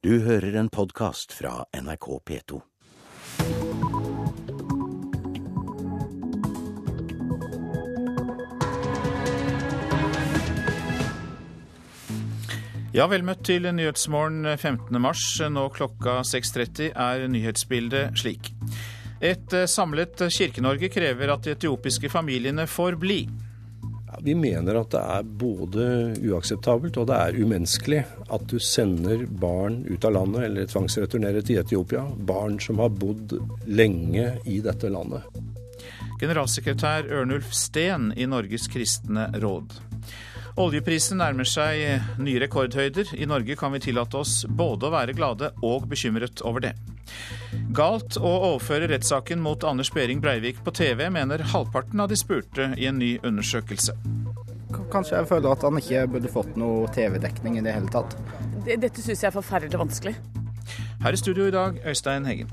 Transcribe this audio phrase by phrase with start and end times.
[0.00, 2.58] Du hører en podkast fra NRK P2.
[12.96, 14.96] Ja, vel møtt til Nyhetsmorgen 15.
[14.96, 15.26] mars.
[15.52, 18.54] Nå klokka 6.30 er nyhetsbildet slik.
[19.20, 23.26] Et eh, samlet Kirke-Norge krever at de etiopiske familiene får bli.
[24.22, 25.84] Vi mener at det er både
[26.20, 31.62] uakseptabelt og det er umenneskelig at du sender barn ut av landet eller tvangsreturnerer til
[31.62, 32.04] Etiopia.
[32.28, 35.24] Barn som har bodd lenge i dette landet.
[36.20, 39.89] Generalsekretær Ørnulf Steen i Norges kristne råd.
[40.60, 43.14] Oljeprisen nærmer seg nye rekordhøyder.
[43.16, 46.74] I Norge kan vi tillate oss både å være glade og bekymret over det.
[47.76, 52.74] Galt å overføre rettssaken mot Anders Behring Breivik på TV, mener halvparten av de spurte
[52.76, 53.96] i en ny undersøkelse.
[54.92, 58.18] Kanskje jeg føler at han ikke burde fått noe TV-dekning i det hele tatt.
[58.66, 60.18] Dette syns jeg er forferdelig vanskelig.
[61.00, 62.52] Her i studio i dag, Øystein Heggen.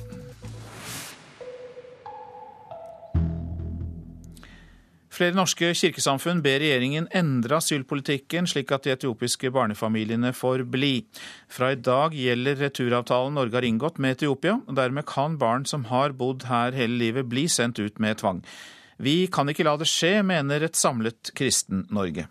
[5.17, 10.91] Flere norske kirkesamfunn ber regjeringen endre asylpolitikken slik at de etiopiske barnefamiliene får bli.
[11.49, 14.59] Fra i dag gjelder returavtalen Norge har inngått med Etiopia.
[14.67, 18.43] og Dermed kan barn som har bodd her hele livet bli sendt ut med tvang.
[19.01, 22.27] Vi kan ikke la det skje, mener et samlet Kristen-Norge.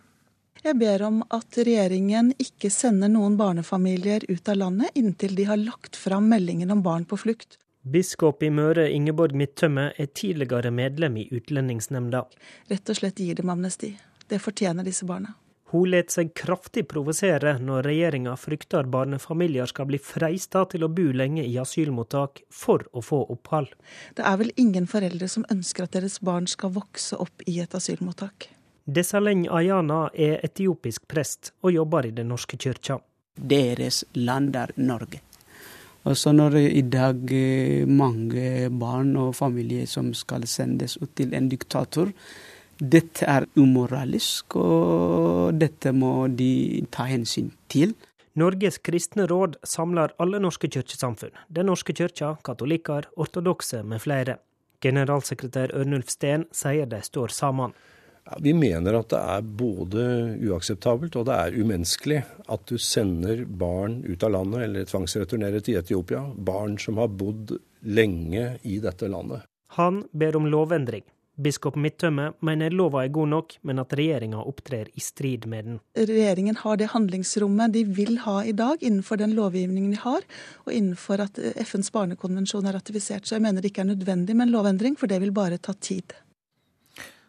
[0.62, 5.58] Jeg ber om at regjeringen ikke sender noen barnefamilier ut av landet inntil de har
[5.58, 7.58] lagt fram meldingen om barn på flukt.
[7.86, 12.24] Biskop i Møre Ingeborg Midtømme er tidligere medlem i Utlendingsnemnda.
[12.66, 13.92] Rett og slett gir dem amnesti.
[14.26, 15.36] Det fortjener disse barna.
[15.70, 21.06] Hun let seg kraftig provosere når regjeringa frykter barnefamilier skal bli freista til å bo
[21.14, 23.70] lenge i asylmottak for å få opphold.
[24.18, 27.74] Det er vel ingen foreldre som ønsker at deres barn skal vokse opp i et
[27.78, 28.48] asylmottak.
[28.86, 32.98] Desaleng Ayana er etiopisk prest og jobber i Den norske kyrkja.
[33.36, 35.25] Deres land er Norge.
[36.06, 37.32] Og så når i dag
[37.90, 42.12] mange barn og familier som skal sendes ut til en diktator,
[42.76, 47.96] dette er umoralisk, og dette må de ta hensyn til.
[48.36, 51.32] Norges kristne råd samler alle norske kirkesamfunn.
[51.48, 54.36] Den norske kirka, katolikker, ortodokse med flere.
[54.84, 57.72] Generalsekretær Ørnulf Steen sier de står sammen.
[58.42, 60.04] Vi mener at det er både
[60.48, 65.78] uakseptabelt og det er umenneskelig at du sender barn ut av landet eller tvangsreturnerer til
[65.78, 66.24] Etiopia.
[66.34, 67.54] Barn som har bodd
[67.86, 69.46] lenge i dette landet.
[69.78, 71.06] Han ber om lovendring.
[71.36, 75.78] Biskop Midtømme mener lova er god nok, men at regjeringa opptrer i strid med den.
[75.98, 80.24] Regjeringen har det handlingsrommet de vil ha i dag innenfor den lovgivningen de har,
[80.64, 83.28] og innenfor at FNs barnekonvensjon er ratifisert.
[83.28, 85.76] Så jeg mener det ikke er nødvendig med en lovendring, for det vil bare ta
[85.76, 86.16] tid.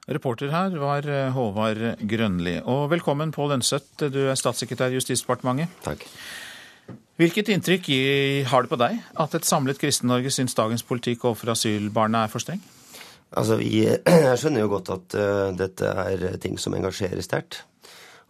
[0.07, 2.53] Reporter her var eh, Håvard Grønli.
[2.63, 5.73] Og velkommen Pål Lønseth, du er statssekretær i Justisdepartementet.
[5.83, 6.05] Takk.
[7.19, 7.89] Hvilket inntrykk
[8.47, 12.39] har det på deg at et samlet Kristen-Norge syns dagens politikk overfor asylbarna er for
[12.39, 12.61] streng?
[13.35, 13.81] Altså, vi,
[14.29, 17.65] Jeg skjønner jo godt at uh, dette er ting som engasjerer sterkt.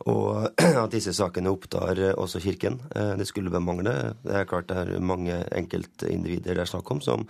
[0.09, 0.47] Og
[0.83, 2.79] at disse sakene opptar uh, også Kirken.
[2.89, 3.93] Det skulle bemangle.
[3.93, 4.17] mangle.
[4.25, 7.29] Det er klart det er mange enkeltindivider det er snakk om som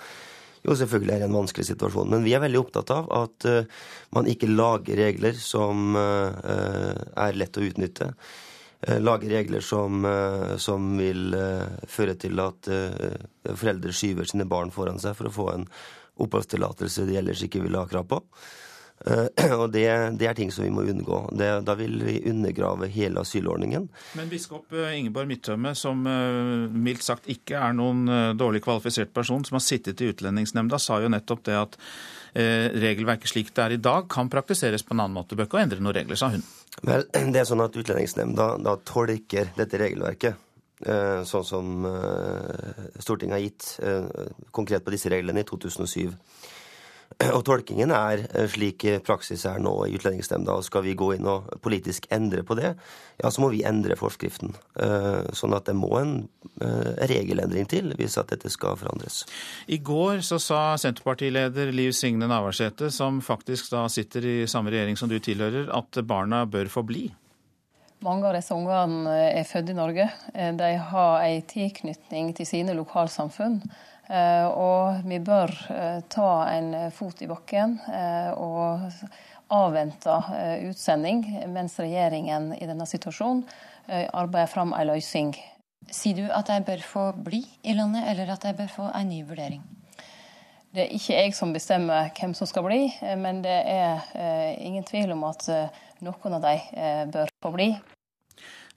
[0.68, 2.12] jo selvfølgelig er det en vanskelig situasjon.
[2.12, 3.48] Men vi er veldig opptatt av at
[4.16, 8.12] man ikke lager regler som er lett å utnytte.
[9.02, 10.06] Lager regler som,
[10.62, 11.34] som vil
[11.90, 12.70] føre til at
[13.48, 15.66] foreldre skyver sine barn foran seg for å få en
[16.22, 18.22] oppholdstillatelse de ellers ikke ville ha krav på.
[19.06, 19.28] Uh,
[19.62, 19.85] og det,
[20.18, 21.19] det, er ting som vi må unngå.
[21.38, 23.88] Det, da vil vi undergrave hele asylordningen.
[24.18, 28.07] Men biskop eh, Ingeborg Midtømme, som uh, mildt sagt ikke er noen
[28.40, 31.81] dårlig kvalifisert person, som har sittet i Utlendingsnemnda, sa jo nettopp det at
[32.38, 35.34] regelverket slik det er i dag, kan praktiseres på en annen måte.
[35.34, 36.44] Bør ikke endre noen regler, sa hun.
[36.86, 40.44] Vel, det er sånn at Utlendingsnemnda da tolker dette regelverket.
[41.25, 41.88] Sånn som
[43.02, 46.13] Stortinget har gitt konkret på disse reglene i 2007.
[47.38, 50.57] Og tolkingen er slik praksis er nå i Utlendingsnemnda.
[50.59, 52.75] og Skal vi gå inn og politisk endre på det,
[53.18, 54.53] ja, så må vi endre forskriften.
[55.34, 56.16] Sånn at det må en
[57.09, 59.24] regelendring til hvis at dette skal forandres.
[59.65, 65.00] I går så sa Senterpartileder Liv Signe Navarsete, som faktisk da sitter i samme regjering
[65.00, 67.07] som du tilhører, at barna bør få bli.
[68.06, 70.03] Mange av disse ungene er født i Norge.
[70.33, 73.63] De har en tilknytning til sine lokalsamfunn.
[74.07, 75.51] Og vi bør
[76.07, 77.77] ta en fot i bakken
[78.39, 78.88] og
[79.51, 80.15] avvente
[80.69, 83.44] utsending, mens regjeringen i denne situasjonen
[84.15, 85.33] arbeider fram en løsning.
[85.92, 89.12] Sier du at de bør få bli i landet, eller at de bør få en
[89.12, 89.62] ny vurdering?
[90.75, 92.81] Det er ikke jeg som bestemmer hvem som skal bli,
[93.18, 94.03] men det er
[94.60, 95.48] ingen tvil om at
[96.03, 96.57] noen av de
[97.12, 97.69] bør få bli.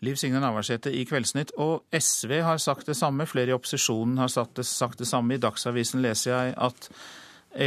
[0.04, 1.54] Liv Signe Navarsete i Kveldsnytt.
[1.60, 5.36] Og SV har sagt det samme, flere i opposisjonen har sagt det, sagt det samme.
[5.36, 6.88] I Dagsavisen leser jeg at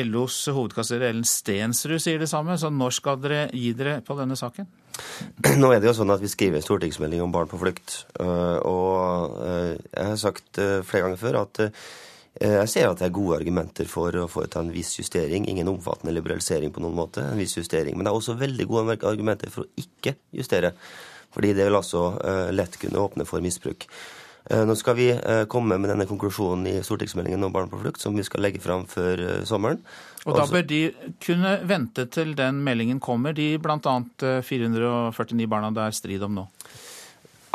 [0.07, 2.55] LOs hovedkasserer Ellen Stensrud sier det samme.
[2.59, 4.69] Så når skal dere gi dere på denne saken?
[5.61, 8.03] Nå er det jo sånn at Vi skriver en stortingsmelding om barn på flukt.
[8.21, 11.67] Eh, og eh, jeg har sagt eh, flere ganger før at
[12.33, 15.45] jeg ser at det er gode argumenter for å foreta en viss justering.
[15.47, 17.93] Ingen omfattende liberalisering på noen måte, en viss justering.
[17.93, 20.73] Men det er også veldig gode argumenter for å ikke justere.
[21.33, 22.11] Fordi det vil altså
[22.53, 23.87] lett kunne åpne for misbruk.
[24.43, 25.05] Nå skal vi
[25.47, 28.83] komme med denne konklusjonen i stortingsmeldingen om barn på flukt, som vi skal legge fram
[28.91, 29.79] før sommeren.
[30.27, 30.81] Og da bør de
[31.23, 33.95] kunne vente til den meldingen kommer, de bl.a.
[34.43, 36.45] 449 barna det er strid om nå?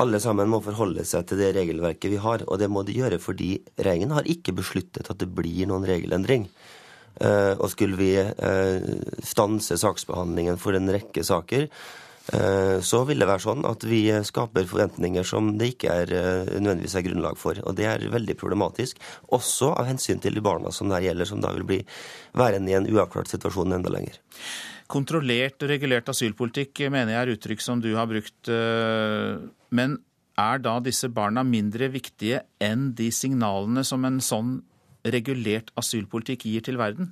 [0.01, 3.21] Alle sammen må forholde seg til det regelverket vi har, og det må de gjøre
[3.21, 6.49] fordi regjeringen har ikke besluttet at det blir noen regelendring.
[7.19, 8.13] Og skulle vi
[9.27, 11.67] stanse saksbehandlingen for en rekke saker,
[12.29, 16.11] så vil det være sånn at vi skaper forventninger som det ikke er
[16.59, 17.61] nødvendigvis er grunnlag for.
[17.65, 19.01] Og det er veldig problematisk,
[19.33, 21.79] også av hensyn til de barna som det gjelder, som da vil bli
[22.37, 24.21] værende i en uavklart situasjon enda lenger.
[24.93, 28.53] Kontrollert og regulert asylpolitikk mener jeg er uttrykk som du har brukt
[29.73, 29.99] men
[30.39, 34.59] er da disse barna mindre viktige enn de signalene som en sånn
[35.09, 37.11] regulert asylpolitikk gir til verden?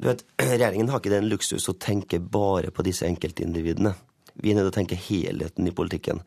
[0.00, 3.94] Du vet, Regjeringen har ikke den luksus å tenke bare på disse enkeltindividene.
[4.42, 6.20] Vi er nødt til å tenke helheten i politikken.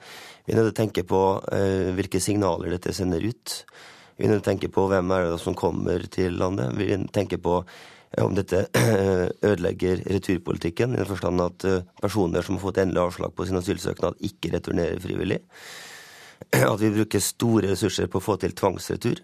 [0.45, 1.21] Vi er nødt til å tenke på
[1.51, 3.59] eh, hvilke signaler dette sender ut.
[4.18, 6.74] Vi er nødt til å tenke på hvem er det som kommer til landet.
[6.77, 7.59] Vi er nødt til å tenke på
[8.24, 8.63] om dette
[9.51, 13.59] ødelegger returpolitikken, i den forstand at eh, personer som har fått endelig avslag på sin
[13.59, 15.42] asylsøknad, ikke returnerer frivillig.
[16.71, 19.19] At vi bruker store ressurser på å få til tvangsretur.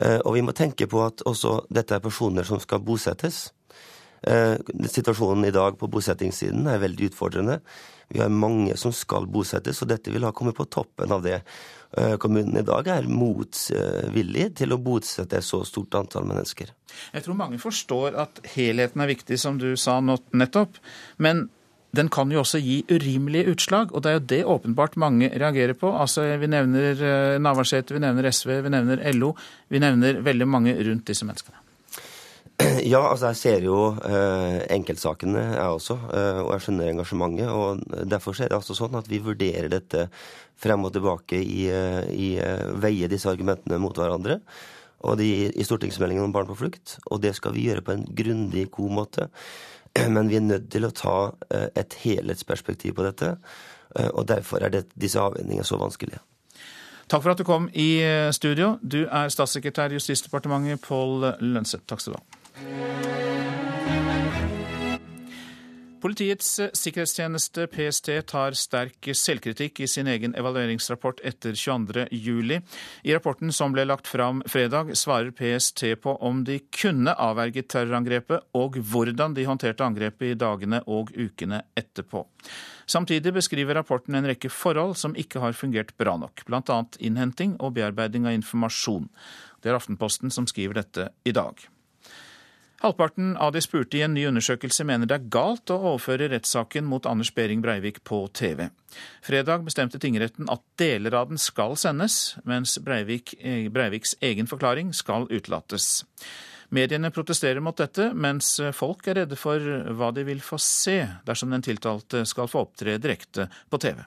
[0.00, 3.50] Eh, og vi må tenke på at også dette er personer som skal bosettes.
[4.26, 4.56] Eh,
[4.88, 7.60] situasjonen i dag på bosettingssiden er veldig utfordrende.
[8.10, 11.40] Vi har mange som skal bosettes, og dette vil ha kommet på toppen av det.
[11.94, 16.72] Eh, kommunen i dag er motvillig til å bosette så stort antall mennesker.
[17.14, 20.82] Jeg tror mange forstår at helheten er viktig, som du sa nettopp.
[21.22, 21.48] Men
[21.94, 25.74] den kan jo også gi urimelige utslag, og det er jo det åpenbart mange reagerer
[25.78, 25.90] på.
[25.90, 29.34] Altså, Vi nevner eh, Navarsete, vi nevner SV, vi nevner LO.
[29.68, 31.59] Vi nevner veldig mange rundt disse menneskene.
[32.92, 37.48] Ja, altså jeg ser jo eh, enkeltsakene, jeg også, eh, og jeg skjønner engasjementet.
[37.48, 40.08] og Derfor er det altså sånn at vi vurderer dette
[40.60, 44.40] frem og tilbake i, eh, i eh, veie disse argumentene mot hverandre.
[45.08, 46.98] Og de, I stortingsmeldingen om barn på flukt.
[47.08, 49.28] Og det skal vi gjøre på en grundig, god måte.
[50.14, 51.18] Men vi er nødt til å ta
[51.48, 53.36] eh, et helhetsperspektiv på dette.
[54.14, 56.20] Og derfor er det, disse avveiningene så vanskelige.
[57.10, 57.88] Takk for at du kom i
[58.30, 58.76] studio.
[58.86, 61.88] Du er statssekretær i Justisdepartementet, Pål Lønseth.
[61.90, 62.39] Takk skal du ha.
[66.00, 72.54] Politiets sikkerhetstjeneste PST tar sterk selvkritikk i sin egen evalueringsrapport etter 22.07.
[73.04, 78.48] I rapporten som ble lagt fram fredag, svarer PST på om de kunne avverget terrorangrepet,
[78.56, 82.24] og hvordan de håndterte angrepet i dagene og ukene etterpå.
[82.88, 86.78] Samtidig beskriver rapporten en rekke forhold som ikke har fungert bra nok, bl.a.
[86.98, 89.10] innhenting og bearbeiding av informasjon.
[89.60, 91.60] Det er Aftenposten som skriver dette i dag.
[92.80, 96.86] Halvparten av de spurte i en ny undersøkelse mener det er galt å overføre rettssaken
[96.88, 98.70] mot Anders Behring Breivik på TV.
[99.20, 103.34] Fredag bestemte tingretten at deler av den skal sendes, mens Breivik,
[103.74, 106.06] Breiviks egen forklaring skal utelates.
[106.72, 109.60] Mediene protesterer mot dette, mens folk er redde for
[110.00, 114.00] hva de vil få se dersom den tiltalte skal få opptre direkte på TV.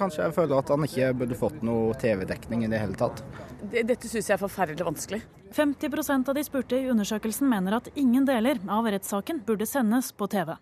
[0.00, 3.20] Kanskje jeg føler at han ikke burde fått noe TV-dekning i det hele tatt.
[3.68, 5.26] Dette syns jeg er forferdelig vanskelig.
[5.54, 10.26] 50% av de spurte i undersøkelsen mener at ingen deler av rettssaken burde sendes på
[10.26, 10.56] TV.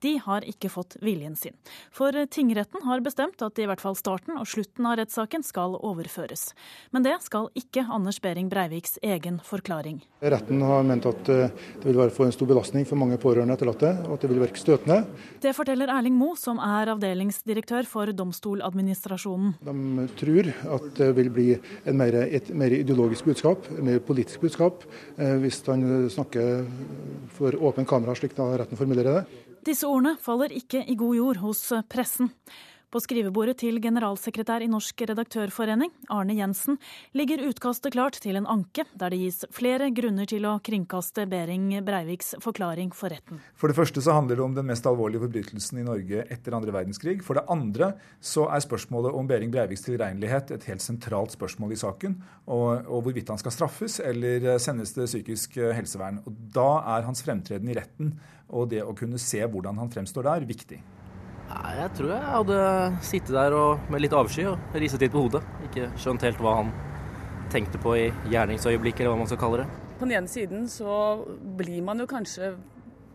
[0.00, 1.52] De har ikke fått viljen sin.
[1.92, 6.52] For tingretten har bestemt at i hvert fall starten og slutten av rettssaken skal overføres.
[6.94, 10.00] Men det skal ikke Anders Behring Breiviks egen forklaring.
[10.22, 11.52] Retten har ment at eh,
[11.82, 14.42] det vil være for en stor belastning for mange pårørende etterlatte, og at det vil
[14.42, 15.02] virke støtende.
[15.42, 19.58] Det forteller Erling Moe, som er avdelingsdirektør for Domstoladministrasjonen.
[19.66, 21.48] De tror at det vil bli
[21.90, 24.84] mer, et mer ideologisk budskap, mer politisk politisk budskap
[25.18, 26.64] eh, hvis han snakker
[27.36, 29.44] for åpen kamera, slik da retten formulerer det.
[29.66, 32.30] Disse ordene faller ikke i god jord hos pressen.
[32.88, 36.78] På skrivebordet til generalsekretær i Norsk redaktørforening, Arne Jensen,
[37.12, 41.66] ligger utkastet klart til en anke, der det gis flere grunner til å kringkaste Behring
[41.84, 43.42] Breiviks forklaring for retten.
[43.60, 46.72] For det første så handler det om den mest alvorlige forbrytelsen i Norge etter andre
[46.78, 47.18] verdenskrig.
[47.26, 47.92] For det andre
[48.24, 52.16] så er spørsmålet om Behring Breiviks tilregnelighet et helt sentralt spørsmål i saken.
[52.48, 56.22] Og, og hvorvidt han skal straffes eller sendes til psykisk helsevern.
[56.24, 58.16] Og da er hans fremtreden i retten
[58.48, 60.80] og det å kunne se hvordan han fremstår der, viktig.
[61.48, 62.58] Nei, Jeg tror jeg hadde
[63.08, 65.40] sittet der og, med litt avsky og ristet litt på hodet.
[65.68, 66.72] Ikke skjønt helt hva han
[67.52, 69.68] tenkte på i gjerningsøyeblikket, eller hva man skal kalle det.
[69.98, 71.24] På den ene siden så
[71.58, 72.52] blir man jo kanskje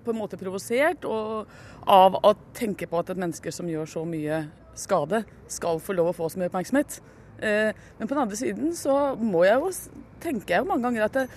[0.03, 4.41] på en måte provosert av å tenke på at et menneske som gjør så mye
[4.75, 6.97] skade, skal få lov å få så mye oppmerksomhet.
[7.37, 9.69] Eh, men på den andre siden så må jeg jo
[10.23, 11.27] tenke jeg jo mange ganger at det,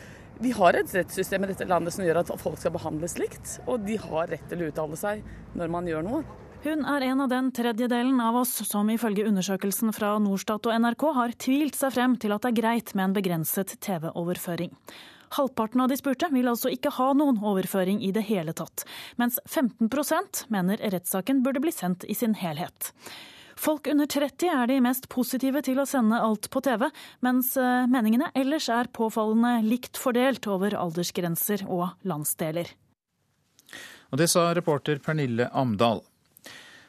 [0.41, 3.87] vi har et rettssystem i dette landet som gjør at folk skal behandles likt, og
[3.87, 5.23] de har rett til å uttale seg
[5.57, 6.25] når man gjør noe.
[6.65, 11.05] Hun er en av den tredjedelen av oss som ifølge undersøkelsen fra Norstat og NRK
[11.19, 14.73] har tvilt seg frem til at det er greit med en begrenset TV-overføring.
[15.37, 18.87] Halvparten av de spurte vil altså ikke ha noen overføring i det hele tatt,
[19.21, 22.93] mens 15% mener rettssaken burde bli sendt i sin helhet.
[23.57, 26.89] Folk under 30 er de mest positive til å sende alt på TV,
[27.25, 32.75] mens eh, meningene ellers er påfallende likt fordelt over aldersgrenser og landsdeler.
[34.13, 36.05] Og Det sa reporter Pernille Amdal.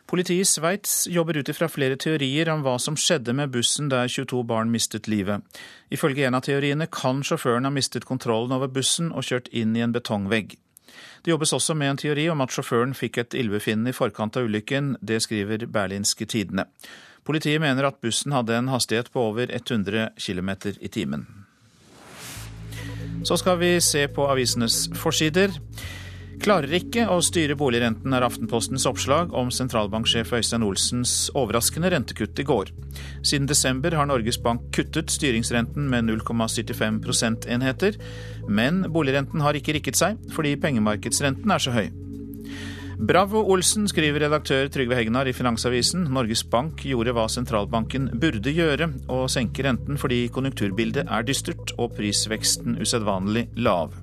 [0.07, 4.07] Politiet i Sveits jobber ut ifra flere teorier om hva som skjedde med bussen der
[4.07, 5.43] 22 barn mistet livet.
[5.91, 9.83] Ifølge en av teoriene kan sjåføren ha mistet kontrollen over bussen og kjørt inn i
[9.83, 10.55] en betongvegg.
[11.25, 14.47] Det jobbes også med en teori om at sjåføren fikk et ildbefinnende i forkant av
[14.47, 14.93] ulykken.
[15.03, 16.69] Det skriver Berlinske Tidende.
[17.27, 21.27] Politiet mener at bussen hadde en hastighet på over 100 km i timen.
[23.27, 25.51] Så skal vi se på avisenes forsider.
[26.37, 32.45] Klarer ikke å styre boligrenten, er Aftenpostens oppslag om sentralbanksjef Øystein Olsens overraskende rentekutt i
[32.47, 32.71] går.
[33.25, 37.97] Siden desember har Norges Bank kuttet styringsrenten med 0,75 prosentenheter,
[38.47, 41.87] men boligrenten har ikke rikket seg fordi pengemarkedsrenten er så høy.
[42.97, 46.07] Bravo Olsen, skriver redaktør Trygve Hegnar i Finansavisen.
[46.13, 51.93] Norges Bank gjorde hva sentralbanken burde gjøre, å senke renten fordi konjunkturbildet er dystert og
[51.97, 53.93] prisveksten usedvanlig lav.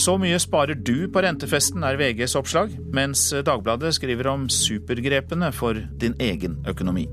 [0.00, 5.76] Så mye sparer du på rentefesten, er VGs oppslag, mens Dagbladet skriver om supergrepene for
[6.00, 7.04] din egen økonomi.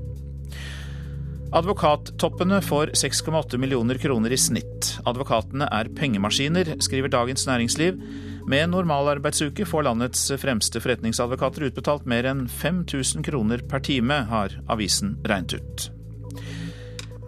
[1.52, 4.94] Advokattoppene får 6,8 millioner kroner i snitt.
[5.04, 8.00] Advokatene er pengemaskiner, skriver Dagens Næringsliv.
[8.48, 15.18] Med normalarbeidsuke får landets fremste forretningsadvokater utbetalt mer enn 5000 kroner per time, har avisen
[15.28, 15.90] regnet ut.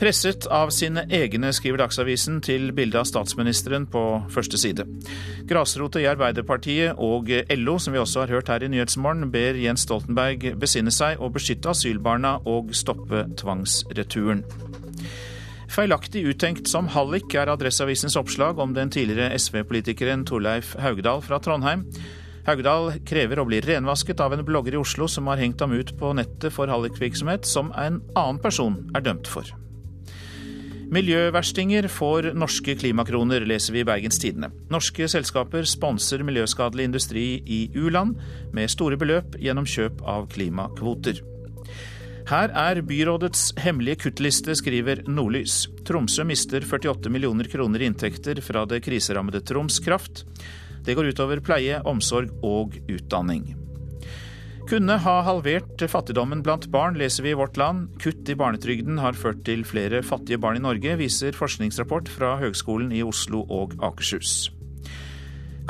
[0.01, 4.01] Presset av sine egne, skriver Dagsavisen til bildet av statsministeren på
[4.33, 4.87] første side.
[5.51, 9.85] Grasrota i Arbeiderpartiet og LO, som vi også har hørt her i Nyhetsmorgen, ber Jens
[9.85, 14.41] Stoltenberg besinne seg og beskytte asylbarna og stoppe tvangsreturen.
[15.69, 21.85] Feilaktig uttenkt som hallik er Adresseavisens oppslag om den tidligere SV-politikeren Torleif Haugdal fra Trondheim.
[22.49, 25.93] Haugdal krever å bli renvasket av en blogger i Oslo som har hengt ham ut
[26.01, 29.45] på nettet for hallikvirksomhet som en annen person er dømt for.
[30.91, 34.49] Miljøverstinger får norske klimakroner, leser vi i Bergens Tidende.
[34.75, 38.17] Norske selskaper sponser miljøskadelig industri i u-land
[38.57, 41.23] med store beløp gjennom kjøp av klimakvoter.
[42.31, 45.69] Her er byrådets hemmelige kuttliste, skriver Nordlys.
[45.87, 50.25] Tromsø mister 48 millioner kroner i inntekter fra det kriserammede Troms Kraft.
[50.83, 53.60] Det går utover pleie, omsorg og utdanning
[54.71, 57.89] kunne ha halvert fattigdommen blant barn, leser vi i Vårt Land.
[58.03, 62.93] Kutt i barnetrygden har ført til flere fattige barn i Norge, viser forskningsrapport fra Høgskolen
[62.95, 64.53] i Oslo og Akershus.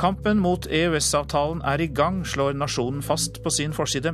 [0.00, 4.12] Kampen mot EØS-avtalen er i gang, slår Nasjonen fast på sin forside.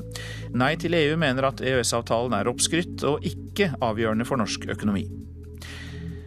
[0.54, 5.08] Nei til EU mener at EØS-avtalen er oppskrytt og ikke avgjørende for norsk økonomi.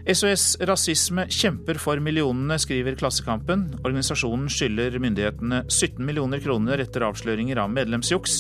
[0.10, 3.68] SOS Rasisme kjemper for millionene, skriver Klassekampen.
[3.84, 8.40] Organisasjonen skylder myndighetene 17 millioner kroner etter avsløringer av medlemsjuks.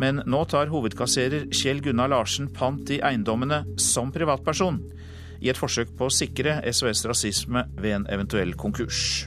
[0.00, 4.80] Men nå tar hovedkasserer Kjell Gunnar Larsen pant i eiendommene som privatperson,
[5.44, 9.26] i et forsøk på å sikre SOS Rasisme ved en eventuell konkurs.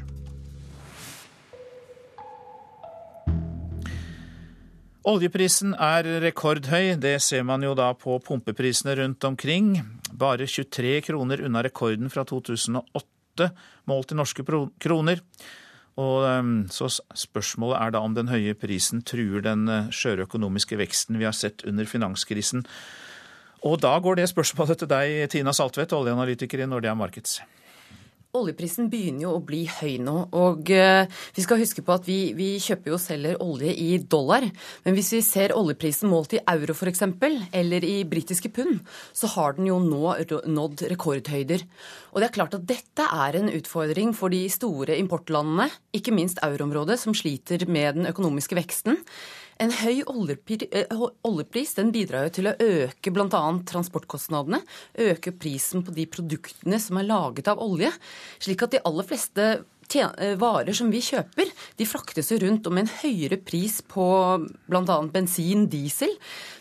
[5.05, 9.75] Oljeprisen er rekordhøy, det ser man jo da på pumpeprisene rundt omkring.
[10.15, 13.49] Bare 23 kroner unna rekorden fra 2008,
[13.89, 14.45] målt i norske
[14.79, 15.21] kroner.
[16.01, 20.79] Og ehm, så Spørsmålet er da om den høye prisen truer den eh, skjøre økonomiske
[20.79, 22.65] veksten vi har sett under finanskrisen.
[23.65, 27.39] Og da går det spørsmålet til deg, Tina Saltvedt, oljeanalytiker i Nordea Markets.
[28.35, 30.15] Oljeprisen begynner jo å bli høy nå.
[30.35, 34.45] og uh, Vi skal huske på at vi, vi, kjøper og selger olje i dollar.
[34.85, 37.05] Men hvis vi ser oljeprisen målt i euro f.eks.,
[37.55, 38.81] eller i britiske pund,
[39.15, 40.15] så har den jo nå
[40.45, 41.65] nådd rekordhøyder.
[42.13, 46.41] Og det er klart at dette er en utfordring for de store importlandene, ikke minst
[46.45, 49.01] euroområdet, som sliter med den økonomiske veksten.
[49.63, 53.43] En høy eh, oljepris den bidrar jo til å øke bl.a.
[53.69, 54.59] transportkostnadene,
[54.99, 57.93] øke prisen på de produktene som er laget av olje,
[58.43, 59.47] slik at de aller fleste
[60.41, 64.05] varer som vi kjøper, de fraktes jo rundt, og med en høyere pris på
[64.65, 64.97] bl.a.
[65.13, 66.11] bensin, diesel,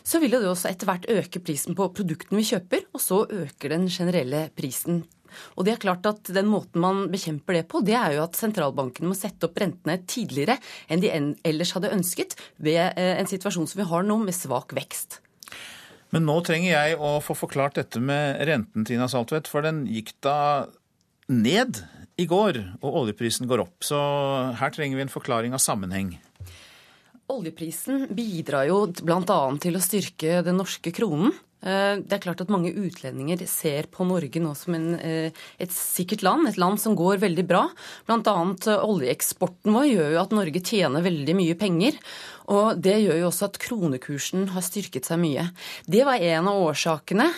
[0.05, 3.75] så vil det også etter hvert øke prisen på produktene vi kjøper, og så øker
[3.75, 5.03] den generelle prisen
[5.55, 8.39] og det er klart at Den måten man bekjemper det på, det er jo at
[8.39, 11.13] sentralbankene må sette opp rentene tidligere enn de
[11.47, 15.21] ellers hadde ønsket ved eh, en situasjon som vi har nå, med svak vekst.
[16.15, 20.13] Men nå trenger jeg å få forklart dette med renten, Tina Saltvedt, for den gikk
[20.23, 20.69] da
[21.27, 21.81] ned
[22.21, 23.81] i går, og oljeprisen går opp.
[23.83, 23.99] Så
[24.61, 26.15] her trenger vi en forklaring av sammenheng.
[27.35, 29.41] Oljeprisen bidrar jo bl.a.
[29.63, 31.33] til å styrke den norske kronen.
[31.65, 35.73] Eh, det er klart at mange utlendinger ser på Norge nå som en, eh, et
[35.73, 37.65] sikkert land, et land som går veldig bra.
[38.07, 38.21] Bl.a.
[38.21, 41.97] Eh, oljeeksporten vår gjør jo at Norge tjener veldig mye penger.
[42.53, 45.47] Og det gjør jo også at kronekursen har styrket seg mye.
[45.89, 47.31] Det var en av årsakene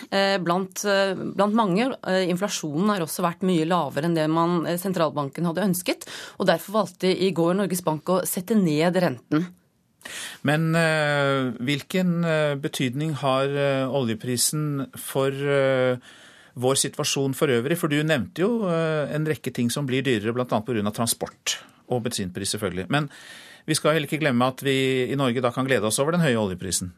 [0.43, 1.87] blant, blant mange.
[2.27, 6.09] Inflasjonen har også vært mye lavere enn det man, sentralbanken hadde ønsket.
[6.41, 9.47] Og derfor valgte i går Norges Bank å sette ned renten.
[10.47, 15.33] Men uh, hvilken uh, betydning har uh, oljeprisen for
[16.57, 17.77] vår situasjon for øvrig?
[17.81, 20.47] For du nevnte jo en rekke ting som blir dyrere, bl.a.
[20.47, 20.93] pga.
[20.95, 21.59] transport
[21.93, 22.87] og bensinpris, selvfølgelig.
[22.89, 23.11] Men
[23.69, 24.79] vi skal heller ikke glemme at vi
[25.11, 26.95] i Norge da kan glede oss over den høye oljeprisen.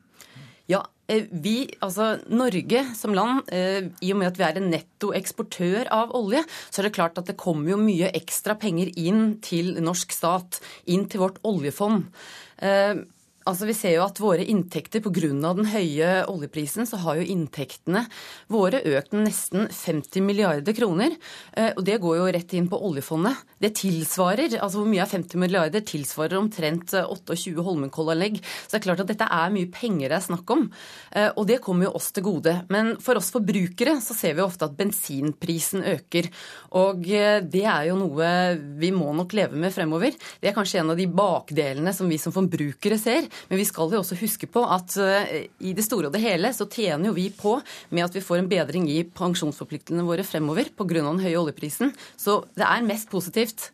[0.69, 6.13] Ja, vi, altså Norge som land, i og med at vi er en nettoeksportør av
[6.17, 10.13] olje, så er det klart at det kommer jo mye ekstra penger inn til norsk
[10.13, 12.05] stat, inn til vårt oljefond.
[12.61, 13.05] Eh,
[13.49, 15.55] altså Vi ser jo at våre inntekter pga.
[15.57, 18.05] den høye oljeprisen, så har jo inntektene
[18.49, 21.17] våre økt med nesten 50 milliarder kroner.
[21.57, 23.37] Eh, og det går jo rett inn på oljefondet.
[23.59, 28.41] Det tilsvarer, altså hvor mye er 50 milliarder, tilsvarer omtrent 28 eh, Holmenkollanlegg.
[28.43, 30.69] Så det er klart at dette er mye penger det er snakk om.
[31.37, 32.53] Og det kommer jo oss til gode.
[32.73, 36.29] Men for oss forbrukere så ser vi ofte at bensinprisen øker.
[36.79, 38.31] Og det er jo noe
[38.81, 40.15] vi må nok leve med fremover.
[40.41, 43.29] Det er kanskje en av de bakdelene som vi som forbrukere ser.
[43.51, 46.53] Men vi skal jo også huske på at eh, i det store og det hele
[46.57, 47.59] så tjener jo vi på
[47.95, 51.01] med at vi får en bedring i pensjonsforpliktelsene våre fremover pga.
[51.01, 51.95] den høye oljeprisen.
[52.17, 53.71] Så det er mest positivt.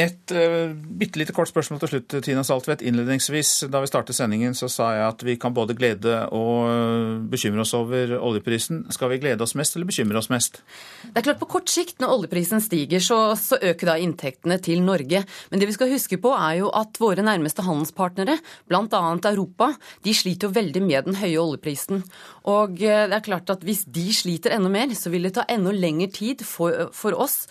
[0.00, 2.80] Et uh, bitte lite kort spørsmål til slutt, Tina Saltvedt.
[2.80, 7.18] Innledningsvis da vi startet sendingen, så sa jeg at vi kan både glede og eh,
[7.32, 8.86] bekymre oss over oljeprisen.
[8.94, 10.62] Skal vi glede oss mest eller bekymre oss mest?
[11.04, 14.80] Det er klart På kort sikt, når oljeprisen stiger, så, så øker da inntektene til
[14.84, 15.24] Norge.
[15.50, 18.38] Men det vi skal huske på, er jo at våre nærmeste handelspartnere,
[18.70, 19.02] bl.a.
[19.32, 19.72] Europa,
[20.06, 22.00] de sliter jo veldig med den høye oljeprisen.
[22.48, 25.46] Og eh, det er klart at hvis de sliter enda mer, så vil det ta
[25.52, 27.42] enda lengre tid for, for oss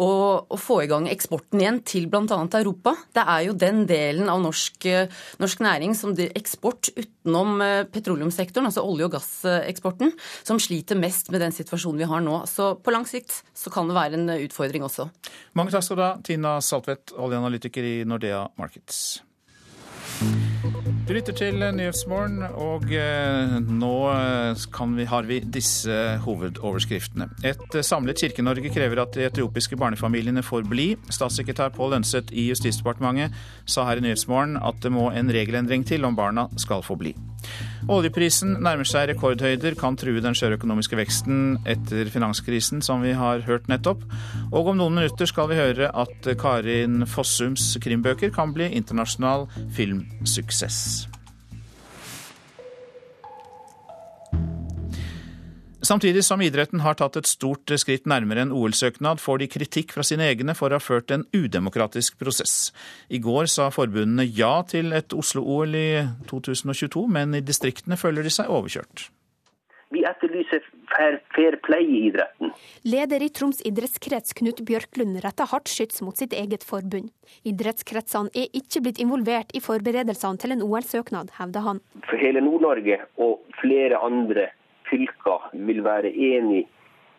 [0.00, 0.10] å,
[0.46, 2.38] å få i gang eksporten igjen til bl.a.
[2.58, 2.94] Europa.
[3.14, 4.88] Det er jo den delen av norsk,
[5.42, 10.14] norsk næring som eksport utenom eh, petroleumssektoren, altså olje- og gasseksporten,
[10.46, 12.42] som sliter mest med den situasjonen vi har nå.
[12.50, 15.08] Så på lang sikt så kan det være en utfordring også.
[15.58, 19.22] Mange takk skal du ha, Tina Saltvedt, oljeanalytiker i Nordea Markets.
[21.04, 25.92] Du lytter til Nyhetsmorgen, og eh, nå eh, vi, har vi disse
[26.24, 27.26] hovedoverskriftene.
[27.44, 30.94] Et eh, samlet Kirke-Norge krever at de etiopiske barnefamiliene får bli.
[31.12, 33.36] Statssekretær Pål Lønseth i Justisdepartementet
[33.68, 37.12] sa her i Nyhetsmorgen at det må en regelendring til om barna skal få bli.
[37.92, 43.44] Oljeprisen nærmer seg rekordhøyder, kan true den skjøre økonomiske veksten etter finanskrisen, som vi har
[43.44, 44.06] hørt nettopp.
[44.54, 51.03] Og om noen minutter skal vi høre at Karin Fossums krimbøker kan bli internasjonal filmsuksess.
[55.84, 60.04] Samtidig som idretten har tatt et stort skritt nærmere en OL-søknad, får de kritikk fra
[60.06, 62.70] sine egne for å ha ført en udemokratisk prosess.
[63.12, 65.90] I går sa forbundene ja til et Oslo-OL i
[66.30, 69.10] 2022, men i distriktene føler de seg overkjørt.
[69.92, 72.56] Vi etterlyser fair, fair play i idretten.
[72.88, 77.12] Leder i Troms idrettskrets Knut Bjørklund retter hardt skyts mot sitt eget forbund.
[77.44, 81.84] Idrettskretsene er ikke blitt involvert i forberedelsene til en OL-søknad, hevder han.
[82.08, 84.48] For hele Nord-Norge og flere andre
[84.90, 86.64] fylker vil være enig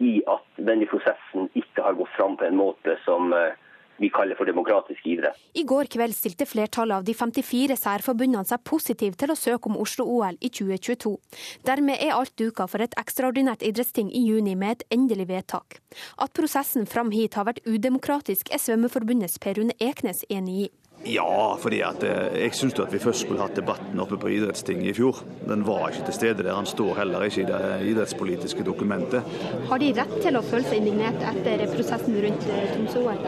[0.04, 3.56] i at denne prosessen ikke har gått fram på en måte som eh,
[3.97, 5.38] vi kaller for demokratisk idrett.
[5.54, 9.78] I går kveld stilte flertallet av de 54 særforbundene seg positiv til å søke om
[9.80, 11.13] Oslo-OL i 2022.
[11.67, 15.80] Dermed er alt duka for et ekstraordinært idrettsting i juni med et endelig vedtak.
[16.19, 20.73] At prosessen fram hit har vært udemokratisk, er Svømmeforbundets Per Rune Eknes enig i.
[21.06, 24.89] Ja, fordi at eh, jeg syns at vi først skulle hatt debatten oppe på idrettstinget
[24.89, 25.20] i fjor.
[25.46, 26.56] Den var ikke til stede der.
[26.58, 27.60] Han står heller ikke i det
[27.91, 29.28] idrettspolitiske dokumentet.
[29.70, 33.22] Har de rett til å føle seg indignert etter prosessen rundt eh, Tromsø-OL?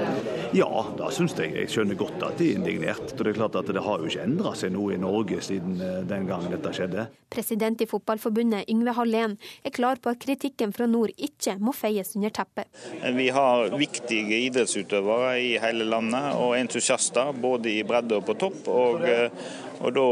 [0.57, 3.13] Ja, da syns jeg jeg skjønner godt at de er indignert.
[3.13, 5.77] Og det er klart at det har jo ikke endra seg noe i Norge siden
[5.77, 7.07] eh, den gangen dette skjedde.
[7.29, 12.15] President i Fotballforbundet Yngve Hallén er klar på at kritikken fra nord ikke må feies
[12.17, 12.69] under teppet.
[13.17, 18.67] Vi har viktige idrettsutøvere i hele landet, og entusiaster både i bredde og på topp.
[18.67, 19.29] og eh,
[19.79, 20.05] og da,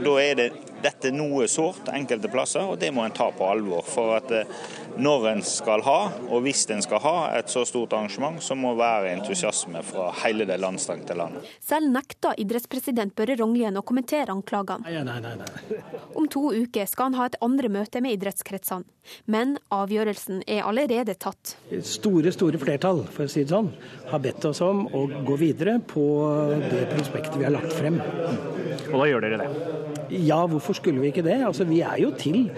[0.00, 0.48] da, er det,
[0.80, 3.84] dette noe sårt enkelte plasser, og det må en ta på alvor.
[3.84, 4.60] For at eh,
[5.00, 8.72] når en skal ha, og hvis en skal ha, et så stort arrangement, så må
[8.74, 11.48] det være entusiasme fra hele det landstrengte landet.
[11.64, 14.86] Selv nekta idrettspresident Børre Rognlien å kommentere anklagene.
[14.88, 15.82] Nei, nei, nei, nei.
[16.18, 18.88] Om to uker skal han ha et andre møte med idrettskretsene,
[19.30, 21.54] men avgjørelsen er allerede tatt.
[21.86, 23.70] Store, store flertall, for å si det sånn,
[24.10, 26.04] har bedt oss om å gå videre på
[26.70, 28.00] det prospektet vi har lagt frem.
[28.90, 29.48] Og da gjør dere det?
[30.26, 31.40] Ja, hvorfor skulle vi ikke det?
[31.46, 32.48] Altså, Vi er jo til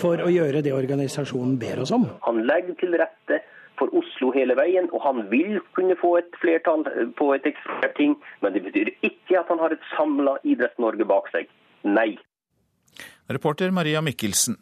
[0.00, 2.08] for å gjøre det organisasjonen ber oss om.
[2.26, 3.42] Han legger til rette
[3.78, 6.84] for Oslo hele veien, og han vil kunne få et flertall
[7.18, 11.50] på et ekspertting, men det betyr ikke at han har et samla Idretts-Norge bak seg.
[11.86, 12.16] Nei.
[13.30, 14.58] Reporter Maria Mikkelsen.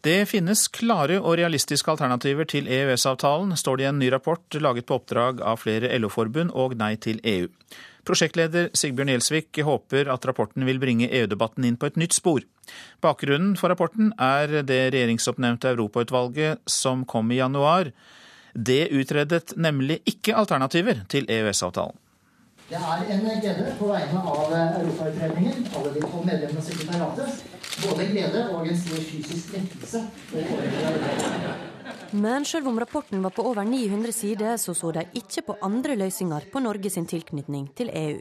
[0.00, 4.86] Det finnes klare og realistiske alternativer til EØS-avtalen, står det i en ny rapport laget
[4.88, 7.50] på oppdrag av flere LO-forbund og Nei til EU.
[8.08, 12.44] Prosjektleder Sigbjørn Gjelsvik håper at rapporten vil bringe EU-debatten inn på et nytt spor.
[13.04, 17.92] Bakgrunnen for rapporten er det regjeringsoppnevnte Europautvalget som kom i januar.
[18.54, 21.98] Det utredet nemlig ikke alternativer til EØS-avtalen.
[22.70, 27.40] Det er en glede på vegne av Europautredningen, alle de tolv medlemmene av sekretariatet,
[27.82, 30.04] både glede og en stor fysisk lettelse.
[32.12, 35.94] Men selv om rapporten var på over 900 sider, så så de ikke på andre
[35.94, 38.18] løsninger på Norge sin tilknytning til EU.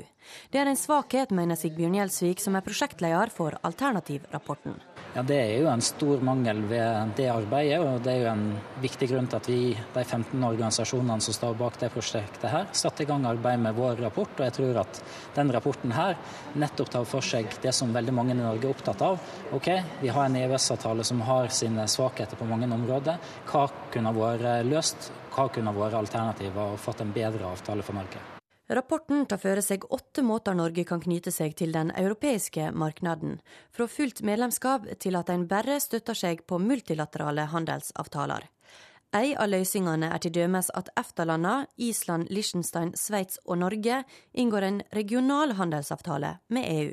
[0.52, 4.76] Det er en svakhet, mener Sigbjørn Gjelsvik, som er prosjektleder for Alternativrapporten.
[5.16, 8.44] Ja, Det er jo en stor mangel ved det arbeidet, og det er jo en
[8.82, 13.04] viktig grunn til at vi, de 15 organisasjonene som står bak det prosjektet her, satte
[13.04, 14.30] i gang arbeid med vår rapport.
[14.38, 15.02] Og jeg tror at
[15.36, 16.14] den rapporten her
[16.54, 19.18] nettopp tar for seg det som veldig mange i Norge er opptatt av.
[19.58, 19.72] Ok,
[20.04, 23.18] vi har en EØS-avtale som har sine svakheter på mange områder.
[23.50, 25.12] Hva kunne vært løst?
[25.34, 28.22] Hva kunne vært alternativer og fått en bedre avtale for Norge?
[28.70, 33.40] Rapporten tar for seg åtte måter Norge kan knyte seg til den europeiske markedet,
[33.74, 38.46] fra fullt medlemskap til at en bare støtter seg på multilaterale handelsavtaler.
[39.10, 44.04] En av løsningene er til dømes at EFTA-landene, Island, Liechtenstein, Sveits og Norge
[44.38, 46.92] inngår en regional handelsavtale med EU.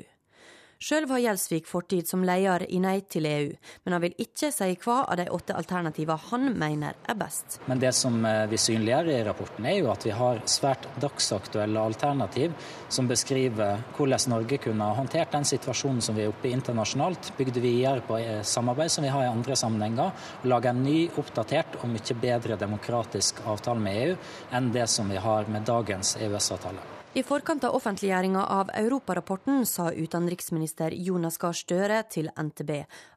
[0.77, 3.49] Sjøl har Gjelsvik fortid som leder i Nei til EU,
[3.83, 7.57] men han vil ikke si hva av de åtte alternativene han mener er best.
[7.65, 11.81] Men det som eh, vi synliggjør i rapporten, er jo at vi har svært dagsaktuelle
[11.81, 12.53] alternativ
[12.93, 17.31] som beskriver hvordan Norge kunne ha håndtert den situasjonen som vi er oppe i internasjonalt,
[17.39, 20.99] bygde videre på eh, samarbeid som vi har i andre sammenhenger, og lage en ny,
[21.17, 24.13] oppdatert og mye bedre demokratisk avtale med EU
[24.53, 26.96] enn det som vi har med dagens EØS-avtale.
[27.17, 32.69] I forkant av offentliggjøringa av Europarapporten sa utenriksminister Jonas Gahr Støre til NTB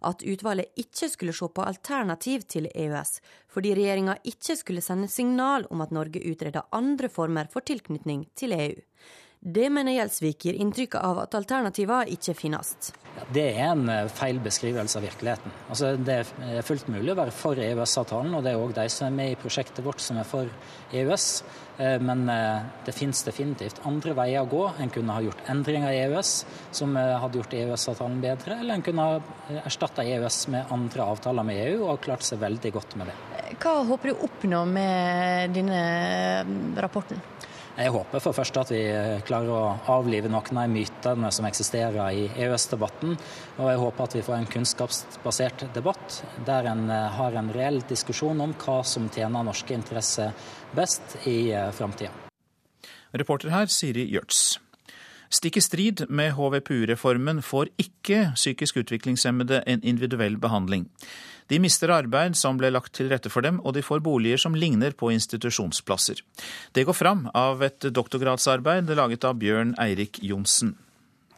[0.09, 3.19] at utvalget ikke skulle se på alternativ til EØS,
[3.53, 8.57] fordi regjeringa ikke skulle sende signal om at Norge utreder andre former for tilknytning til
[8.57, 8.81] EU.
[9.41, 12.75] Det mener Gjelsvik gir inntrykk av at alternativene ikke finnes.
[13.33, 15.55] Det er en eh, feil beskrivelse av virkeligheten.
[15.73, 19.09] Altså, det er fullt mulig å være for EØS-avtalen, og det er òg de som
[19.09, 20.51] er med i prosjektet vårt som er for
[20.93, 21.27] EØS.
[21.81, 24.63] Eh, men eh, det finnes definitivt andre veier å gå.
[24.85, 26.37] En kunne ha gjort endringer i EØS
[26.77, 31.65] som hadde gjort EØS-avtalen bedre, eller en kunne ha erstatta EØS med andre avtaler med
[31.65, 33.17] EU og klart seg veldig godt med det.
[33.65, 35.81] Hva håper du å oppnå med denne
[36.85, 37.25] rapporten?
[37.79, 38.81] Jeg håper for først at vi
[39.27, 43.15] klarer å avlive noen av mytene som eksisterer i EØS-debatten.
[43.59, 47.81] Og jeg håper at vi får en kunnskapsbasert debatt der en eh, har en reell
[47.89, 50.35] diskusjon om hva som tjener norske interesser
[50.77, 52.11] best i eh, framtida.
[53.15, 54.59] Reporter her Siri Gjørts.
[55.31, 60.89] Stikk i strid med HVPU-reformen får ikke psykisk utviklingshemmede en individuell behandling.
[61.51, 64.55] De mister arbeid som ble lagt til rette for dem, og de får boliger som
[64.55, 66.23] ligner på institusjonsplasser.
[66.73, 70.77] Det går fram av et doktorgradsarbeid laget av Bjørn Eirik Johnsen.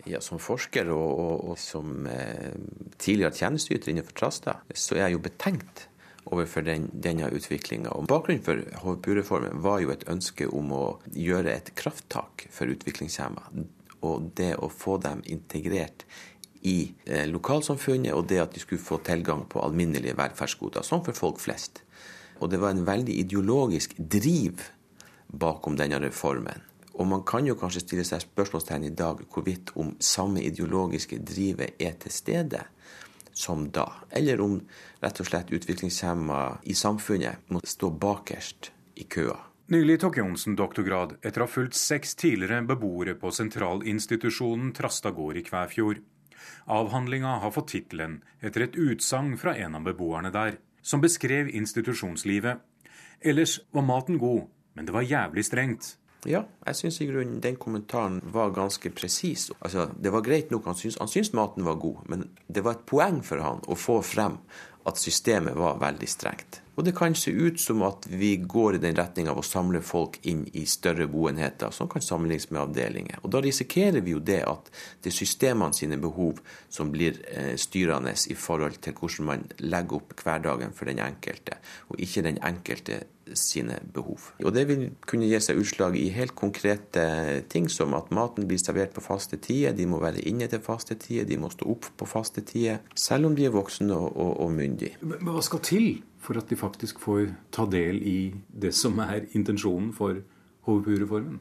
[0.04, 2.52] Ja, Som forsker og, og, og som eh,
[2.98, 5.86] tidligere tjenesteyter innenfor Trasta, så er jeg jo betenkt
[6.26, 7.94] overfor den, denne utviklinga.
[8.10, 13.46] Bakgrunnen for HVPU-reformen var jo et ønske om å gjøre et krafttak for utviklingshemma.
[14.02, 16.04] Og det å få dem integrert
[16.68, 21.16] i eh, lokalsamfunnet, og det at de skulle få tilgang på alminnelige velferdsgoder, som for
[21.16, 21.82] folk flest.
[22.40, 24.62] Og det var en veldig ideologisk driv
[25.26, 26.62] bakom denne reformen.
[26.92, 31.80] Og man kan jo kanskje stille seg spørsmålstegn i dag hvorvidt om samme ideologiske drivet
[31.80, 32.66] er til stede
[33.32, 34.58] som da, eller om
[35.00, 38.70] rett og slett utviklingshemma i samfunnet må stå bakerst
[39.00, 39.38] i køa.
[39.72, 45.38] Nylig tok Johnsen doktorgrad etter å ha fulgt seks tidligere beboere på sentralinstitusjonen Trastad gård
[45.40, 46.02] i Kvæfjord.
[46.66, 52.62] Avhandlinga har fått tittelen etter et utsagn fra en av beboerne der, som beskrev institusjonslivet.
[53.22, 55.96] Ellers var maten god, men det var jævlig strengt.
[56.26, 59.48] Ja, jeg syns i grunnen den kommentaren var ganske presis.
[59.58, 62.78] Altså, det var greit nok, han syns, han syntes maten var god, men det var
[62.78, 64.38] et poeng for han å få frem
[64.86, 66.60] at systemet var veldig strengt.
[66.74, 69.82] Og det kan se ut som at vi går i den retning av å samle
[69.84, 73.20] folk inn i større boenheter, som kan sammenlignes med avdelinger.
[73.22, 74.70] Og da risikerer vi jo det at
[75.04, 76.40] det er systemene sine behov
[76.72, 81.58] som blir eh, styrende i forhold til hvordan man legger opp hverdagen for den enkelte,
[81.92, 83.02] og ikke den enkelte
[83.38, 84.32] sine behov.
[84.42, 87.04] Og det vil kunne gi seg utslag i helt konkrete
[87.52, 90.96] ting, som at maten blir servert på faste tider, de må være inne til faste
[91.00, 94.32] tider, de må stå opp på faste tider, selv om de er voksne og, og,
[94.46, 94.98] og myndige.
[95.04, 95.86] Men hva skal til
[96.22, 98.18] for at de faktisk får ta del i
[98.62, 100.22] det som er intensjonen for
[100.66, 101.40] HVPU-reformen?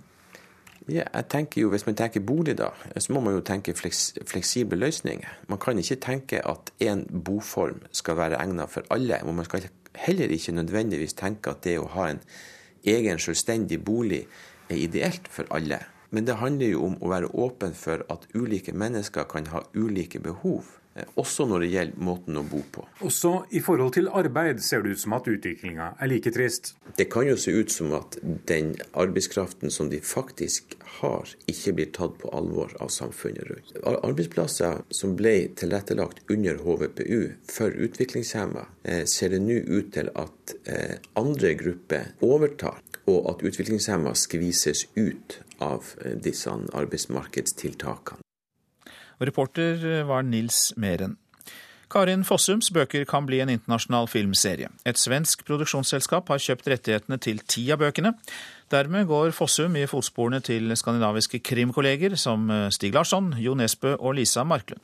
[0.89, 4.15] Ja, jeg tenker jo, Hvis man tenker bolig, da, så må man jo tenke fleks,
[4.25, 5.29] fleksible løsninger.
[5.47, 9.21] Man kan ikke tenke at én boform skal være egnet for alle.
[9.23, 12.21] og Man skal heller ikke nødvendigvis tenke at det å ha en
[12.83, 14.25] egen, selvstendig bolig
[14.69, 15.83] er ideelt for alle.
[16.09, 20.19] Men det handler jo om å være åpen for at ulike mennesker kan ha ulike
[20.19, 20.80] behov.
[20.95, 22.83] Eh, også når det gjelder måten å bo på.
[23.07, 26.73] Også i forhold til arbeid ser det ut som at utviklinga er like trist.
[26.97, 28.17] Det kan jo se ut som at
[28.49, 33.73] den arbeidskraften som de faktisk har, ikke blir tatt på alvor av samfunnet rundt.
[33.87, 40.55] Arbeidsplasser som ble tilrettelagt under HVPU for utviklingshemma, eh, ser det nå ut til at
[40.65, 48.21] eh, andre grupper overtar, og at utviklingshemma skvises ut av disse arbeidsmarkedstiltakene.
[49.21, 51.17] Reporter var Nils Meren.
[51.91, 54.69] Karin Fossums bøker kan bli en internasjonal filmserie.
[54.87, 58.13] Et svensk produksjonsselskap har kjøpt rettighetene til ti av bøkene.
[58.71, 64.45] Dermed går Fossum i fotsporene til skandinaviske krimkolleger som Stig Larsson, Jo Nesbø og Lisa
[64.47, 64.79] Marklund.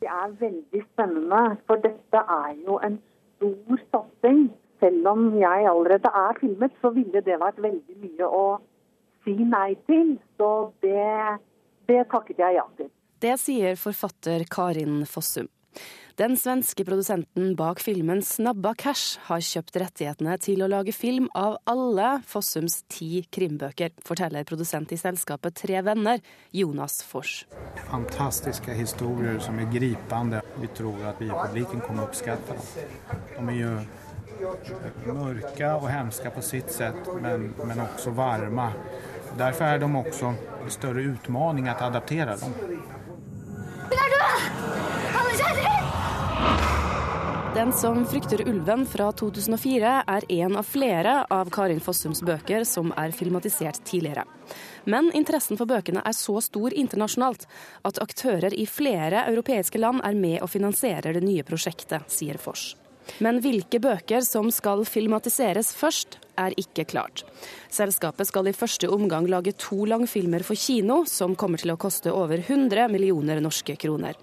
[0.00, 2.98] Det er veldig spennende, for dette er jo en
[3.36, 4.48] stor satsing.
[4.80, 8.44] Selv om jeg allerede er filmet, så ville det vært veldig mye å
[9.24, 10.16] si nei til.
[10.40, 11.36] Så det,
[11.86, 12.88] det takket jeg ja til.
[13.20, 15.48] Det sier forfatter Karin Fossum.
[16.16, 21.58] Den svenske produsenten bak filmen 'Snabba Cash' har kjøpt rettighetene til å lage film av
[21.68, 26.20] alle Fossums ti krimbøker, forteller produsent i selskapet Tre Venner,
[26.52, 27.44] Jonas Fors.
[27.90, 30.40] Fantastiske historier som er gripende.
[30.56, 32.64] Vi tror at vi i publikum kommer oppskatte dem.
[33.36, 38.72] De er jo mørke og hemske på sitt sett, men, men også varme.
[39.38, 42.56] Derfor er de også en større utfordring å adaptere dem.
[47.60, 52.88] Den som frykter ulven fra 2004 er en av flere av Karin Fossums bøker som
[52.96, 54.24] er filmatisert tidligere.
[54.88, 57.44] Men interessen for bøkene er så stor internasjonalt
[57.84, 62.78] at aktører i flere europeiske land er med og finansierer det nye prosjektet, sier Fors.
[63.18, 67.24] Men hvilke bøker som skal filmatiseres først, er ikke klart.
[67.70, 72.12] Selskapet skal i første omgang lage to langfilmer for kino, som kommer til å koste
[72.12, 74.18] over 100 millioner norske kroner.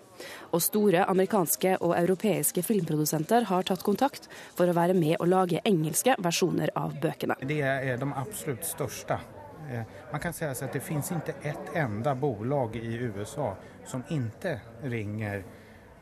[0.56, 5.62] Og store amerikanske og europeiske filmprodusenter har tatt kontakt for å være med og lage
[5.66, 7.38] engelske versjoner av bøkene.
[7.46, 9.20] Det er de absolutt største.
[9.70, 13.54] Eh, man kan si at det finnes ikke ett enda bolag i USA
[13.86, 15.44] som ikke ringer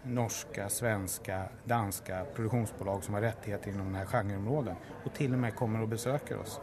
[0.07, 5.55] norske, svenske, danske produksjonsbolag som har rättigheter inom den denne genreområden og til og med
[5.55, 6.59] kommer og besøker oss.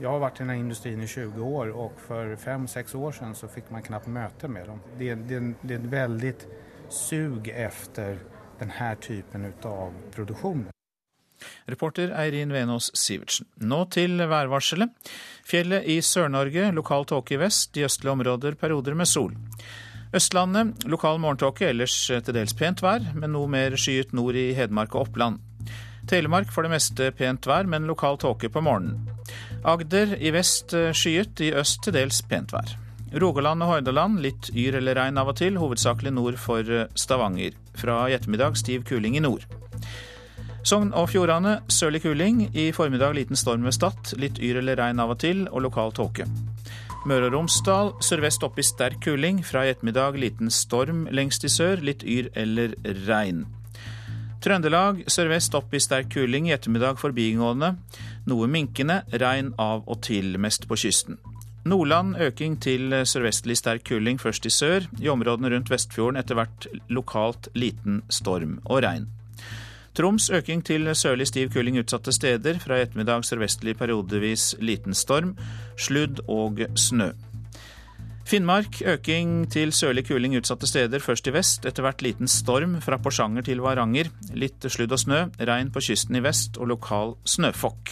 [0.00, 3.50] Jeg har vært i denne industrien i 20 år, og for fem-seks år siden så
[3.52, 4.80] fikk man knappt møte med dem.
[4.96, 6.34] Det, det, det er ett veldig
[6.88, 8.22] sug etter
[8.60, 10.72] denne typen av produksjoner.
[11.68, 13.46] Reporter Eirin Venås Sivertsen.
[13.60, 14.92] Nå til værvarselet.
[15.46, 17.76] Fjellet i Sør-Norge, lokal tåke i vest.
[17.76, 19.36] i østlige områder perioder med sol.
[20.16, 24.96] Østlandet lokal morgentåke, ellers til dels pent vær, men noe mer skyet nord i Hedmark
[24.96, 25.38] og Oppland.
[26.10, 29.06] Telemark for det meste pent vær, men lokal tåke på morgenen.
[29.62, 32.74] Agder i vest skyet, i øst til dels pent vær.
[33.10, 37.56] Rogaland og Hordaland litt yr eller regn av og til, hovedsakelig nord for eh, Stavanger.
[37.74, 39.46] Fra i ettermiddag stiv kuling i nord.
[40.62, 44.14] Sogn og Fjordane sørlig kuling, i formiddag liten storm ved Stad.
[44.20, 46.28] Litt yr eller regn av og til, og lokal tåke.
[47.08, 49.38] Møre og Romsdal sørvest opp i sterk kuling.
[49.46, 52.74] Fra i ettermiddag liten storm lengst i sør, litt yr eller
[53.06, 53.46] regn.
[54.44, 57.74] Trøndelag sørvest opp i sterk kuling, i ettermiddag forbigående.
[58.28, 61.16] Noe minkende, regn av og til, mest på kysten.
[61.64, 64.84] Nordland øking til sørvestlig sterk kuling først i sør.
[65.00, 69.08] I områdene rundt Vestfjorden etter hvert lokalt liten storm og regn.
[69.96, 72.60] Troms øking til sørlig stiv kuling utsatte steder.
[72.62, 75.34] Fra i ettermiddag sørvestlig periodevis liten storm,
[75.80, 77.12] sludd og snø.
[78.30, 81.64] Finnmark øking til sørlig kuling utsatte steder, først i vest.
[81.66, 84.12] Etter hvert liten storm fra Porsanger til Varanger.
[84.38, 85.24] Litt sludd og snø.
[85.40, 87.90] Regn på kysten i vest og lokal snøfokk.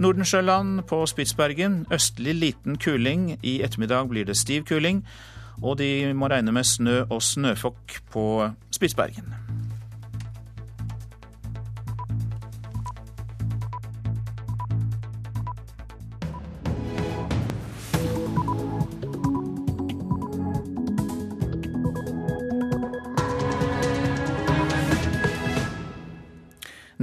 [0.00, 3.34] Nordensjøland på Spitsbergen østlig liten kuling.
[3.42, 5.04] I ettermiddag blir det stiv kuling.
[5.62, 8.24] Og de må regne med snø og snøfokk på
[8.72, 9.45] Spitsbergen.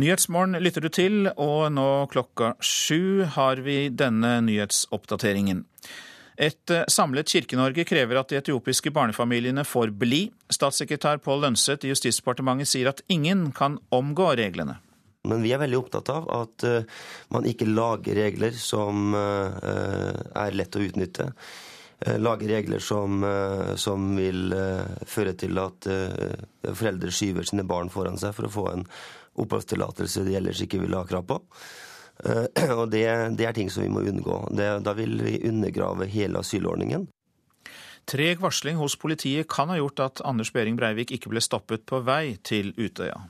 [0.03, 5.61] Nyhetsmorgen lytter du til, og nå klokka sju har vi denne nyhetsoppdateringen.
[6.43, 10.25] Et eh, samlet Kirke-Norge krever at de etiopiske barnefamiliene får bli.
[10.51, 14.81] Statssekretær Pål Lønseth i Justisdepartementet sier at ingen kan omgå reglene.
[15.29, 19.55] Men vi er veldig opptatt av at uh, man ikke lager regler som uh,
[20.35, 21.31] er lett å utnytte.
[22.19, 23.21] lage regler som,
[23.79, 24.51] som vil
[25.07, 25.85] føre til at
[26.75, 28.83] foreldre skyver sine barn foran seg for å få en
[29.39, 31.39] oppholdstillatelse de ellers ikke ville ha krav på.
[32.21, 33.05] Eh, og det,
[33.37, 34.39] det, er ting som vi må unngå.
[34.53, 37.07] Det, da vil vi undergrave hele asylordningen.
[38.09, 42.01] Treg varsling hos politiet kan ha gjort at Anders Behring Breivik ikke ble stoppet på
[42.03, 43.21] vei til Utøya.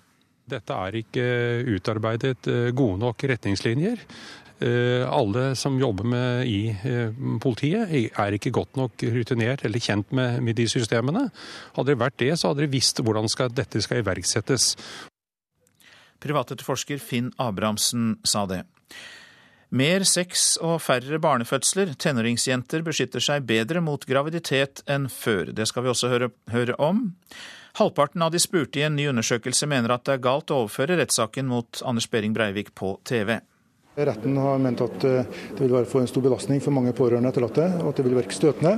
[0.49, 1.25] Dette er ikke
[1.77, 4.01] utarbeidet eh, gode nok retningslinjer.
[4.63, 6.57] Eh, alle som jobber med i
[7.41, 11.27] politiet er ikke godt nok rutinert eller kjent med, med de systemene.
[11.77, 14.73] Hadde det vært det, så hadde de visst hvordan skal, dette skal iverksettes.
[16.23, 18.63] Privatetterforsker Finn Abrahamsen sa det.
[19.73, 21.95] Mer sex og færre barnefødsler.
[21.97, 25.49] Tenåringsjenter beskytter seg bedre mot graviditet enn før.
[25.49, 27.07] Det skal vi også høre, høre, om.
[27.79, 30.99] Halvparten av de spurte i en ny undersøkelse mener at det er galt å overføre
[30.99, 33.39] rettssaken mot Anders Behring Breivik på TV.
[33.97, 37.33] Retten har ment at eh, det vil være for en stor belastning for mange pårørende
[37.33, 38.75] etterlatte, og at det vil virke støtende.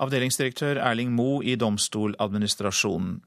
[0.00, 3.20] Avdelingsdirektør Erling Moe i Domstoladministrasjonen.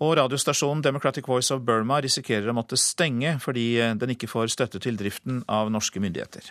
[0.00, 4.54] Og radiostasjonen Democratic Voice of Burma risikerer å måtte stenge fordi eh, den ikke får
[4.54, 6.48] støtte til driften av norske myndigheter.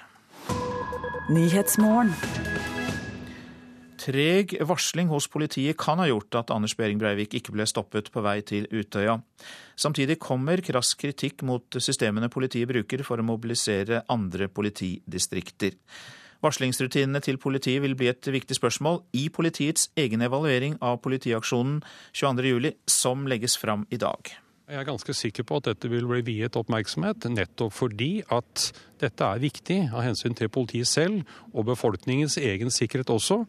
[3.99, 8.23] Treg varsling hos politiet kan ha gjort at Anders Behring Breivik ikke ble stoppet på
[8.23, 9.17] vei til Utøya.
[9.75, 15.75] Samtidig kommer krass kritikk mot systemene politiet bruker for å mobilisere andre politidistrikter.
[16.39, 21.81] Varslingsrutinene til politiet vil bli et viktig spørsmål i politiets egen evaluering av politiaksjonen
[22.15, 24.31] 22.07, som legges fram i dag.
[24.69, 28.69] Jeg er ganske sikker på at dette vil bli viet oppmerksomhet, nettopp fordi at
[29.01, 33.41] dette er viktig av hensyn til politiet selv og befolkningens egen sikkerhet også,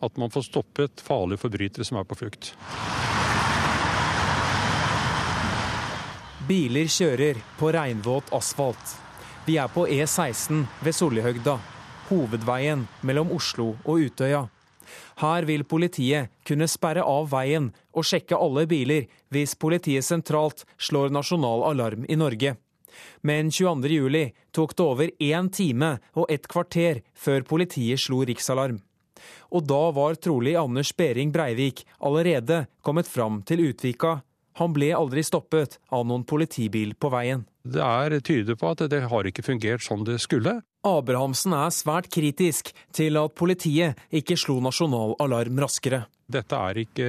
[0.00, 2.52] at man får stoppet farlige forbrytere som er på flukt.
[6.48, 8.94] Biler kjører på regnvåt asfalt.
[9.44, 11.58] Vi er på E16 ved Sollihøgda
[12.08, 14.46] hovedveien mellom Oslo og Utøya.
[15.20, 21.12] Her vil politiet kunne sperre av veien og sjekke alle biler hvis politiet sentralt slår
[21.14, 22.54] nasjonal alarm i Norge.
[23.22, 28.80] Men 22.07 tok det over én time og et kvarter før politiet slo riksalarm.
[29.50, 34.20] Og da var trolig Anders Behring Breivik allerede kommet fram til Utvika.
[34.58, 37.44] Han ble aldri stoppet av noen politibil på veien.
[37.68, 40.60] Det er tyder på at det har ikke fungert som det skulle.
[40.86, 46.06] Abrahamsen er svært kritisk til at politiet ikke slo nasjonal alarm raskere.
[46.28, 47.06] Dette er ikke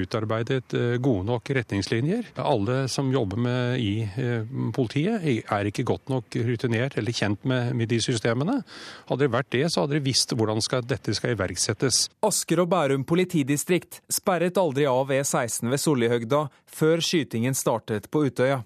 [0.00, 2.30] utarbeidet eh, gode nok retningslinjer.
[2.40, 7.74] Alle som jobber med i eh, politiet er ikke godt nok rutinert eller kjent med,
[7.76, 8.62] med de systemene.
[9.10, 12.06] Hadde det vært det, så hadde de visst hvordan skal, dette skal iverksettes.
[12.24, 18.62] Asker og Bærum politidistrikt sperret aldri av E16 ved Sollihøgda før skytingen startet på Utøya.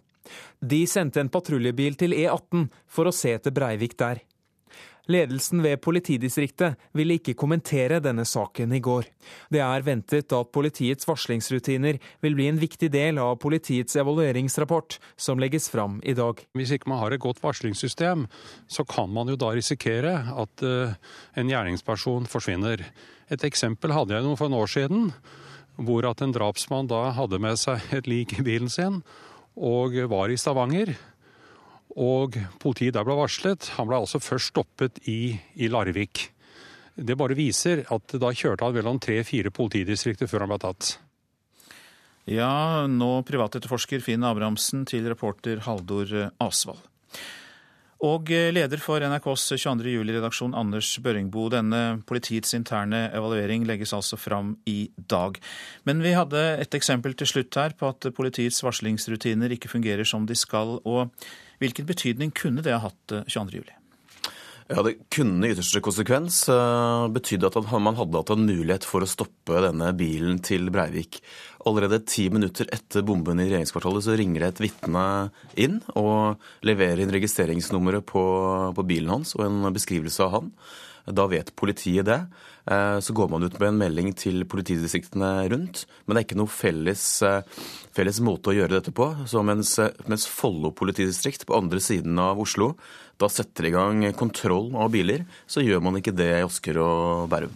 [0.60, 4.22] De sendte en patruljebil til E18 for å se etter Breivik der.
[5.06, 9.06] Ledelsen ved politidistriktet ville ikke kommentere denne saken i går.
[9.54, 15.38] Det er ventet at politiets varslingsrutiner vil bli en viktig del av politiets evalueringsrapport, som
[15.38, 16.42] legges fram i dag.
[16.58, 18.26] Hvis ikke man har et godt varslingssystem,
[18.66, 20.98] så kan man jo da risikere at uh,
[21.38, 22.82] en gjerningsperson forsvinner.
[23.30, 25.12] Et eksempel hadde jeg noe for en år siden,
[25.86, 29.02] hvor at en drapsmann da hadde med seg et lik i bilen sin
[29.56, 30.92] og var i Stavanger.
[31.96, 33.70] Og politiet der ble varslet.
[33.78, 36.28] Han ble altså først stoppet i, i Larvik.
[36.96, 40.92] Det bare viser at da kjørte han mellom tre-fire politidistrikter før han ble tatt.
[42.26, 46.80] Ja, nå privatetterforsker Finn Abrahamsen til reporter Haldor Asvald.
[48.04, 49.94] Og eh, leder for NRKs 22.
[49.94, 51.46] juli-redaksjon, Anders Børringbo.
[51.52, 55.40] Denne politiets interne evaluering legges altså fram i dag.
[55.88, 60.28] Men vi hadde et eksempel til slutt her på at politiets varslingsrutiner ikke fungerer som
[60.28, 60.78] de skal.
[60.84, 61.08] og
[61.58, 63.62] Hvilken betydning kunne det ha hatt 22.
[63.62, 63.76] juli?
[64.68, 69.04] Ja, Det kunne i ytterste konsekvens betydde betydd at man hadde hatt en mulighet for
[69.04, 71.20] å stoppe denne bilen til Breivik.
[71.66, 75.04] Allerede ti minutter etter bomben i regjeringskvartalet så ringer det et vitne
[75.54, 78.24] inn og leverer inn registreringsnummeret på,
[78.74, 80.52] på, bilen hans og en beskrivelse av han.
[81.06, 82.18] Da vet politiet det.
[82.66, 85.84] Eh, så går man ut med en melding til politidistriktene rundt.
[86.02, 87.46] Men det er ikke noe felles, eh,
[87.94, 89.12] felles måte å gjøre dette på.
[89.30, 89.76] Så mens,
[90.10, 92.72] mens Follo politidistrikt på andre siden av Oslo
[93.20, 97.30] da setter i gang kontroll av biler, så gjør man ikke det i Asker og
[97.32, 97.54] Bærum.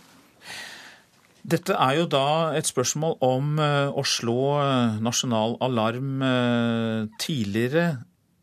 [1.41, 7.87] Dette er jo da et spørsmål om eh, å slå eh, nasjonal alarm eh, tidligere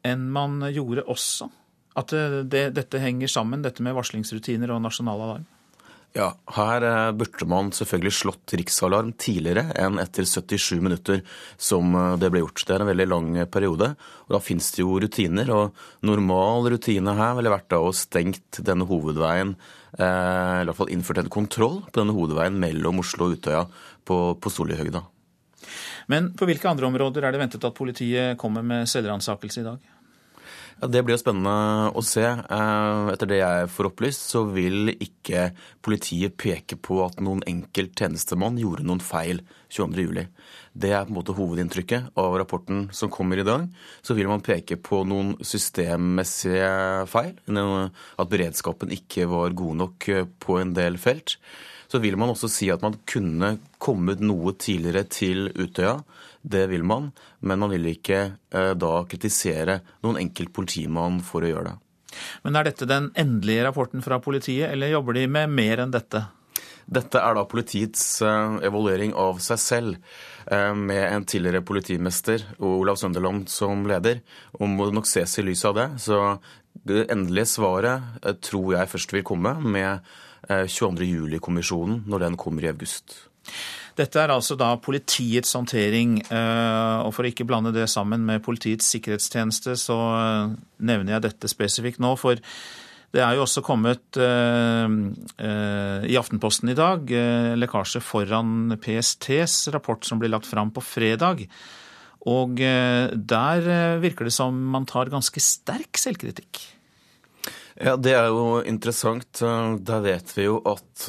[0.07, 1.49] enn man gjorde også.
[1.97, 5.45] At det, dette henger sammen, dette med varslingsrutiner og nasjonal alarm?
[6.16, 6.84] Ja, her
[7.14, 11.20] burde man selvfølgelig slått riksalarm tidligere enn etter 77 minutter,
[11.62, 12.64] som det ble gjort.
[12.66, 13.91] Det er en veldig lang periode,
[14.26, 15.51] og da finnes det jo rutiner.
[15.53, 19.53] Og normal rutine her ville vært da å stengt denne hovedveien
[19.97, 23.64] eller i hvert fall innført en kontroll på denne hovedveien mellom Oslo og Utøya
[24.05, 25.01] på, på Solihøgda.
[26.12, 29.93] Men på hvilke andre områder er det ventet at politiet kommer med selvransakelse i dag?
[30.80, 32.21] Ja, Det blir jo spennende å se.
[32.21, 35.47] Eh, etter det jeg får opplyst, så vil ikke
[35.82, 39.41] politiet peke på at noen enkelt tjenestemann gjorde noen feil
[39.73, 40.28] 22.07.
[40.78, 43.65] Det er på en måte hovedinntrykket av rapporten som kommer i dag.
[44.05, 46.69] Så vil man peke på noen systemmessige
[47.09, 47.34] feil.
[47.49, 51.39] At beredskapen ikke var god nok på en del felt.
[51.89, 56.03] Så vil man også si at man kunne kommet noe tidligere til Utøya.
[56.42, 58.20] Det vil man, men man vil ikke
[58.54, 61.78] eh, da kritisere noen enkelt politimann for å gjøre det.
[62.46, 66.24] Men er dette den endelige rapporten fra politiet, eller jobber de med mer enn dette?
[66.88, 70.14] Dette er da politiets eh, evaluering av seg selv,
[70.46, 74.22] eh, med en tidligere politimester, Olav Sønderland, som leder.
[74.62, 75.90] Og må nok ses i lys av det.
[76.06, 76.22] Så
[76.88, 80.06] det endelige svaret tror jeg først vil komme med
[80.48, 81.04] 22.
[81.04, 83.18] juli-kommisjonen, når den kommer i august.
[83.98, 88.43] Dette er altså da politiets håndtering, eh, og for å ikke blande det sammen med
[88.45, 90.52] Politiets sikkerhetstjeneste, så eh,
[90.86, 92.12] nevner jeg dette spesifikt nå.
[92.22, 94.86] For det er jo også kommet eh,
[96.06, 97.10] i Aftenposten i dag
[97.58, 101.48] lekkasje foran PSTs rapport som blir lagt fram på fredag.
[102.28, 103.68] Og der
[104.04, 106.60] virker det som man tar ganske sterk selvkritikk.
[107.80, 109.39] Ja, Det er jo interessant.
[109.39, 111.06] Der vet vi jo at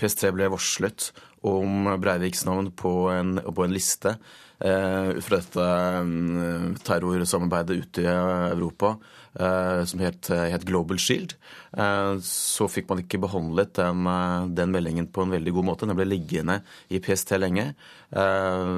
[0.00, 1.10] PST ble varslet
[1.46, 4.16] om Breiviks navn på en, på en liste
[4.58, 5.66] eh, fra dette
[6.00, 8.96] um, terrorsamarbeidet ute i Europa
[9.38, 11.36] eh, som het, het, Global Shield.
[11.76, 15.88] Eh, så fikk man ikke behandlet den, eh, den, meldingen på en veldig god måte.
[15.88, 17.68] Den ble liggende i PST lenge.
[18.10, 18.74] Eh,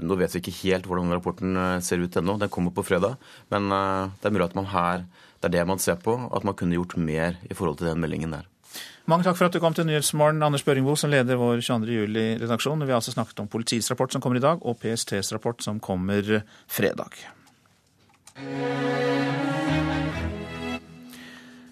[0.00, 2.38] nå vet vi ikke helt hvordan rapporten eh, ser ut ennå.
[2.40, 3.18] Den kommer på fredag.
[3.52, 6.56] Men det er mulig at man her det er det man ser på, at man
[6.58, 8.48] kunne gjort mer i forhold til den meldingen der.
[9.08, 11.94] Mange takk for at du kom til Nyhetsmorgen, Anders Børingbo, som leder vår 22.
[11.96, 12.82] juli-redaksjon.
[12.84, 15.78] Vi har altså snakket om politiets rapport som kommer i dag, og PSTs rapport som
[15.80, 17.16] kommer fredag.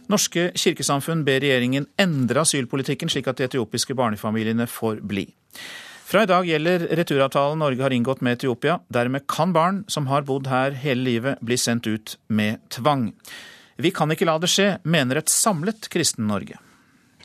[0.09, 5.29] Norske kirkesamfunn ber regjeringen endre asylpolitikken slik at de etiopiske barnefamiliene får bli.
[6.09, 8.79] Fra i dag gjelder returavtalen Norge har inngått med Etiopia.
[8.89, 13.11] Dermed kan barn som har bodd her hele livet, bli sendt ut med tvang.
[13.77, 16.63] Vi kan ikke la det skje, mener et samlet kristen Norge.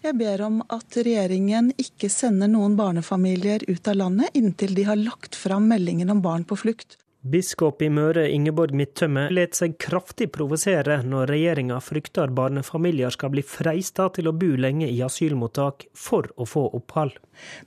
[0.01, 4.97] Jeg ber om at regjeringen ikke sender noen barnefamilier ut av landet inntil de har
[4.97, 6.97] lagt fram meldingen om barn på flukt.
[7.21, 13.45] Biskop i Møre Ingeborg Midtømme let seg kraftig provosere når regjeringa frykter barnefamilier skal bli
[13.45, 17.13] freista til å bo lenge i asylmottak for å få opphold.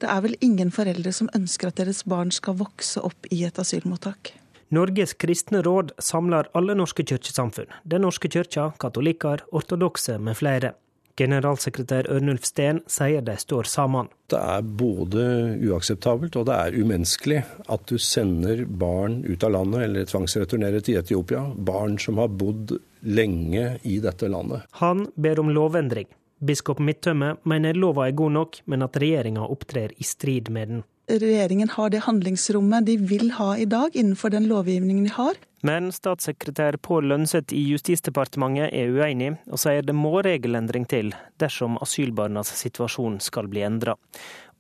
[0.03, 3.63] Det er vel ingen foreldre som ønsker at deres barn skal vokse opp i et
[3.63, 4.35] asylmottak.
[4.75, 7.71] Norges kristne råd samler alle norske kirkesamfunn.
[7.87, 10.75] Den norske kirka, katolikker, ortodokse med flere.
[11.17, 14.09] Generalsekretær Ørnulf Steen sier de står sammen.
[14.31, 15.27] Det er både
[15.63, 20.99] uakseptabelt og det er umenneskelig at du sender barn ut av landet eller tvangsreturnerer til
[20.99, 21.45] Etiopia.
[21.55, 22.75] Barn som har bodd
[23.07, 24.67] lenge i dette landet.
[24.81, 26.09] Han ber om lovendring.
[26.45, 30.83] Biskop Midtømme mener lova er god nok, men at regjeringa opptrer i strid med den
[31.09, 35.35] regjeringen har det handlingsrommet de vil ha i dag innenfor den lovgivningen de har.
[35.65, 41.79] Men statssekretær Pål Lønseth i Justisdepartementet er uenig, og sier det må regelendring til dersom
[41.81, 43.97] asylbarnas situasjon skal bli endra.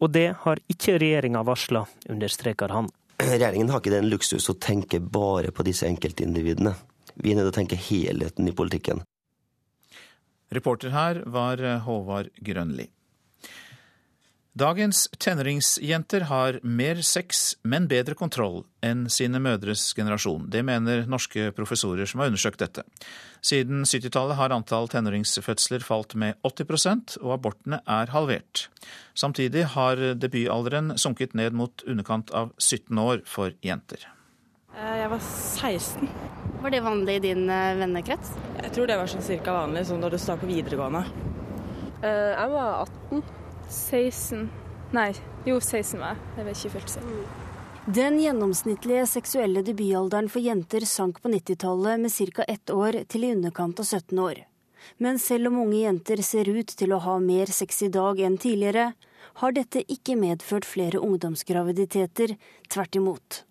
[0.00, 2.88] Og det har ikke regjeringa varsla, understreker han.
[3.20, 6.74] Regjeringen har ikke den luksus å tenke bare på disse enkeltindividene.
[7.14, 9.04] Vi er nødt til å tenke helheten i politikken.
[10.54, 12.88] Reporter her var Håvard Grønli.
[14.54, 20.44] Dagens tenåringsjenter har mer sex, men bedre kontroll enn sine mødres generasjon.
[20.46, 22.84] Det mener norske professorer som har undersøkt dette.
[23.42, 28.68] Siden 70-tallet har antall tenåringsfødsler falt med 80% og abortene er halvert.
[29.18, 34.06] Samtidig har debutalderen sunket ned mot underkant av 17 år for jenter.
[34.70, 36.10] Eh, jeg var 16.
[36.62, 38.36] Var det vanlig i din eh, vennekrets?
[38.62, 41.08] Jeg tror det var sånn cirka vanlig sånn når du starter på videregående.
[42.06, 43.42] Eh, jeg var 18.
[43.74, 44.48] 16
[44.94, 45.10] Nei,
[45.42, 46.22] jo 16 var jeg.
[46.38, 47.06] Jeg vet ikke fylt seg.
[47.84, 52.44] Den gjennomsnittlige seksuelle debutalderen for jenter sank på 90-tallet med ca.
[52.48, 54.44] ett år til i underkant av 17 år.
[55.02, 58.38] Men selv om unge jenter ser ut til å ha mer sex i dag enn
[58.38, 58.92] tidligere,
[59.42, 62.36] har dette ikke medført flere ungdomsgraviditeter,
[62.70, 63.42] tvert imot.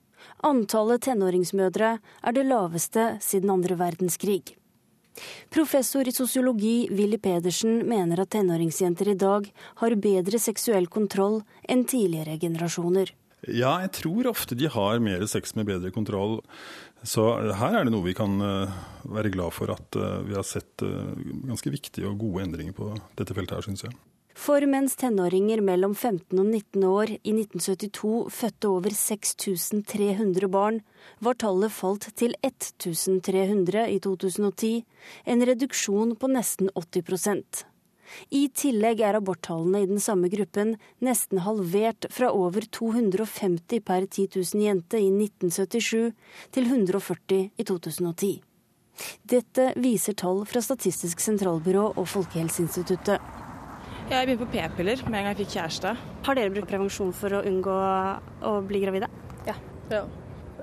[0.48, 4.56] Antallet tenåringsmødre er det laveste siden andre verdenskrig.
[5.54, 9.50] Professor i sosiologi Willy Pedersen mener at tenåringsjenter i dag
[9.82, 13.14] har bedre seksuell kontroll enn tidligere generasjoner.
[13.44, 16.40] Ja, jeg tror ofte de har mer sex med bedre kontroll.
[17.04, 17.26] Så
[17.60, 18.76] her er det noe vi kan eh,
[19.12, 21.12] være glad for at eh, vi har sett eh,
[21.50, 23.98] ganske viktige og gode endringer på dette feltet her, syns jeg.
[24.34, 30.80] For mens tenåringer mellom 15 og 19 år i 1972 fødte over 6300 barn,
[31.22, 34.72] var tallet falt til 1300 i 2010,
[35.30, 37.62] en reduksjon på nesten 80%
[38.34, 40.76] I tillegg er aborttallene i den samme gruppen
[41.06, 46.10] nesten halvert fra over 250 per 10 000 jenter i 1977
[46.58, 48.34] til 140 i 2010.
[49.26, 53.43] Dette viser tall fra Statistisk sentralbyrå og Folkehelseinstituttet.
[54.04, 55.94] Jeg begynte på p-piller med en gang jeg fikk kjæreste.
[56.28, 57.76] Har dere brukt prevensjon for å unngå
[58.44, 59.08] å bli gravide?
[59.48, 59.56] Ja.
[59.94, 60.04] ja.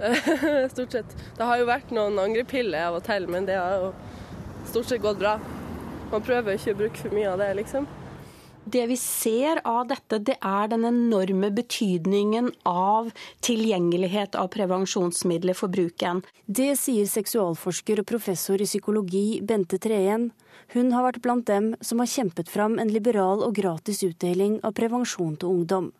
[0.75, 1.15] stort sett.
[1.39, 3.95] Det har jo vært noen angrepiller av og til, men det har jo
[4.69, 5.39] stort sett gått bra.
[6.13, 7.89] Man prøver ikke å bruke for mye av det, liksom.
[8.71, 13.09] Det vi ser av dette, det er den enorme betydningen av
[13.47, 16.21] tilgjengelighet av prevensjonsmidler for bruken.
[16.45, 20.29] Det sier seksualforsker og professor i psykologi Bente Treen.
[20.71, 24.77] Hun har vært blant dem som har kjempet fram en liberal og gratis utdeling av
[24.79, 25.91] prevensjon til ungdom.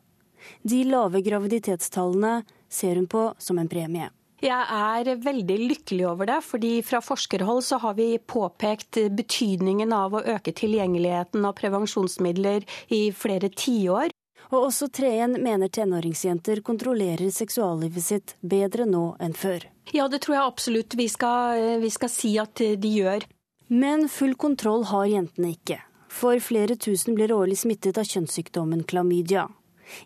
[0.63, 4.09] De lave graviditetstallene ser hun på som en premie.
[4.41, 10.15] Jeg er veldig lykkelig over det, fordi fra forskerhold så har vi påpekt betydningen av
[10.17, 14.15] å øke tilgjengeligheten av prevensjonsmidler i flere tiår.
[14.51, 19.67] Og også Treen mener tenåringsjenter kontrollerer seksuallivet sitt bedre nå enn før.
[19.93, 23.29] Ja, det tror jeg absolutt vi skal, vi skal si at de gjør.
[23.73, 25.77] Men full kontroll har jentene ikke.
[26.11, 29.45] For flere tusen blir årlig smittet av kjønnssykdommen klamydia.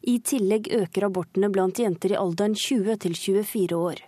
[0.04, 4.02] I tillegg øker abortene blant jenter i alderen 20 til 24 år.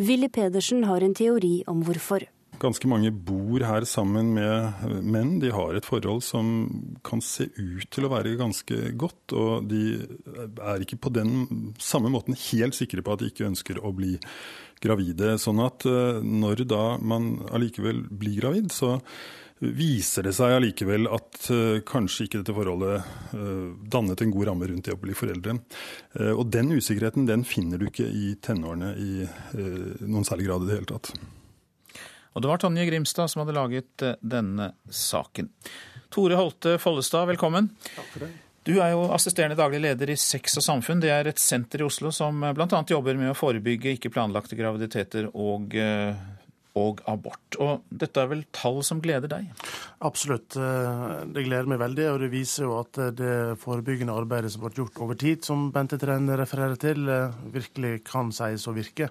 [0.00, 2.24] Willy Pedersen har en teori om hvorfor.
[2.56, 5.34] Ganske mange bor her sammen med menn.
[5.42, 6.46] De har et forhold som
[7.04, 9.34] kan se ut til å være ganske godt.
[9.36, 9.82] Og de
[10.56, 14.14] er ikke på den samme måten helt sikre på at de ikke ønsker å bli
[14.82, 15.36] gravide.
[15.40, 18.96] Sånn at eh, når da man allikevel blir gravid, så
[19.58, 24.68] viser det seg allikevel at uh, kanskje ikke dette forholdet uh, dannet en god ramme
[24.68, 25.56] rundt det å bli foreldre.
[26.12, 29.24] Uh, og den usikkerheten den finner du ikke i tenårene i
[30.04, 31.12] noen særlig grad i det hele tatt.
[32.36, 35.48] Og det var Tonje Grimstad som hadde laget denne saken.
[36.12, 37.72] Tore Holte Follestad, velkommen.
[37.94, 38.34] Takk for det.
[38.66, 41.02] Du er jo assisterende daglig leder i Sex og samfunn.
[41.02, 42.80] Det er et senter i Oslo som bl.a.
[42.90, 45.76] jobber med å forebygge ikke planlagte graviditeter og
[46.76, 47.56] og abort.
[47.62, 49.48] Og dette er vel tall som gleder deg?
[50.04, 50.56] Absolutt.
[50.60, 54.74] Eh, det gleder meg veldig, og det viser jo at det forebyggende arbeidet som ble
[54.76, 59.10] gjort over tid, som Bente Tren refererer til, eh, virkelig kan sies å virke.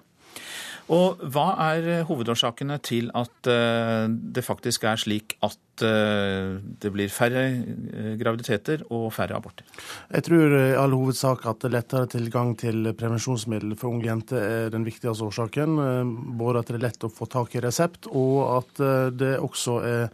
[0.94, 7.10] Og hva er hovedårsakene til at eh, det faktisk er slik at Eh, det blir
[7.12, 9.66] færre eh, graviditeter og færre aborter?
[10.08, 14.86] Jeg tror i all hovedsak at lettere tilgang til prevensjonsmiddel for unge jenter er den
[14.86, 15.78] viktigste årsaken.
[15.82, 18.84] Eh, både at det er lett å få tak i resept, og at
[19.16, 20.06] det også er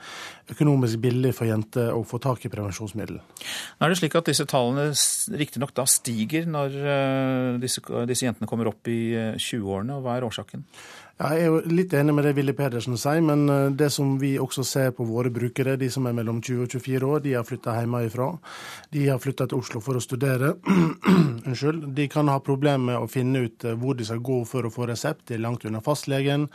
[0.52, 3.20] økonomisk billig for jenter å få tak i prevensjonsmiddel.
[3.20, 4.90] Nå er det slik at disse tallene
[5.38, 6.76] riktignok da stiger når
[7.62, 10.66] disse, disse jentene kommer opp i 20-årene, og hva er årsaken?
[11.20, 14.32] Jeg er jo litt enig med det Willy Pedersen sier, men eh, det som vi
[14.40, 17.44] også ser på våre brukere, de som er mellom 20 og 24 år, de har
[17.46, 18.28] flytta hjemmefra.
[18.96, 20.54] De har flytta til Oslo for å studere.
[21.46, 21.90] Unnskyld.
[21.94, 24.72] De kan ha problemer med å finne ut eh, hvor de skal gå for å
[24.72, 25.26] få resept.
[25.28, 26.48] De er langt unna fastlegen.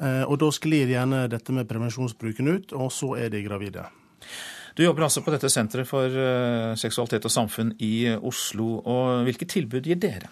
[0.00, 3.84] Eh, og da sklir gjerne dette med prevensjonsbruken ut, og så er de gravide.
[4.78, 6.14] Du jobber altså på dette senteret for
[6.78, 8.78] seksualitet og samfunn i Oslo.
[8.78, 10.30] og Hvilke tilbud gir dere?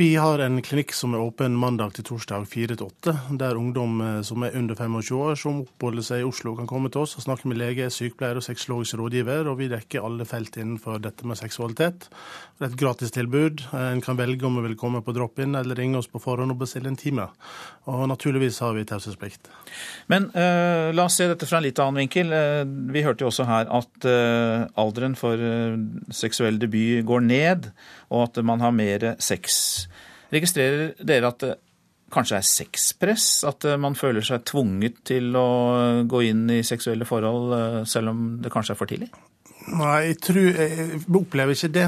[0.00, 3.98] Vi har en klinikk som er åpen mandag til torsdag 4 til 8, der ungdom
[4.00, 7.18] eh, som er under 25 år, som oppholder seg i Oslo, kan komme til oss
[7.18, 9.50] og snakke med lege, sykepleier og sexologisk rådgiver.
[9.52, 12.08] og Vi dekker alle felt innenfor dette med seksualitet.
[12.56, 13.66] Det er et gratistilbud.
[13.76, 16.62] En kan velge om vi vil komme på drop-in eller ringe oss på forhånd og
[16.64, 17.28] bestille en time.
[17.84, 19.52] Og naturligvis har vi taushetsplikt.
[20.08, 22.32] Men uh, la oss se dette fra en litt annen vinkel.
[22.32, 25.36] Uh, vi hørte jo også her at uh, alderen for
[26.08, 27.72] seksuell debut går ned,
[28.08, 29.89] og at man har mer sex.
[30.30, 31.56] Registrerer dere at det
[32.14, 33.28] kanskje er sexpress?
[33.48, 35.48] At eh, man føler seg tvunget til å
[36.10, 39.10] gå inn i seksuelle forhold eh, selv om det kanskje er for tidlig?
[39.70, 41.86] Nei, jeg, tror, jeg opplever ikke det.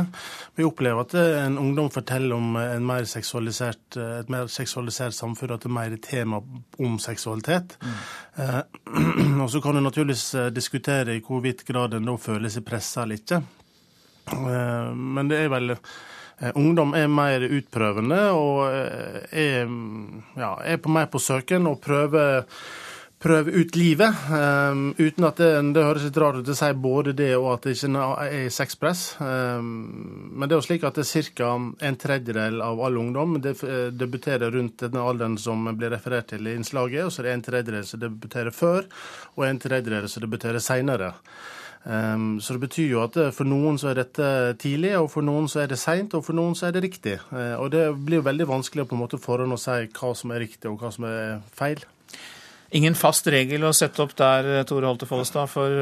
[0.59, 2.53] Vi opplever at en ungdom forteller om
[2.85, 6.43] mer et mer seksualisert samfunn, at det er mer tema
[6.79, 7.79] om seksualitet.
[7.81, 7.97] Mm.
[8.45, 8.61] Eh,
[9.43, 13.23] og Så kan en naturligvis diskutere i hvorvidt grad en da føler seg pressa eller
[13.23, 13.43] ikke.
[14.37, 16.12] Eh, men det er vel Eh,
[16.55, 19.69] ungdom er mer utprøvende og eh, er,
[20.39, 22.43] ja, er på mer på søken og prøver,
[23.23, 24.25] prøve ut livet.
[24.27, 27.69] Um, uten at det, det høres litt rart ut å si både det og at
[27.69, 29.05] det ikke er sexpress.
[29.23, 29.71] Um,
[30.35, 31.55] men det er jo slik at det er ca.
[31.89, 37.07] en tredjedel av all ungdom debuterer rundt den alderen som blir referert til i innslaget.
[37.07, 38.91] Og så er det en tredjedel som debuterer før,
[39.37, 41.15] og en tredjedel som debuterer seinere.
[41.83, 44.27] Um, så det betyr jo at for noen så er dette
[44.63, 47.17] tidlig, og for noen så er det seint, og for noen så er det riktig.
[47.33, 50.35] Uh, og det blir jo veldig vanskelig på en måte forhånd å si hva som
[50.35, 51.83] er riktig og hva som er feil.
[52.73, 55.75] Ingen fast regel å sette opp der, Tore Holte Follestad, for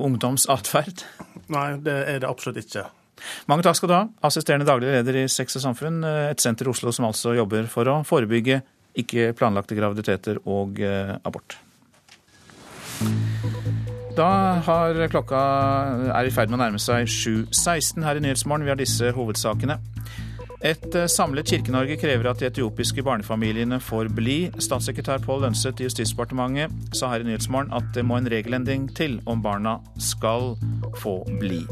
[0.00, 1.02] ungdomsatferd?
[1.52, 2.86] Nei, det er det absolutt ikke.
[3.50, 6.66] Mange takk skal du ha, assisterende daglig leder i Sex og Samfunn, eh, et senter
[6.66, 8.62] i Oslo som altså jobber for å forebygge
[9.02, 10.82] ikke planlagte graviditeter og
[11.24, 11.56] abort.
[14.12, 14.28] Da
[14.66, 15.38] har klokka
[16.12, 18.66] er i ferd med å nærme seg 7.16 her i Nyhetsmorgen.
[18.66, 19.78] Vi har disse hovedsakene.
[20.62, 24.36] Et eh, samlet Kirke-Norge krever at de etiopiske barnefamiliene får bli.
[24.62, 29.16] Statssekretær Pål Lønseth i Justisdepartementet sa her i Nyhetsmorgen at det må en regelendring til
[29.26, 30.52] om barna skal
[31.02, 31.64] få bli.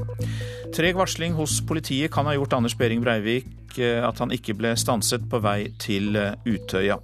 [0.74, 4.74] Treg varsling hos politiet kan ha gjort Anders Behring Breivik eh, at han ikke ble
[4.80, 6.98] stanset på vei til eh, Utøya.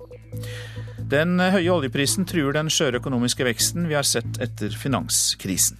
[1.07, 5.79] Den høye oljeprisen truer den skjøre økonomiske veksten vi har sett etter finanskrisen.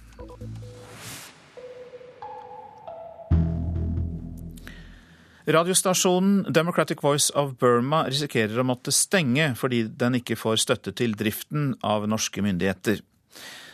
[5.47, 11.15] Radiostasjonen Democratic Voice of Burma risikerer å måtte stenge fordi den ikke får støtte til
[11.19, 13.03] driften av norske myndigheter.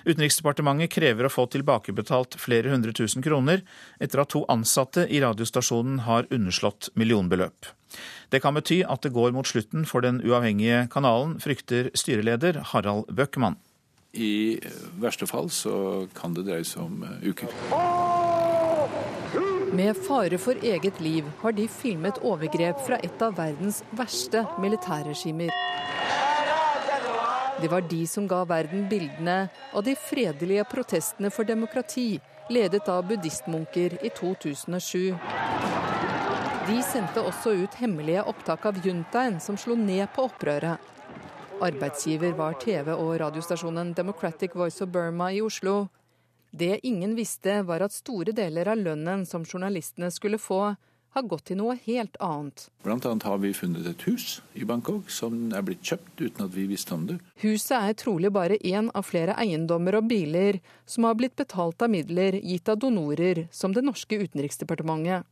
[0.10, 3.62] Utenriksdepartementet krever å få tilbakebetalt flere hundre tusen kroner
[4.02, 7.70] etter at to ansatte i radiostasjonen har underslått millionbeløp.
[8.34, 13.06] Det kan bety at det går mot slutten for den uavhengige kanalen, frykter styreleder Harald
[13.14, 13.60] Bøckmann.
[14.14, 14.58] I
[15.02, 17.50] verste fall så kan det dreie seg om eh, uker.
[19.74, 25.54] Med fare for eget liv har de filmet overgrep fra et av verdens verste militærregimer.
[27.62, 32.18] Det var de som ga verden bildene av de fredelige protestene for demokrati,
[32.50, 35.14] ledet av buddhistmunker i 2007.
[36.64, 40.80] De sendte også ut hemmelige opptak av juntaen som slo ned på opprøret.
[41.64, 45.90] Arbeidsgiver var TV- og radiostasjonen Democratic Voice of Burma i Oslo.
[46.56, 50.62] Det ingen visste, var at store deler av lønnen som journalistene skulle få,
[51.14, 52.70] har gått til noe helt annet.
[52.88, 56.56] Blant annet har vi funnet et hus i Bangkok som er blitt kjøpt uten at
[56.56, 57.20] vi visste om det.
[57.44, 61.92] Huset er trolig bare én av flere eiendommer og biler som har blitt betalt av
[61.92, 65.28] midler gitt av donorer, som det norske utenriksdepartementet.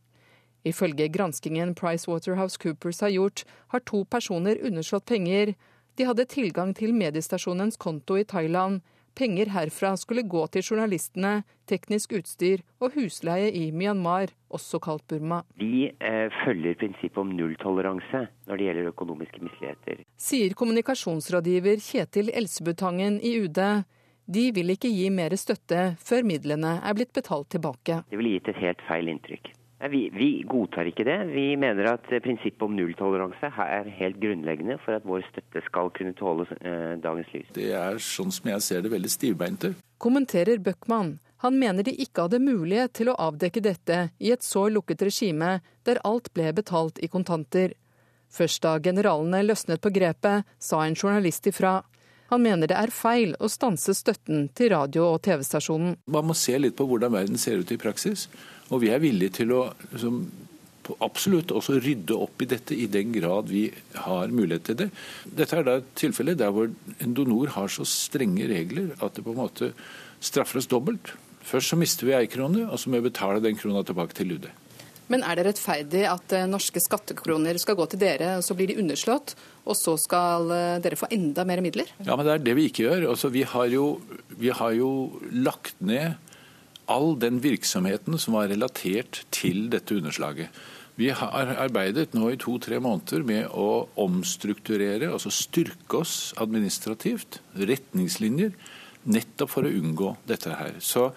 [0.64, 3.44] Ifølge granskingen PricewaterhouseCoopers har gjort,
[3.74, 5.54] har to personer underslått penger.
[5.98, 8.80] De hadde tilgang til mediestasjonens konto i Thailand.
[9.14, 15.42] Penger herfra skulle gå til journalistene, teknisk utstyr og husleie i Myanmar, også kalt Burma.
[15.60, 20.04] Vi eh, følger prinsippet om nulltoleranse når det gjelder økonomiske misligheter.
[20.16, 23.60] Sier kommunikasjonsrådgiver Kjetil Elsebutangen i UD.
[24.32, 28.04] De vil ikke gi mer støtte før midlene er blitt betalt tilbake.
[28.08, 29.52] Det ville gitt et helt feil inntrykk.
[29.90, 31.16] Vi, vi, godtar ikke det.
[31.32, 36.14] Vi mener at prinsippet om nulltoleranse er helt grunnleggende for at vår støtte skal kunne
[36.18, 37.50] tåle eh, dagens lys.
[37.56, 39.74] Det er sånn som jeg ser det, veldig stivbeinte.
[40.02, 41.16] Kommenterer Bøckmann.
[41.42, 45.56] Han mener de ikke hadde mulighet til å avdekke dette i et så lukket regime
[45.82, 47.74] der alt ble betalt i kontanter.
[48.30, 51.80] Først da generalene løsnet på grepet, sa en journalist ifra.
[52.32, 55.98] Han mener det er feil å stanse støtten til radio- og TV-stasjonen.
[56.06, 58.28] Man må se litt på hvordan verden ser ut i praksis.
[58.72, 60.22] Og vi er villige til å liksom,
[61.04, 63.66] absolutt også rydde opp i dette i den grad vi
[64.06, 64.88] har mulighet til det.
[65.24, 69.26] Dette er da et tilfelle der hvor en donor har så strenge regler at det
[69.26, 69.72] på en måte
[70.22, 71.14] straffer oss dobbelt.
[71.42, 74.36] Først så mister vi ei krone, og så må vi betale den krona tilbake til
[74.36, 74.50] UD.
[75.10, 78.70] Men er det rettferdig at eh, norske skattekroner skal gå til dere, og så blir
[78.70, 79.34] de underslått,
[79.66, 81.90] og så skal eh, dere få enda mer midler?
[82.06, 83.08] Ja, men det er det vi ikke gjør.
[83.10, 83.86] Altså, vi, har jo,
[84.38, 84.92] vi har jo
[85.34, 86.14] lagt ned
[86.92, 90.52] all den virksomheten som var relatert til dette underslaget.
[91.00, 98.52] Vi har arbeidet nå i to-tre måneder med å omstrukturere, altså styrke oss administrativt, retningslinjer,
[99.08, 100.76] nettopp for å unngå dette her.
[100.84, 101.08] Så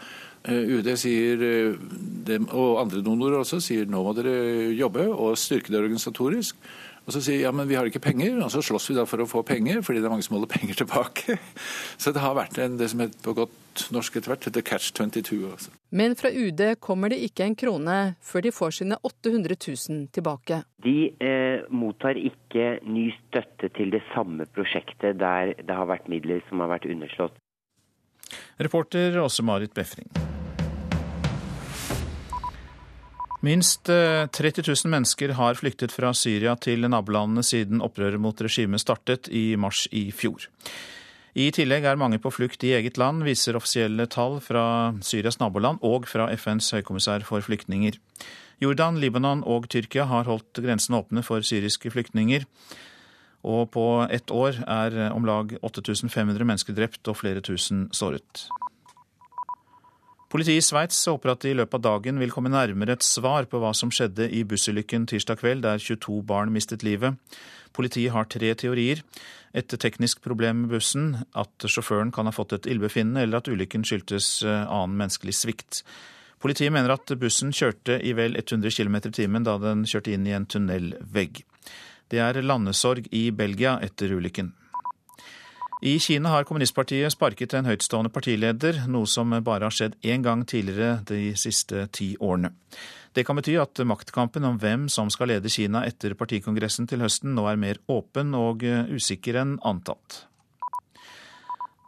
[0.45, 5.73] Eh, UD sier, eh, og andre donorer også, sier nå må dere jobbe og styrke
[5.73, 6.59] det organisatorisk.
[7.05, 9.21] Og så sier ja, men vi har ikke penger, og så slåss vi da for
[9.21, 11.37] å få penger, fordi det er mange som holder penger tilbake.
[12.01, 14.89] Så det har vært en, det som heter på godt norsk etter hvert, heter catch
[14.97, 15.37] 22.
[15.51, 15.73] Også.
[15.93, 20.63] Men fra UD kommer det ikke en krone før de får sine 800 000 tilbake.
[20.85, 26.41] De eh, mottar ikke ny støtte til det samme prosjektet der det har vært midler
[26.49, 27.37] som har vært underslått.
[28.57, 30.09] Reporter Åse Marit Befring.
[33.45, 38.81] Minst 30 eh, 000 mennesker har flyktet fra Syria til nabolandene siden opprøret mot regimet
[38.81, 40.47] startet i mars i fjor.
[41.35, 45.83] I tillegg er mange på flukt i eget land, viser offisielle tall fra Syrias naboland
[45.85, 47.99] og fra FNs høykommissær for flyktninger.
[48.63, 52.47] Jordan, Libanon og Tyrkia har holdt grensene åpne for syriske flyktninger.
[53.45, 58.47] Og på ett år er om lag 8500 mennesker drept og flere tusen såret.
[60.35, 63.45] Politiet i Sveits håper at de i løpet av dagen vil komme nærmere et svar
[63.47, 67.15] på hva som skjedde i bussulykken tirsdag kveld, der 22 barn mistet livet.
[67.71, 68.99] Politiet har tre teorier.
[69.55, 71.05] Et teknisk problem med bussen,
[71.39, 75.85] at sjåføren kan ha fått et ildbefinnende, eller at ulykken skyldtes eh, annen menneskelig svikt.
[76.43, 80.27] Politiet mener at bussen kjørte i vel 100 km i timen da den kjørte inn
[80.27, 81.45] i en tunnelvegg.
[82.11, 84.51] Det er landesorg i Belgia etter ulykken.
[85.85, 90.41] I Kina har kommunistpartiet sparket en høytstående partileder, noe som bare har skjedd én gang
[90.49, 92.49] tidligere de siste ti årene.
[93.13, 97.35] Det kan bety at maktkampen om hvem som skal lede Kina etter partikongressen til høsten,
[97.37, 100.23] nå er mer åpen og usikker enn antatt.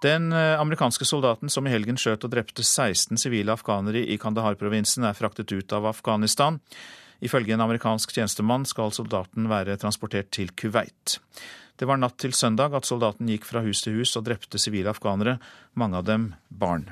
[0.06, 5.18] Den amerikanske soldaten som i helgen skjøt og drepte 16 sivile afghanere i Kandahar-provinsen, er
[5.18, 6.62] fraktet ut av Afghanistan.
[7.18, 11.18] Ifølge en amerikansk tjenestemann skal soldaten være transportert til Kuwait.
[11.78, 14.90] Det var natt til søndag at soldaten gikk fra hus til hus og drepte sivile
[14.90, 15.38] afghanere,
[15.78, 16.90] mange av dem barn.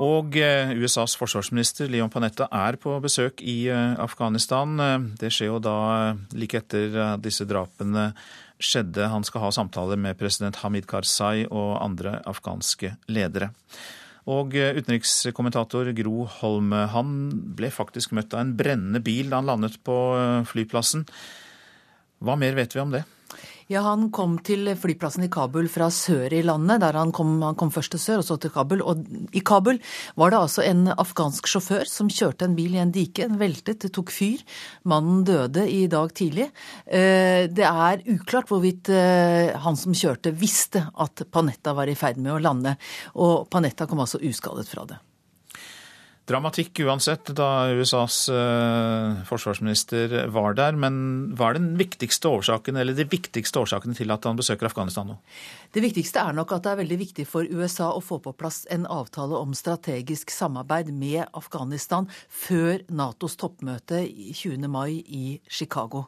[0.00, 4.74] Og eh, USAs forsvarsminister Leon Panetta er på besøk i eh, Afghanistan.
[5.20, 5.76] Det skjer jo da
[6.32, 8.10] like etter disse drapene
[8.60, 9.10] skjedde.
[9.12, 13.52] Han skal ha samtaler med president Hamid Karzai og andre afghanske ledere.
[14.28, 17.14] Og eh, utenrikskommentator Gro Holm, han
[17.56, 21.06] ble faktisk møtt av en brennende bil da han landet på eh, flyplassen.
[22.20, 23.06] Hva mer vet vi om det?
[23.70, 26.80] Ja, Han kom til flyplassen i Kabul fra sør i landet.
[26.82, 28.82] der Han kom, han kom først til sør og så til Kabul.
[28.82, 29.78] Og I Kabul
[30.16, 33.22] var det altså en afghansk sjåfør som kjørte en bil i en dike.
[33.22, 34.42] Den veltet, det tok fyr.
[34.82, 36.48] Mannen døde i dag tidlig.
[36.84, 42.18] Eh, det er uklart hvorvidt eh, han som kjørte visste at Panetta var i ferd
[42.18, 42.74] med å lande.
[43.22, 44.98] Og Panetta kom altså uskadet fra det.
[46.30, 50.78] Dramatikk uansett da USAs uh, forsvarsminister var der.
[50.78, 50.94] Men
[51.34, 55.18] hva er den viktigste årsaken, eller de viktigste årsakene til at han besøker Afghanistan nå?
[55.70, 58.64] Det viktigste er nok at det er veldig viktig for USA å få på plass
[58.74, 64.66] en avtale om strategisk samarbeid med Afghanistan før Natos toppmøte 20.
[64.70, 66.06] mai i Chicago.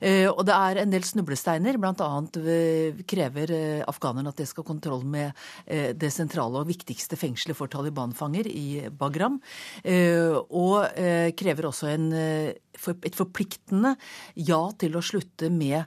[0.00, 1.76] Uh, og det er en del snublesteiner.
[1.76, 3.52] Uh, krever
[3.88, 5.36] afghanerne at det skal ha kontroll med
[5.66, 9.38] det sentrale og viktigste fengselet for Taliban-fanger i Bagram.
[9.84, 13.94] Eh, og eh, krever også en, eh, et forpliktende
[14.34, 15.84] ja til å slutte med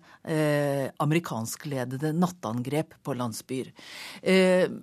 [1.02, 3.72] amerikanskledede nattangrep på landsbyer.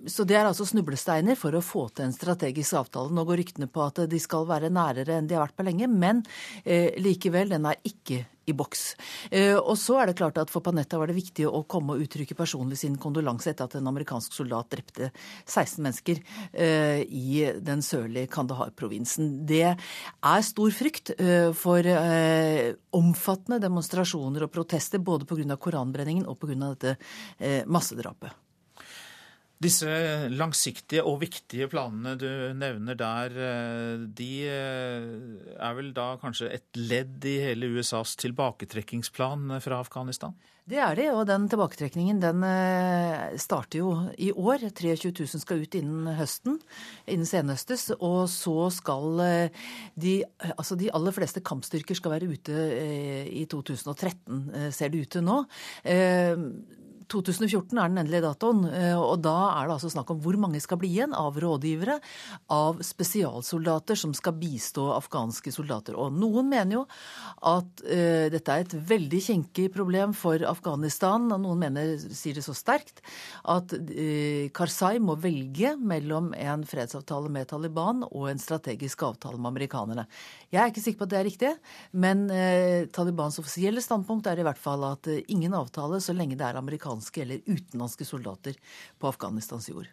[0.07, 3.13] Så det er altså snublesteiner for å få til en strategisk avtale.
[3.13, 5.89] Nå går ryktene på at de skal være nærere enn de har vært på lenge,
[5.89, 6.23] men
[6.63, 8.83] likevel, den er ikke i boks.
[9.31, 12.03] Eh, og så er det klart at For Panetta var det viktig å komme og
[12.05, 15.11] uttrykke personlig sin kondolanse etter at en amerikansk soldat drepte
[15.45, 16.21] 16 mennesker
[16.51, 19.33] eh, i den sørlige Kandahar-provinsen.
[19.47, 21.81] Det er stor frykt eh, for
[22.93, 25.57] omfattende demonstrasjoner og protester både pga.
[25.57, 26.73] koranbrenningen og pga.
[26.75, 28.42] dette massedrapet.
[29.63, 29.89] Disse
[30.33, 35.05] langsiktige og viktige planene du nevner der, eh, de eh,
[35.55, 40.35] er vel da kanskje et ledd i hele USAs tilbaketrekkingsplan fra Afghanistan?
[40.67, 44.67] Det er det, og den tilbaketrekningen den eh, starter jo i år.
[44.67, 46.59] 23 000 skal ut innen høsten,
[47.07, 47.89] innen senhøstes.
[47.99, 49.25] Og så skal
[49.95, 50.13] de,
[50.57, 52.69] altså de aller fleste kampstyrker skal være ute
[53.31, 55.43] i 2013, ser det ut til nå.
[57.13, 58.63] 2014 er den endelige datoen.
[58.69, 61.99] Eh, og da er det altså snakk om hvor mange skal bli igjen av rådgivere,
[62.53, 65.97] av spesialsoldater som skal bistå afghanske soldater.
[65.99, 66.83] Og noen mener jo
[67.43, 71.25] at uh, dette er et veldig kinkig problem for Afghanistan.
[71.33, 73.01] og Noen mener, sier det så sterkt,
[73.49, 79.53] at uh, Karzai må velge mellom en fredsavtale med Taliban og en strategisk avtale med
[79.53, 80.07] amerikanerne.
[80.53, 81.53] Jeg er ikke sikker på at det er riktig,
[82.05, 86.47] men uh, Talibans offisielle standpunkt er i hvert fall at ingen avtale så lenge det
[86.47, 88.55] er amerikanske eller utenlandske soldater
[88.99, 89.87] på Afghanistans jord.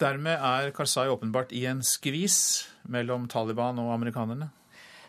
[0.00, 4.48] Dermed er Karzai åpenbart i en skvis mellom Taliban og amerikanerne?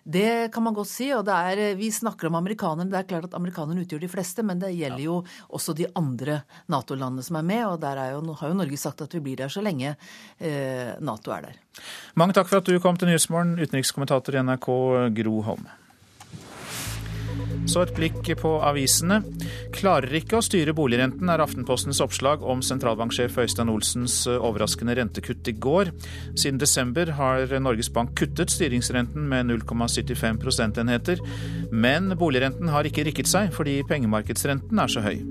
[0.03, 1.11] Det kan man godt si.
[1.13, 2.89] og er, Vi snakker om amerikanerne.
[2.89, 6.41] Det er klart at amerikanerne utgjør de fleste, men det gjelder jo også de andre
[6.67, 7.65] Nato-landene som er med.
[7.65, 9.95] og Der er jo, har jo Norge sagt at vi blir der så lenge
[10.39, 11.55] eh, Nato er der.
[12.15, 14.67] Mange takk for at du kom til Nyhetsmorgen, utenrikskommentator i NRK
[15.21, 15.69] Gro Holm.
[17.69, 19.21] Så et blikk på avisene.
[19.75, 25.47] Klarer ikke å styre boligrenten, er Aftenpostens oppslag om sentralbanksjef Øystein Olsens eh, overraskende rentekutt
[25.51, 25.93] i går.
[26.33, 31.21] Siden desember har Norges Bank kuttet styringsrenten med 0,75 prosentenheter.
[31.71, 35.21] Men boligrenten har ikke rikket seg, fordi pengemarkedsrenten er så høy.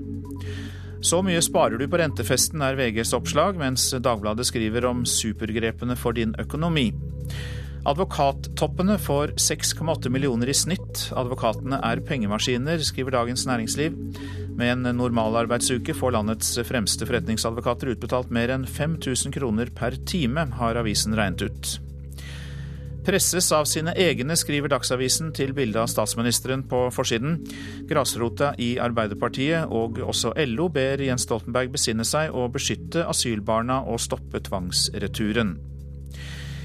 [1.01, 6.13] Så mye sparer du på rentefesten, er VGs oppslag, mens Dagbladet skriver om supergrepene for
[6.17, 6.91] din økonomi.
[7.81, 11.07] Advokattoppene får 6,8 millioner i snitt.
[11.17, 13.95] Advokatene er pengemaskiner, skriver Dagens Næringsliv.
[14.53, 20.77] Med en normalarbeidsuke får landets fremste forretningsadvokater utbetalt mer enn 5000 kroner per time, har
[20.77, 21.71] avisen regnet ut.
[23.01, 27.39] Presses av sine egne, skriver Dagsavisen til bildet av statsministeren på forsiden.
[27.89, 34.03] Grasrota i Arbeiderpartiet og også LO ber Jens Stoltenberg besinne seg og beskytte asylbarna og
[34.05, 35.57] stoppe tvangsreturen.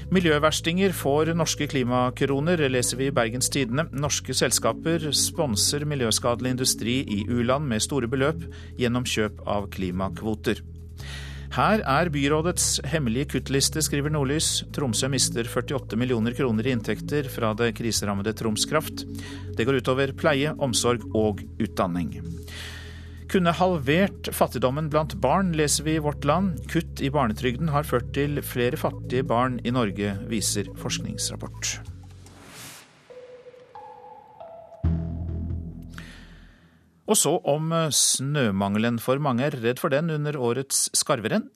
[0.07, 3.83] Miljøverstinger får norske klimakroner, leser vi i Bergens Tidende.
[3.91, 8.45] Norske selskaper sponser miljøskadelig industri i u-land med store beløp
[8.79, 10.63] gjennom kjøp av klimakvoter.
[11.57, 14.63] Her er byrådets hemmelige kuttliste, skriver Nordlys.
[14.71, 19.03] Tromsø mister 48 millioner kroner i inntekter fra det kriserammede Troms Kraft.
[19.59, 22.15] Det går utover pleie, omsorg og utdanning
[23.31, 26.61] kunne halvert fattigdommen blant barn, leser vi i Vårt Land.
[26.71, 31.77] Kutt i barnetrygden har ført til flere fattige barn i Norge, viser forskningsrapport.
[37.07, 41.47] Og så om snømangelen, for mange er redd for den under årets skarverenn.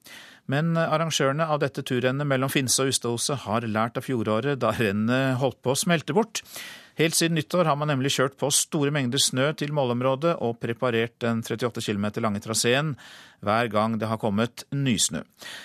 [0.51, 5.37] Men arrangørene av dette turrennet mellom Finse og Ustaoset har lært av fjoråret, da rennet
[5.39, 6.41] holdt på å smelte bort.
[7.01, 11.15] Helt siden nyttår har man nemlig kjørt på store mengder snø til målområdet og preparert
[11.23, 12.91] den 38 km lange traseen
[13.41, 15.23] hver gang det har kommet nysnø.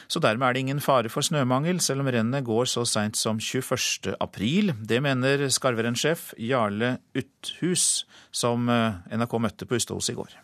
[0.09, 3.37] Så dermed er det ingen fare for snømangel, selv om rennet går så seint som
[3.37, 4.17] 21.
[4.17, 4.73] april.
[4.81, 10.41] Det mener Skarverennsjef Jarle Uthus, som eh, NRK møtte på Ustadhuset i går.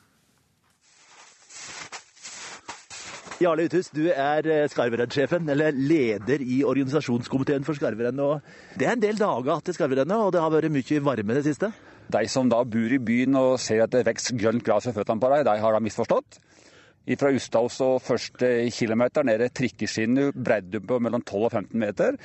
[3.40, 8.20] Jarle Uthus, du er eh, Skarverenn-sjefen, eller leder i organisasjonskomiteen for Skarverenn.
[8.78, 11.72] Det er en del dager til Skarverennet, og det har vært mye varme det siste?
[12.12, 15.22] De som da bor i byen og ser at det vokser grønt gress ved føttene
[15.22, 16.40] på dem, de har da misforstått.
[17.18, 22.18] Fra Ustad og første kilometer ned til trikkeskinnet, bredde på mellom 12 og 15 meter.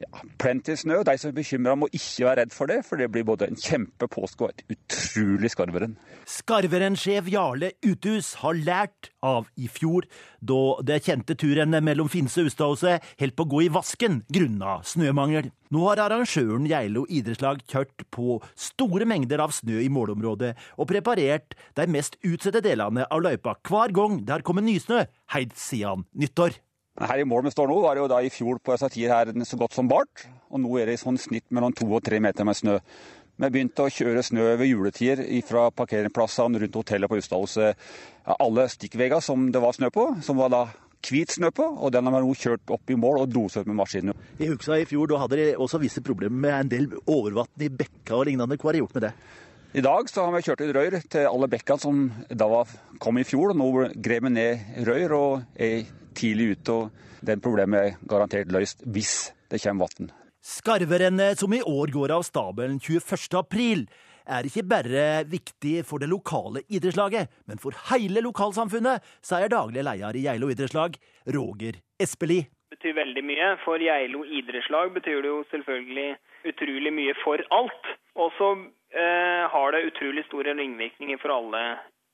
[0.00, 1.02] Ja, plenty snø.
[1.04, 3.58] De som er bekymra, må ikke være redd for det, for det blir både en
[3.60, 5.98] kjempepåske og et utrolig skarveren.
[6.24, 10.08] Skarverensjef Jarle Uthus har lært av i fjor,
[10.40, 14.78] da det kjente turrennet mellom Finse og Ustadhuset holdt på å gå i vasken grunna
[14.88, 15.50] snømangel.
[15.70, 21.52] Nå har arrangøren Geilo idrettslag kjørt på store mengder av snø i målområdet og preparert
[21.76, 25.04] de mest utsatte delene av løypa hver gang det har kommet nysnø,
[25.36, 26.56] helt siden nyttår.
[26.98, 29.44] Her i mål vi står nå, var det jo da i fjor på tider her
[29.46, 30.26] så godt som bart.
[30.50, 32.78] Og nå er det i sånn snitt mellom to og tre meter med snø.
[33.40, 37.78] Vi begynte å kjøre snø ved juletider fra parkeringsplassene rundt hotellet på Ustadhuset.
[38.36, 40.66] Alle stikkveier som det var snø på, som var da
[41.08, 43.78] hvit snø på, og den har vi nå kjørt opp i mål og doset med
[43.78, 44.18] maskinen.
[44.36, 47.70] I huska i fjor da hadde dere også visse problemer med en del overvann i
[47.72, 48.58] bekka og lignende.
[48.60, 49.14] Hva har dere gjort med det?
[49.70, 53.20] I dag så har vi kjørt ut røyr til alle bekkene som da var, kom
[53.20, 53.52] i fjor.
[53.54, 53.68] Nå
[54.02, 55.84] grev vi ned røyr og er
[56.18, 56.74] tidlig ute.
[56.74, 60.10] og Den problemet er garantert løst hvis det kommer vann.
[60.42, 63.28] Skarverennet som i år går av stabelen 21.
[63.38, 63.84] april,
[64.26, 70.18] er ikke bare viktig for det lokale idrettslaget, men for hele lokalsamfunnet, sier daglig leder
[70.18, 70.98] i Geilo idrettslag,
[71.30, 72.50] Roger Espelid.
[72.70, 73.54] Det betyr veldig mye.
[73.62, 76.10] For Geilo idrettslag betyr det jo selvfølgelig
[76.50, 77.90] utrolig mye for alt.
[78.18, 78.52] Og så
[78.90, 81.60] har det utrolig store ringvirkninger for alle,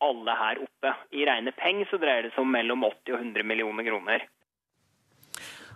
[0.05, 0.93] alle her oppe.
[1.17, 4.27] I rene penger så dreier det seg om mellom 80 og 100 millioner kroner.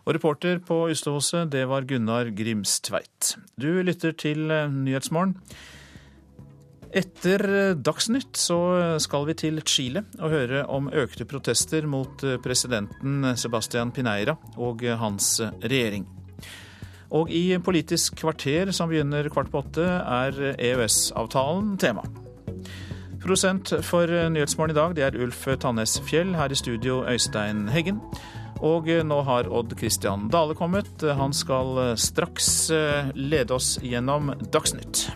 [0.06, 3.34] Og reporter på Ystadhuset, det var Gunnar Grimstveit.
[3.60, 5.36] Du lytter til eh, Nyhetsmorgen.
[6.90, 7.44] Etter
[7.78, 8.58] Dagsnytt så
[8.98, 15.36] skal vi til Chile og høre om økte protester mot presidenten Sebastian Pineira og hans
[15.62, 16.08] regjering.
[17.10, 22.04] Og i Politisk kvarter, som begynner kvart på åtte, er EØS-avtalen tema.
[23.20, 26.32] Prosent for Nyhetsmorgen i dag, det er Ulf Tannes Fjell.
[26.38, 27.98] Her i studio Øystein Heggen.
[28.60, 31.02] Og nå har Odd Christian Dale kommet.
[31.02, 32.70] Han skal straks
[33.16, 35.08] lede oss gjennom Dagsnytt.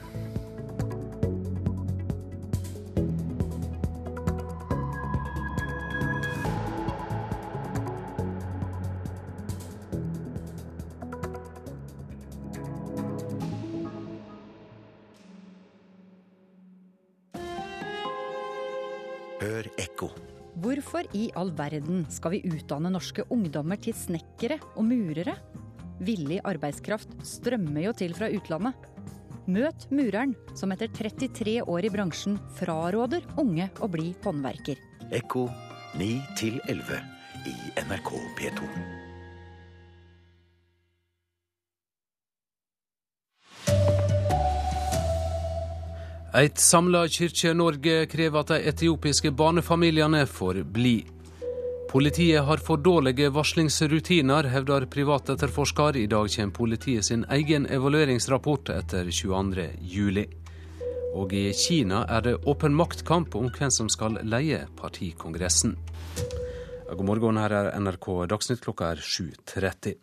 [21.14, 25.36] I all verden skal vi utdanne norske ungdommer til snekkere og murere?
[26.04, 28.74] Villig arbeidskraft strømmer jo til fra utlandet.
[29.44, 34.80] Møt mureren, som etter 33 år i bransjen fraråder unge å bli håndverker.
[35.14, 35.46] Ekko
[36.00, 36.10] 9
[36.66, 37.00] 11
[37.52, 39.03] i NRK P2.
[46.34, 50.96] Et samla Kirke-Norge krever at de etiopiske barnefamiliene får bli.
[51.92, 55.94] Politiet har for dårlige varslingsrutiner, hevder privatetterforsker.
[55.96, 60.24] I dag kommer politiet sin egen evalueringsrapport etter 22.07.
[61.14, 65.76] Og i Kina er det åpen maktkamp om hvem som skal leie partikongressen.
[66.90, 69.94] God morgen, her er NRK Dagsnytt, klokka er 7.30.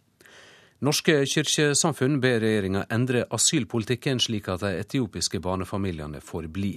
[0.81, 6.71] Norske kirkesamfunn ber regjeringa endre asylpolitikken slik at de etiopiske barnefamiliene får bli.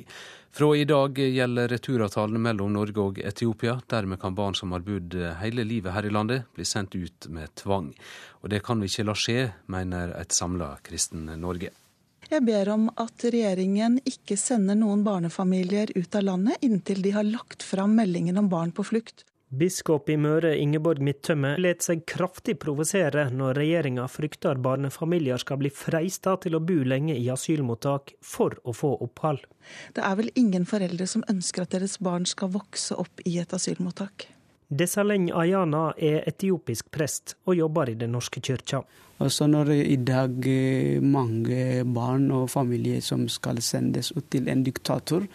[0.53, 3.79] Fra i dag gjelder returavtalen mellom Norge og Etiopia.
[3.89, 7.55] Dermed kan barn som har bodd hele livet her i landet, bli sendt ut med
[7.57, 7.95] tvang.
[8.45, 11.73] Og det kan vi ikke la skje, mener et samla kristen Norge.
[12.29, 17.25] Jeg ber om at regjeringen ikke sender noen barnefamilier ut av landet inntil de har
[17.25, 19.25] lagt fram meldingen om barn på flukt.
[19.55, 25.71] Biskop i Møre Ingeborg Midtømme let seg kraftig provosere når regjeringa frykter barnefamilier skal bli
[25.71, 29.45] freista til å bo lenge i asylmottak for å få opphold.
[29.95, 33.55] Det er vel ingen foreldre som ønsker at deres barn skal vokse opp i et
[33.55, 34.27] asylmottak.
[34.75, 38.81] Desaleng Ayana er etiopisk prest og jobber i Den norske kyrkja.
[39.23, 40.49] Også når i dag
[41.05, 45.29] mange barn og familier som skal sendes ut til en diktator,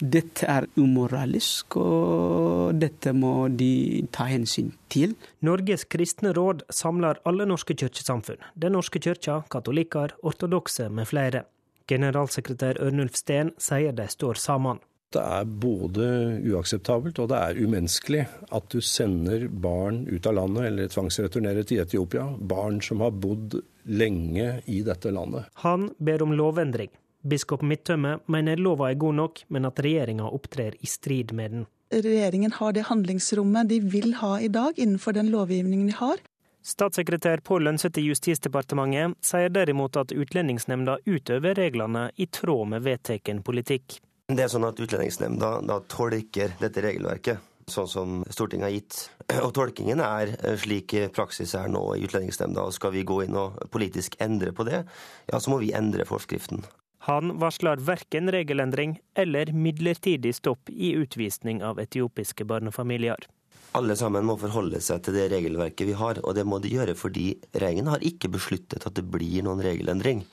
[0.00, 5.14] dette er umoralisk, og dette må de ta hensyn til.
[5.44, 8.40] Norges kristne råd samler alle norske kirkesamfunn.
[8.56, 11.44] Den norske kirka, katolikker, ortodokse med flere.
[11.90, 14.80] Generalsekretær Ørnulf Steen sier de står sammen.
[15.10, 16.04] Det er både
[16.46, 18.20] uakseptabelt og det er umenneskelig
[18.54, 22.28] at du sender barn ut av landet eller tvangsreturnerer til Etiopia.
[22.38, 23.58] Barn som har bodd
[23.90, 25.50] lenge i dette landet.
[25.66, 26.92] Han ber om lovendring.
[27.22, 31.66] Biskop Midtømme mener lova er god nok, men at regjeringa opptrer i strid med den.
[31.92, 36.22] Regjeringen har det handlingsrommet de vil ha i dag innenfor den lovgivningen de har.
[36.62, 43.32] Statssekretær Pål Lønseth i Justisdepartementet sier derimot at Utlendingsnemnda utøver reglene i tråd med vedtatt
[43.44, 43.98] politikk.
[44.30, 48.98] Det er sånn at Utlendingsnemnda da tolker dette regelverket sånn som Stortinget har gitt.
[49.46, 52.66] Og tolkingen er slik praksis er nå i Utlendingsnemnda.
[52.66, 54.84] og Skal vi gå inn og politisk endre på det,
[55.30, 56.64] ja, så må vi endre forskriften.
[57.08, 63.24] Han varsler verken regelendring eller midlertidig stopp i utvisning av etiopiske barnefamilier.
[63.72, 66.96] Alle sammen må forholde seg til det regelverket vi har, og det må de gjøre
[66.98, 70.24] fordi regjeringen har ikke besluttet at det blir noen regelendring.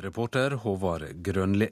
[0.00, 1.66] Reporter Håvard Grønli.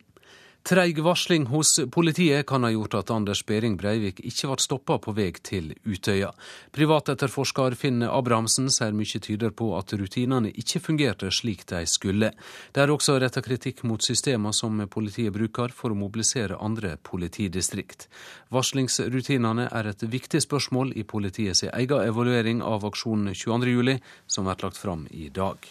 [0.68, 5.14] Treig varsling hos politiet kan ha gjort at Anders Behring Breivik ikke ble stoppa på
[5.16, 6.28] vei til Utøya.
[6.76, 12.34] Privatetterforsker Finn Abrahamsen sier mye tyder på at rutinene ikke fungerte slik de skulle.
[12.76, 18.04] Det er også retta kritikk mot systemene som politiet bruker for å mobilisere andre politidistrikt.
[18.52, 23.96] Varslingsrutinene er et viktig spørsmål i politiets egen evaluering av aksjonen 22.07,
[24.28, 25.64] som blir lagt fram i dag.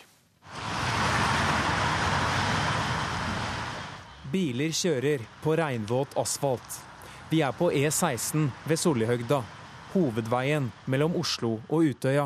[4.28, 6.82] Biler kjører på regnvåt asfalt.
[7.32, 9.38] Vi er på E16 ved Sollihøgda,
[9.94, 12.26] hovedveien mellom Oslo og Utøya.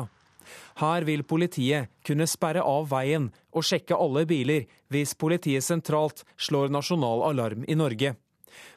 [0.82, 6.74] Her vil politiet kunne sperre av veien og sjekke alle biler hvis politiet sentralt slår
[6.74, 8.16] nasjonal alarm i Norge.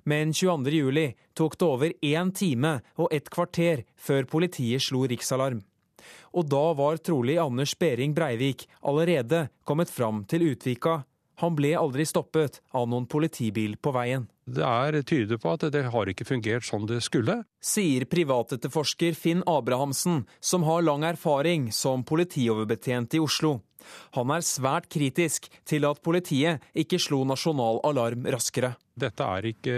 [0.06, 5.64] Men 22.07 tok det over én time og et kvarter før politiet slo riksalarm.
[6.38, 11.00] Og da var trolig Anders Behring Breivik allerede kommet fram til Utvika
[11.42, 14.28] han ble aldri stoppet av noen politibil på veien.
[14.46, 17.42] Det er tyder på at det har ikke fungert som det skulle.
[17.64, 23.60] Sier privatetterforsker Finn Abrahamsen, som har lang erfaring som politioverbetjent i Oslo.
[24.18, 28.76] Han er svært kritisk til at politiet ikke slo nasjonal alarm raskere.
[28.96, 29.74] Dette er ikke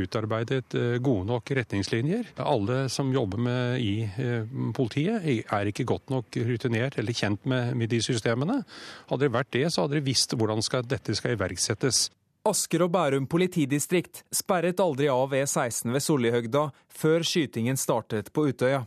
[0.00, 2.30] utarbeidet eh, gode nok retningslinjer.
[2.40, 7.74] Alle som jobber med i eh, politiet er ikke godt nok rutinert eller kjent med,
[7.76, 8.62] med de systemene.
[9.10, 12.06] Hadde det vært det, så hadde de visst hvordan skal, dette skal iverksettes.
[12.48, 18.82] Asker og Bærum politidistrikt sperret aldri av E16 ved Sollihøgda før skytingen startet på Utøya.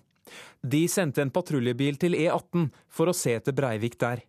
[0.66, 4.26] De sendte en patruljebil til E18 for å se etter Breivik der.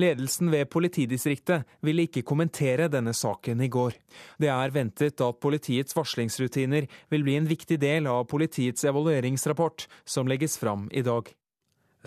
[0.00, 3.98] Ledelsen ved politidistriktet ville ikke kommentere denne saken i går.
[4.40, 10.30] Det er ventet at politiets varslingsrutiner vil bli en viktig del av politiets evalueringsrapport, som
[10.30, 11.28] legges fram i dag.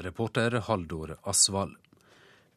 [0.02, 1.78] Reporter Haldor Asvald.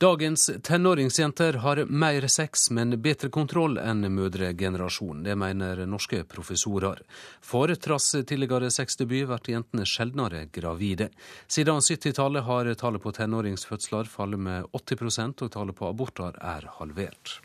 [0.00, 5.24] Dagens tenåringsjenter har mer sex, men bedre kontroll enn mødregenerasjonen.
[5.26, 7.00] Det mener norske professorer.
[7.42, 11.08] For trass tidligere sexdebut blir jentene sjeldnere gravide.
[11.50, 17.40] Siden 70-tallet har tallet på tenåringsfødsler fallet med 80% og tallet på aborter er halvert.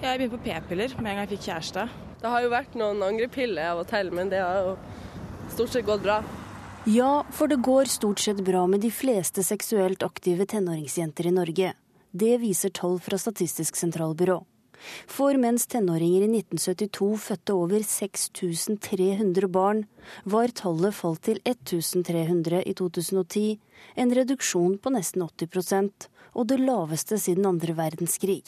[0.00, 1.84] Jeg begynte på p-piller med en gang jeg fikk kjæreste.
[2.24, 4.74] Det har jo vært noen angrepiller av og til, men det har jo
[5.52, 6.22] stort sett gått bra.
[6.86, 11.70] Ja, for det går stort sett bra med de fleste seksuelt aktive tenåringsjenter i Norge.
[12.12, 14.42] Det viser tall fra Statistisk sentralbyrå.
[15.08, 19.80] For mens tenåringer i 1972 fødte over 6300 barn,
[20.24, 23.56] var tallet falt til 1300 i 2010,
[23.96, 28.42] en reduksjon på nesten 80% og det laveste siden andre verdenskrig.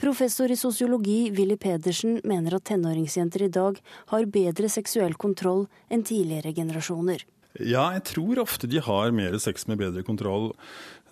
[0.00, 3.76] Professor i sosiologi Willy Pedersen mener at tenåringsjenter i dag
[4.08, 7.28] har bedre seksuell kontroll enn tidligere generasjoner.
[7.60, 10.52] Ja, jeg tror ofte de har mer sex med bedre kontroll.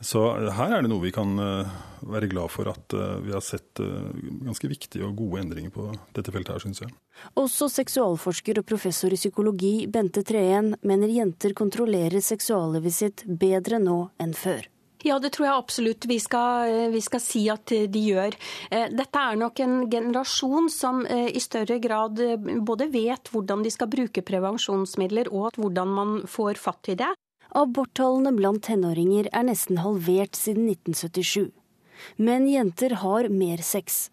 [0.01, 0.22] Så
[0.57, 1.72] her er det noe vi kan eh,
[2.09, 4.07] være glad for at eh, vi har sett eh,
[4.47, 6.95] ganske viktige og gode endringer på dette feltet her, syns jeg.
[7.36, 14.07] Også seksualforsker og professor i psykologi Bente Treen mener jenter kontrollerer seksuallivet sitt bedre nå
[14.24, 14.64] enn før.
[15.03, 18.36] Ja, det tror jeg absolutt vi skal, eh, vi skal, si at de gjør.
[18.70, 22.20] Eh, dette er nok en generasjon som eh, i større grad
[22.66, 27.09] både vet hvordan de skal bruke prevensjonsmidler, og hvordan man får fatt i det.
[27.57, 31.48] Aborttallene blant tenåringer er nesten halvert siden 1977.
[32.16, 34.11] Men jenter har mer sex.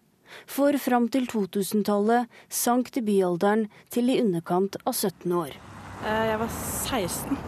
[0.48, 5.52] For fram til 2000-tallet sank debutalderen til i underkant av 17 år.
[6.04, 6.50] Jeg var
[6.88, 7.38] 16.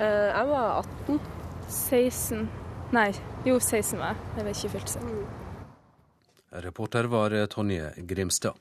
[0.00, 1.20] Jeg var 18.
[1.68, 2.63] 16.
[2.94, 3.10] Nei,
[3.42, 4.26] jo 16 var jeg.
[4.36, 5.14] Jeg var ikke fylt 17.
[6.62, 8.60] Reporter var Tonje Grimstad.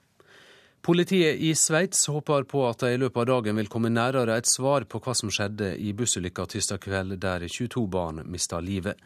[0.84, 4.50] Politiet i Sveits håper på at de i løpet av dagen vil komme nærere et
[4.50, 8.98] svar på hva som skjedde i bussulykka tirsdag kveld, der 22 barn mista livet.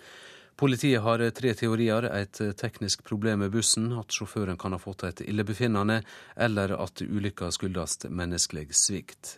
[0.57, 2.07] Politiet har tre teorier.
[2.17, 5.99] Et teknisk problem med bussen, at sjåføren kan ha fått et illebefinnende,
[6.36, 9.38] eller at ulykka skyldes menneskelig svikt.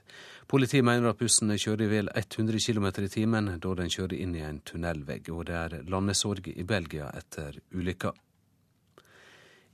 [0.50, 4.32] Politiet mener at bussen kjører i vel 100 km i timen da den kjører inn
[4.34, 8.16] i en tunnelvegg, og det er landesorg i Belgia etter ulykka.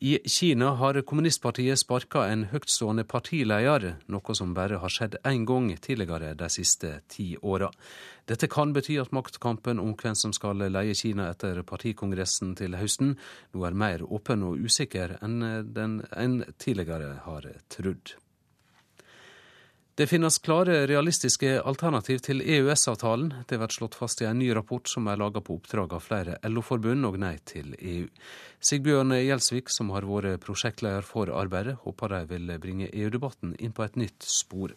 [0.04, 5.70] I Kina har kommunistpartiet sparka en høytstående partileder, noe som bare har skjedd én gang
[5.80, 7.72] tidligere de siste ti åra.
[8.28, 13.16] Dette kan bety at maktkampen om hvem som skal leie Kina etter partikongressen til høsten,
[13.56, 15.40] nå er mer åpen og usikker enn
[15.72, 18.18] den en tidligere har trodd.
[19.96, 23.30] Det finnes klare, realistiske alternativ til EØS-avtalen.
[23.48, 26.36] Det blir slått fast i en ny rapport som er laget på oppdrag av flere
[26.50, 28.10] LO-forbund og Nei til EU.
[28.60, 33.88] Sigbjørn Gjelsvik, som har vært prosjektleder for arbeidet, håper de vil bringe EU-debatten inn på
[33.88, 34.76] et nytt spor.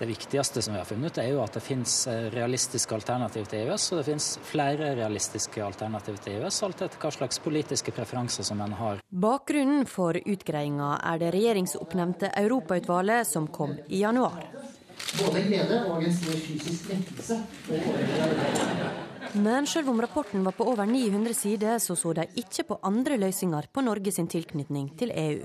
[0.00, 3.66] Det viktigste som vi har funnet, er jo at det finnes eh, realistiske alternativ til
[3.66, 8.46] EØS, og det finnes flere realistiske alternativ til EØS, alt etter hva slags politiske preferanser
[8.48, 9.02] som en har.
[9.12, 14.48] Bakgrunnen for utgreiinga er det regjeringsoppnevnte Europautvalget som kom i januar.
[15.20, 17.36] Både glede og en stor fysisk lettelse.
[19.36, 23.20] Men selv om rapporten var på over 900 sider, så så de ikke på andre
[23.20, 25.44] løsninger på Norge sin tilknytning til EU.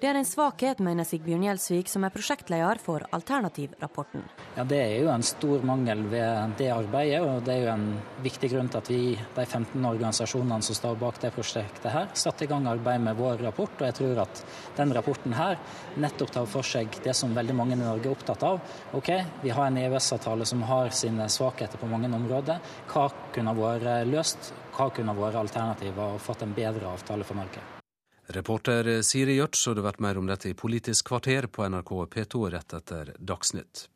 [0.00, 4.24] Det er en svakhet, mener Sigbjørn Gjelsvik, som er prosjektleder for Alternativrapporten.
[4.56, 7.86] Ja, Det er jo en stor mangel ved det arbeidet, og det er jo en
[8.24, 9.00] viktig grunn til at vi,
[9.36, 13.44] de 15 organisasjonene som står bak det prosjektet her, satte i gang arbeid med vår
[13.46, 13.76] rapport.
[13.80, 14.44] Og jeg tror at
[14.76, 15.56] den rapporten her
[15.96, 18.60] nettopp tar for seg det som veldig mange i Norge er opptatt av.
[18.96, 19.12] Ok,
[19.42, 22.60] vi har en EØS-avtale som har sine svakheter på mange områder.
[22.92, 24.52] Hva kunne vært løst?
[24.76, 27.75] Hva kunne vært alternativet og fått en bedre avtale for Norge?
[28.28, 32.48] Reporter Siri Gjørts, og det blir mer om dette i Politisk kvarter på NRK P2
[32.50, 33.86] rett etter Dagsnytt.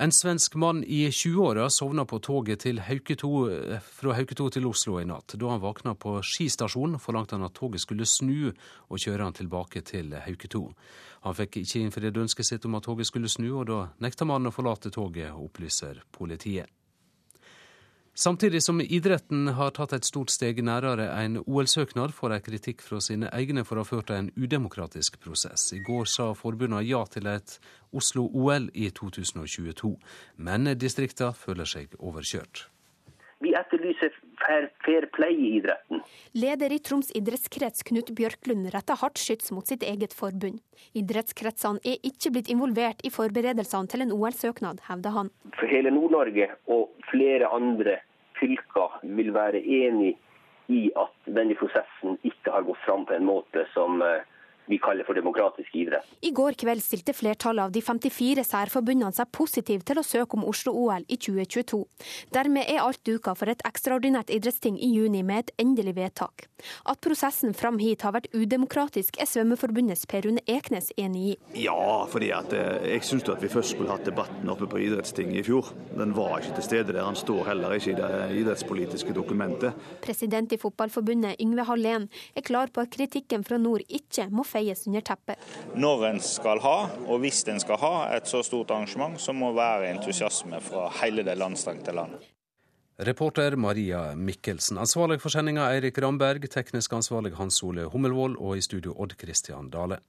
[0.00, 3.30] En svensk mann i 20-åra sovna på toget Hauketo,
[3.82, 5.34] fra Hauketo til Oslo i natt.
[5.34, 9.82] Da han våkna på skistasjonen, forlangte han at toget skulle snu og kjøre han tilbake
[9.82, 10.68] til Hauketo.
[11.26, 14.52] Han fikk ikke innfridd ønsket sitt om at toget skulle snu, og da nekta mannen
[14.52, 16.70] å forlate toget, opplyser politiet.
[18.18, 22.98] Samtidig som idretten har tatt et stort steg nærere en OL-søknad, får de kritikk fra
[22.98, 25.68] sine egne for å ha ført en udemokratisk prosess.
[25.76, 27.54] I går sa forbundene ja til et
[27.94, 29.92] Oslo-OL i 2022,
[30.48, 32.64] men distriktene føler seg overkjørt.
[33.38, 34.10] Vi etterlyser
[34.42, 36.02] fair, fair play i idretten.
[36.34, 40.58] Leder i Troms idrettskrets Knut Bjørklund retter hardt skyts mot sitt eget forbund.
[40.98, 45.32] Idrettskretsene er ikke blitt involvert i forberedelsene til en OL-søknad, hevder han.
[45.54, 48.00] For hele Nord-Norge og flere andre
[48.40, 50.14] fylker vil være enig
[50.68, 54.26] i at denne prosessen ikke har gått fram på en måte som eh,
[54.68, 56.06] vi kaller for demokratisk idrett.
[56.20, 60.46] I går kveld stilte flertallet av de 54 særforbundene seg positive til å søke om
[60.48, 61.80] Oslo-OL i 2022.
[62.34, 66.48] Dermed er alt duka for et ekstraordinært idrettsting i juni med et endelig vedtak.
[66.90, 71.34] At prosessen fram hit har vært udemokratisk, er Svømmeforbundets Per Rune Eknes enig i.
[71.64, 75.40] Ja, fordi at eh, jeg syns at vi først skulle hatt debatten oppe på idrettstinget
[75.42, 75.72] i fjor.
[75.96, 77.04] Den var ikke til stede der.
[77.06, 78.10] Han står heller ikke i det
[78.42, 79.76] idrettspolitiske dokumentet.
[80.04, 84.86] President i Fotballforbundet Yngve Hallén er klar på at kritikken fra nord ikke må feies
[84.90, 85.46] under teppet.
[85.78, 89.52] Når en skal ha, og hvis en skal ha, et så stort arrangement, så må
[89.56, 92.26] være entusiasme fra hele det landstrengte landet.
[92.98, 94.78] Reporter Maria Mikkelsen.
[94.82, 99.70] Ansvarlig for sendinga Eirik Ramberg, teknisk ansvarlig Hans Ole Hummelvold og i studio Odd Christian
[99.70, 100.00] Dale.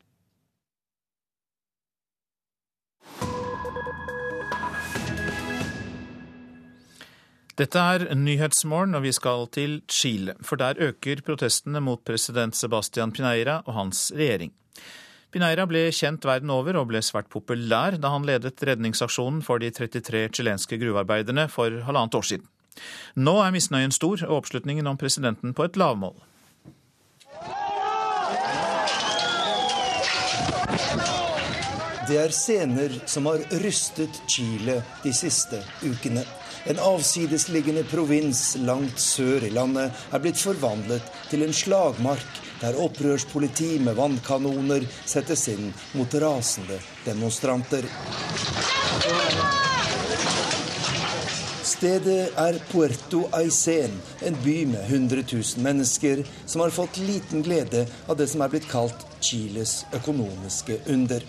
[7.60, 10.38] Dette er Nyhetsmorgen, og vi skal til Chile.
[10.48, 14.53] For der øker protestene mot president Sebastian Pineira og hans regjering.
[15.34, 19.73] Pineira ble kjent verden over og ble svært populær da han ledet redningsaksjonen for de
[19.76, 22.48] 33 chilenske gruvearbeiderne for halvannet år siden.
[23.19, 26.15] Nå er misnøyen stor og oppslutningen om presidenten på et lavmål.
[32.07, 36.23] Det er scener som har rystet Chile de siste ukene.
[36.70, 43.80] En avsidesliggende provins langt sør i landet er blitt forvandlet til en slagmark der opprørspoliti
[43.82, 46.78] med vannkanoner settes inn mot rasende
[47.08, 47.90] demonstranter.
[51.70, 57.88] Stedet er Puerto Aysén, en by med 100 000 mennesker, som har fått liten glede
[58.06, 61.26] av det som er blitt kalt Chiles økonomiske under.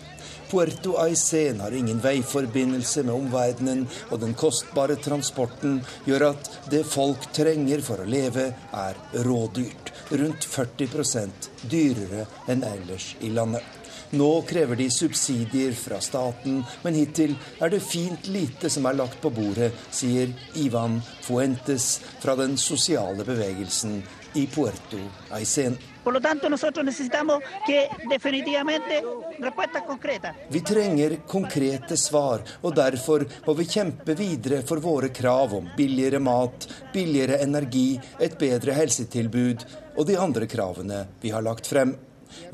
[0.51, 5.78] Puerto Aysén har ingen veiforbindelse med omverdenen, og den kostbare transporten
[6.09, 9.93] gjør at det folk trenger for å leve, er rådyrt.
[10.10, 13.62] Rundt 40% dyrere enn ellers i landet.
[14.10, 19.20] Nå krever de subsidier fra staten, men hittil er det fint lite som er lagt
[19.22, 24.01] på bordet, sier Ivan Fuentes fra den sosiale bevegelsen
[24.35, 25.78] i Puerto Aysén.
[26.02, 29.02] Por lo tanto, nosotros necesitamos que definitivamente
[29.39, 30.36] respuestas concretas.
[30.51, 36.18] Vi trenger konkrete svar, og derfor må vi kjempe videre for våre krav om billigere
[36.18, 39.66] mat, billigere energi, et bedre helsetilbud
[39.97, 41.97] og de andre kravene vi har lagt frem.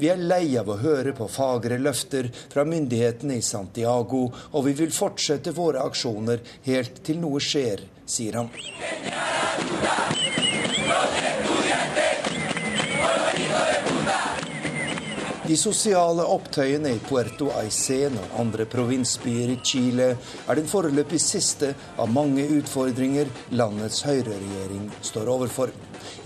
[0.00, 4.72] Vi er lei av å høre på fagre løfter fra myndighetene i Santiago, og vi
[4.78, 8.50] vil fortsette våre aksjoner helt til noe skjer, sier han.
[15.46, 21.68] De sosiale opptøyene i Puerto Aysén og andre provinsbyer i Chile er den foreløpig siste
[22.02, 25.70] av mange utfordringer landets høyreregjering står overfor.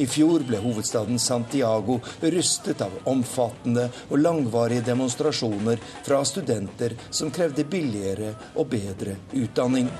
[0.00, 7.68] I fjor ble hovedstaden Santiago rystet av omfattende og langvarige demonstrasjoner fra studenter som krevde
[7.68, 9.92] billigere og bedre utdanning.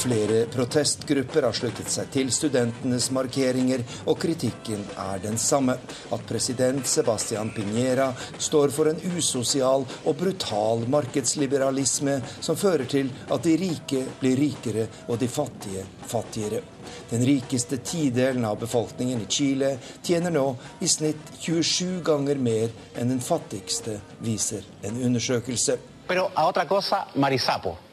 [0.00, 5.74] Flere protestgrupper har sluttet seg til studentenes markeringer, og kritikken er den samme.
[6.14, 8.06] At president Sebastian Piñera
[8.38, 14.86] står for en usosial og brutal markedsliberalisme som fører til at de rike blir rikere
[15.08, 16.62] og de fattige fattigere.
[17.10, 20.46] Den rikeste tidelen av befolkningen i Chile tjener nå
[20.80, 25.76] i snitt 27 ganger mer enn den fattigste, viser en undersøkelse.
[26.08, 27.89] Pero a otra cosa, Marisapo.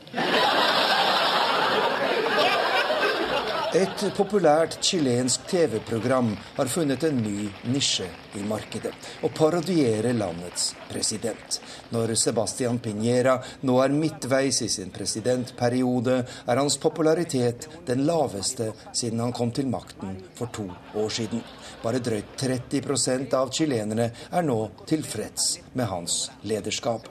[3.78, 8.08] Et populært chilensk TV-program har funnet en ny nisje
[8.40, 8.90] i markedet.
[9.22, 11.60] Å parodiere landets president.
[11.94, 13.36] Når Sebastian Piñera
[13.70, 19.70] nå er midtveis i sin presidentperiode, er hans popularitet den laveste siden han kom til
[19.70, 20.66] makten for to
[20.98, 21.44] år siden.
[21.84, 24.58] Bare drøyt 30% av chilenerne er nå
[24.90, 27.06] tilfreds med hans lederskap.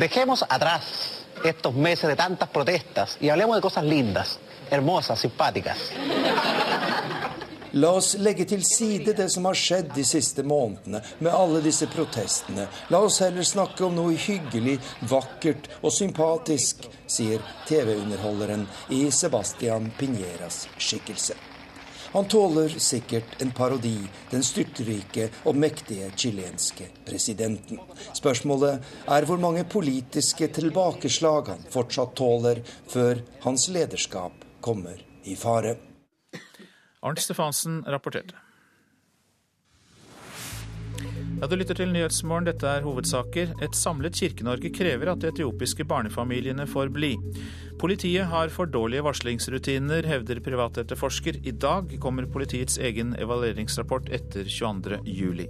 [0.00, 0.90] Dejemos atrás
[1.44, 4.38] estos meses de tantas protestas y hablemos de cosas lindas
[4.70, 5.90] hermosas, simpáticas.
[7.76, 11.84] La oss legge til side det som har skjedd de siste månedene, med alle disse
[11.92, 12.64] protestene.
[12.88, 14.78] La oss heller snakke om noe hyggelig,
[15.10, 18.64] vakkert og sympatisk, sier TV-underholderen
[18.96, 21.36] i Sebastian Piñeras skikkelse.
[22.14, 23.98] Han tåler sikkert en parodi,
[24.30, 27.82] den styrtrike og mektige chilenske presidenten.
[28.16, 35.76] Spørsmålet er hvor mange politiske tilbakeslag han fortsatt tåler før hans lederskap kommer i fare.
[37.06, 38.34] Arnt Stefansen rapporterte.
[41.36, 43.50] Ja, Du lytter til Nyhetsmorgen, dette er hovedsaker.
[43.62, 47.12] Et samlet Kirke-Norge krever at de etiopiske barnefamiliene får bli.
[47.78, 51.42] Politiet har for dårlige varslingsrutiner, hevder privatetterforsker.
[51.44, 55.44] I dag kommer politiets egen evalueringsrapport etter 22.07.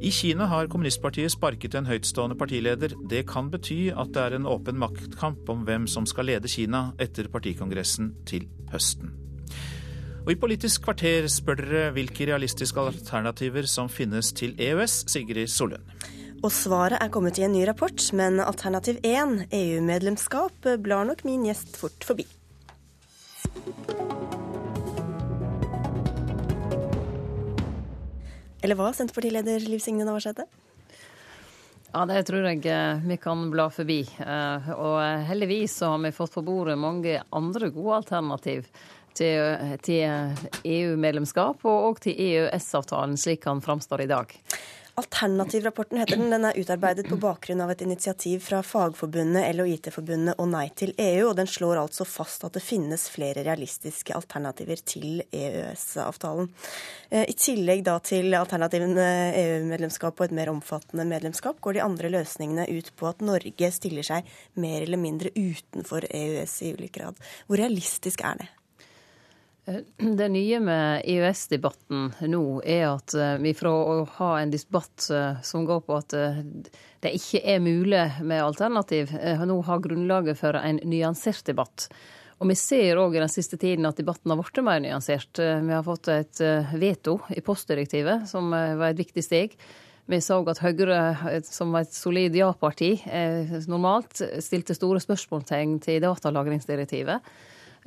[0.00, 2.94] I Kina har kommunistpartiet sparket en høytstående partileder.
[3.10, 6.94] Det kan bety at det er en åpen maktkamp om hvem som skal lede Kina
[6.96, 9.12] etter partikongressen til høsten.
[10.24, 15.84] Og I Politisk kvarter spør dere hvilke realistiske alternativer som finnes til EØS, Sigrid Sollund.
[16.40, 21.44] Og svaret er kommet i en ny rapport, men alternativ 1, EU-medlemskap, blar nok min
[21.44, 22.24] gjest fort forbi.
[28.62, 30.44] Eller hva, Senterpartileder Liv Signe Navarsete?
[31.90, 34.02] Ja, det tror jeg eh, vi kan bla forbi.
[34.20, 38.68] Eh, og heldigvis så har vi fått på bordet mange andre gode alternativ
[39.16, 40.04] til,
[40.64, 44.36] EU-medlemskap og òg til EØS-avtalen, slik han framstår i dag.
[45.00, 46.30] Alternativrapporten heter den.
[46.30, 51.30] Den er utarbeidet på bakgrunn av et initiativ fra Fagforbundet, LHIT-forbundet og Nei til EU,
[51.30, 56.52] og den slår altså fast at det finnes flere realistiske alternativer til EØS-avtalen.
[57.08, 59.08] Eh, I tillegg da til alternativene
[59.40, 64.04] EU-medlemskap og et mer omfattende medlemskap, går de andre løsningene ut på at Norge stiller
[64.04, 64.28] seg
[64.60, 67.16] mer eller mindre utenfor EØS i ulik grad.
[67.48, 68.52] Hvor realistisk er det?
[69.96, 75.40] Det nye med EØS-debatten nå er at eh, vi fra å ha en debatt eh,
[75.46, 76.40] som går på at eh,
[77.00, 79.12] det ikke er mulig med alternativ,
[79.48, 81.86] nå har grunnlaget for en nyansert debatt.
[82.40, 85.40] Og vi ser òg i den siste tiden at debatten har blitt mer nyansert.
[85.40, 86.42] Vi har fått et
[86.76, 89.56] veto i postdirektivet, som var et viktig steg.
[90.12, 92.90] Vi så at Høyre, som var et solid ja-parti,
[93.68, 97.32] normalt stilte store spørsmålstegn til datalagringsdirektivet.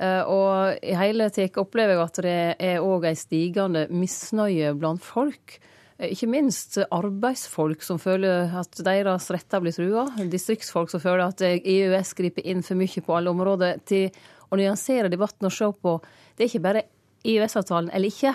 [0.02, 5.04] Eh, og i hele tatt opplever jeg at det er òg ei stigende misnøye blant
[5.04, 5.58] folk.
[5.98, 10.08] Eh, ikke minst arbeidsfolk som føler at deres retter blir trua.
[10.30, 13.78] Distriktsfolk som føler at EØS griper inn for mye på alle områder.
[13.86, 14.10] Til
[14.50, 15.96] å nyansere debatten og se på
[16.34, 16.82] Det er ikke bare
[17.24, 18.34] EØS-avtalen eller ikke,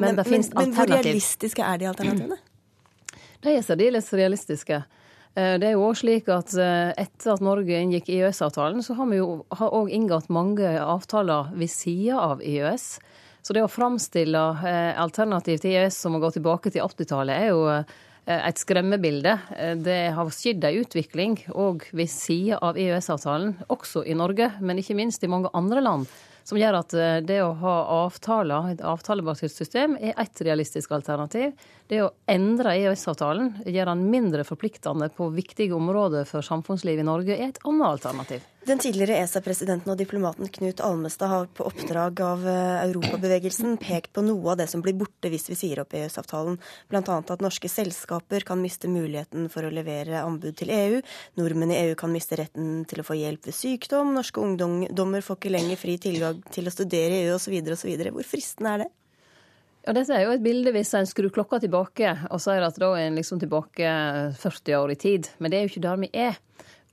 [0.00, 0.78] men, men det finnes alternativ.
[0.80, 2.38] Men hvor realistiske er de alternativene?
[3.44, 4.78] De er særdeles realistiske.
[5.34, 9.10] Eh, det er jo òg slik at eh, etter at Norge inngikk EØS-avtalen, så har
[9.10, 12.86] vi jo òg inngått mange avtaler ved sida av EØS.
[13.44, 17.52] Så det å framstille eh, alternativ til EØS som å gå tilbake til 80-tallet, er
[17.52, 17.66] jo
[18.24, 19.34] et skremmebilde.
[19.84, 24.96] Det har skjedd ei utvikling òg ved sida av EØS-avtalen, også i Norge, men ikke
[24.96, 26.08] minst i mange andre land
[26.44, 26.94] som gjør at
[27.28, 27.74] det å ha
[28.06, 31.52] avtaler, et avtalebasert system, er ett realistisk alternativ.
[31.84, 37.36] Det å endre EØS-avtalen, gjøre den mindre forpliktende på viktige områder for samfunnslivet i Norge,
[37.36, 38.46] er et annet alternativ.
[38.64, 44.24] Den tidligere ESA-presidenten og diplomaten Knut Almestad har på oppdrag av eh, Europabevegelsen pekt på
[44.24, 46.56] noe av det som blir borte hvis vi sier opp EØS-avtalen,
[46.88, 47.18] bl.a.
[47.20, 51.04] at norske selskaper kan miste muligheten for å levere anbud til EU,
[51.36, 55.42] nordmenn i EU kan miste retten til å få hjelp ved sykdom, norske ungdommer får
[55.42, 57.60] ikke lenger fri tilgang til å studere i EU osv.
[57.76, 58.08] osv.
[58.08, 58.92] Hvor fristende er det?
[59.84, 62.94] Ja, Dette er jo et bilde hvis en skrur klokka tilbake og sier at da
[62.96, 63.90] er en liksom tilbake
[64.40, 65.28] 40 år i tid.
[65.36, 66.38] Men det er jo ikke der vi er.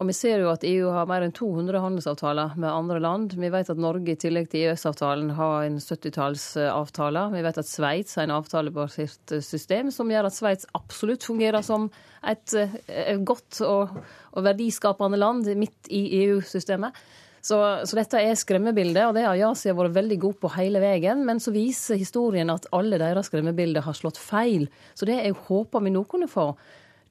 [0.01, 3.35] Og vi ser jo at EU har mer enn 200 handelsavtaler med andre land.
[3.37, 7.27] Vi vet at Norge i tillegg til EØS-avtalen har en 70-tallsavtale.
[7.35, 11.87] Vi vet at Sveits har en avtalebasert system som gjør at Sveits absolutt fungerer som
[12.27, 12.57] et,
[12.89, 13.93] et godt og
[14.35, 16.97] verdiskapende land midt i EU-systemet.
[17.41, 17.57] Så,
[17.89, 21.25] så, dette er skremmebildet, og det har Yasia vært veldig god på hele veien.
[21.25, 24.67] Men så viser historien at alle deres skremmebilder har slått feil.
[24.93, 26.51] Så det jeg håpa vi nå kunne få,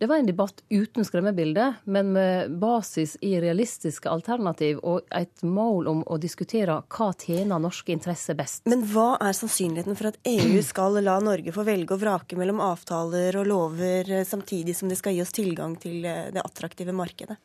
[0.00, 5.90] det var en debatt uten skremmebilde, men med basis i realistiske alternativ og et mål
[5.90, 8.62] om å diskutere hva tjener norske interesser best.
[8.70, 12.64] Men hva er sannsynligheten for at EU skal la Norge få velge og vrake mellom
[12.64, 17.36] avtaler og lover, samtidig som de skal gi oss tilgang til det attraktive markedet?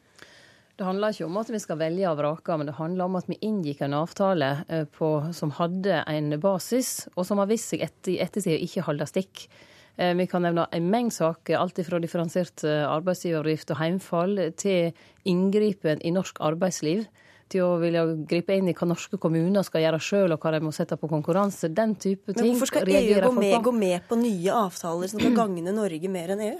[0.76, 3.30] Det handler ikke om at vi skal velge og vrake, men det handler om at
[3.32, 7.86] vi inngikk en avtale eh, på, som hadde en basis, og som har vist seg
[7.86, 9.46] etter, ettertid å ikke holde stikk.
[9.96, 14.92] Eh, vi kan nevne en mengd saker, alt fra differensiert eh, arbeidsgiveravgift og heimfall til
[15.24, 17.08] inngripen i norsk arbeidsliv.
[17.46, 20.64] til å ville gripe inn i hva norske kommuner skal gjøre sjøl, og hva de
[20.66, 21.70] må sette på konkurranse.
[21.70, 22.42] Den type ting.
[22.42, 26.10] Men hvorfor skal EU gå med, gå med, på nye avtaler som kan gagne Norge
[26.10, 26.58] mer enn EU?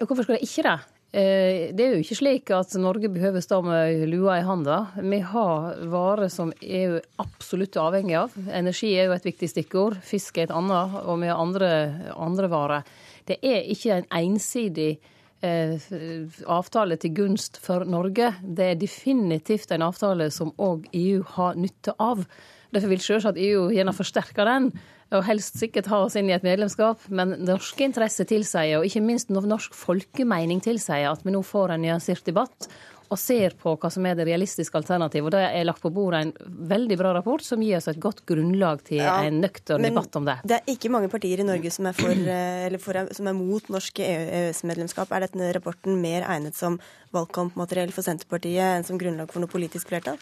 [0.00, 0.78] Hvorfor skal de ikke det?
[1.16, 4.82] Eh, det er jo ikke slik at Norge behøver stå med lua i handa.
[5.00, 8.34] Vi har varer som EU absolutt er avhengig av.
[8.52, 9.96] Energi er jo et viktig stikkord.
[10.04, 11.70] Fisk er et annet, og vi har andre,
[12.20, 12.90] andre varer.
[13.24, 14.90] Det er ikke en ensidig
[15.40, 15.88] eh,
[16.52, 18.34] avtale til gunst for Norge.
[18.44, 22.26] Det er definitivt en avtale som òg EU har nytte av.
[22.76, 24.68] Derfor vil selvsagt EU gjerne forsterke den
[25.14, 29.04] og helst sikkert ha oss inn i et medlemskap, men norske interesser tilsier, og ikke
[29.04, 32.68] minst norsk folkemening tilsier, at vi nå får en nyansert debatt
[33.06, 35.28] og ser på hva som er det realistiske alternativet.
[35.28, 36.32] Og Da er lagt på bordet en
[36.72, 40.26] veldig bra rapport som gir oss et godt grunnlag til ja, en nøktern debatt om
[40.26, 40.40] det.
[40.42, 43.70] Det er ikke mange partier i Norge som er, for, eh, for, som er mot
[43.70, 45.14] norsk EØS-medlemskap.
[45.14, 46.80] Er denne rapporten mer egnet som
[47.14, 50.18] valgkampmateriell for Senterpartiet enn som grunnlag for noe politisk flertall?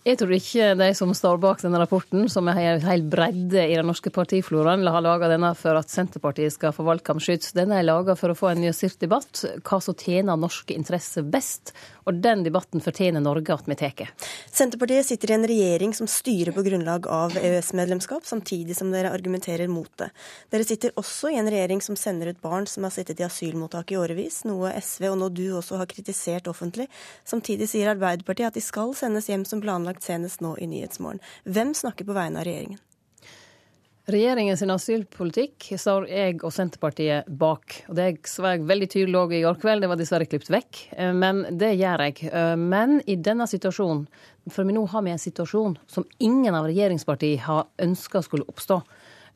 [0.00, 3.84] Jeg tror ikke de som står bak denne rapporten, som er helt bredde i den
[3.84, 7.52] norske partifloraen, har laga denne for at Senterpartiet skal få valgkampskyts.
[7.52, 11.74] Denne er laga for å få en nyansert debatt, hva som tjener norske interesser best.
[12.10, 14.10] Og den debatten fortjener Norge at vi tar.
[14.50, 19.70] Senterpartiet sitter i en regjering som styrer på grunnlag av EØS-medlemskap, samtidig som dere argumenterer
[19.70, 20.10] mot det.
[20.50, 23.94] Dere sitter også i en regjering som sender ut barn som har sittet i asylmottak
[23.94, 26.90] i årevis, noe SV og nå du også har kritisert offentlig.
[27.22, 31.22] Samtidig sier Arbeiderpartiet at de skal sendes hjem som planlagt senest nå i Nyhetsmorgen.
[31.46, 32.82] Hvem snakker på vegne av regjeringen?
[34.10, 37.76] Regjeringen sin asylpolitikk står jeg og Senterpartiet bak.
[37.90, 38.06] Og Det
[38.42, 40.80] var jeg veldig tydelig òg i går kveld, det var dessverre klippet vekk.
[40.96, 42.24] Eh, men det gjør jeg.
[42.32, 44.08] Eh, men i denne situasjonen,
[44.50, 48.80] for nå har vi en situasjon som ingen av regjeringspartiene har ønska skulle oppstå.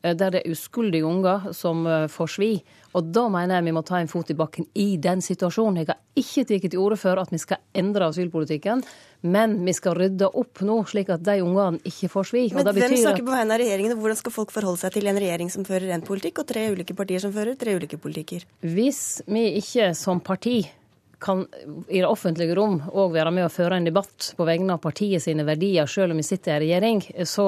[0.01, 2.51] Eh, der det er uskuldige unger som får svi.
[2.95, 5.81] Og da mener jeg vi må ta en fot i bakken i den situasjonen.
[5.81, 8.83] Jeg har ikke tatt til orde for at vi skal endre asylpolitikken.
[9.25, 12.45] Men vi skal rydde opp nå, slik at de ungene ikke får svi.
[12.55, 15.19] Men hvem snakker på vegne av regjeringen, og hvordan skal folk forholde seg til en
[15.19, 18.45] regjering som fører en politikk, og tre ulike partier som fører tre ulike politikker?
[18.61, 20.59] Hvis vi ikke som parti
[21.25, 21.45] kan
[21.87, 25.23] i det offentlige rom òg være med å føre en debatt på vegne av partiet
[25.23, 27.47] sine verdier, selv om vi sitter i regjering, så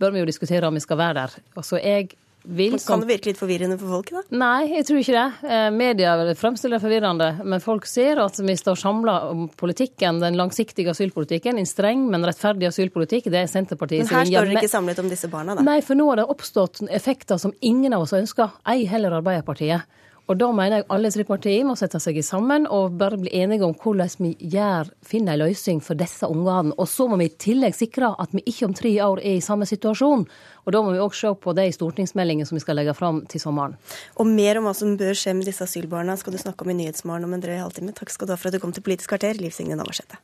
[0.00, 1.34] bør vi jo diskutere om vi skal være der.
[1.58, 2.14] Altså, jeg
[2.44, 2.76] vil.
[2.82, 4.22] Kan det virke litt forvirrende for folk, da?
[4.34, 5.54] Nei, jeg tror ikke det.
[5.76, 7.28] Media vil fremstiller det forvirrende.
[7.44, 11.60] Men folk ser at vi står samla om politikken, den langsiktige asylpolitikken.
[11.60, 13.30] En streng, men rettferdig asylpolitikk.
[13.32, 15.66] Det er Senterpartiet Men her står dere ikke samlet om disse barna, da?
[15.66, 18.54] Nei, for nå har det oppstått effekter som ingen av oss ønsker.
[18.68, 19.86] Ei heller Arbeiderpartiet.
[20.30, 23.66] Og da mener jeg alle tre partier må sette seg sammen og bare bli enige
[23.66, 26.74] om hvordan vi gjør, finner en løsning for disse ungene.
[26.78, 29.44] Og så må vi i tillegg sikre at vi ikke om tre år er i
[29.44, 30.24] samme situasjon.
[30.62, 33.42] Og da må vi òg se på de stortingsmeldingene som vi skal legge fram til
[33.42, 33.74] sommeren.
[34.22, 36.78] Og mer om hva som bør skje med disse asylbarna skal du snakke om i
[36.78, 37.96] Nyhetsmorgen om en drøy halvtime.
[37.98, 40.22] Takk skal du ha for at du kom til Politisk kvarter, Liv Signe Navarsete.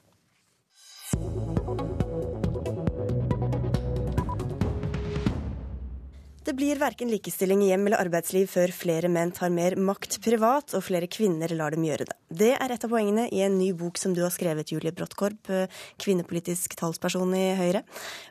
[6.48, 10.72] Det blir verken likestilling i hjem eller arbeidsliv før flere menn tar mer makt privat,
[10.72, 12.16] og flere kvinner lar dem gjøre det.
[12.40, 15.52] Det er et av poengene i en ny bok som du har skrevet, Julie Bråttkorp,
[16.00, 17.82] kvinnepolitisk talsperson i Høyre.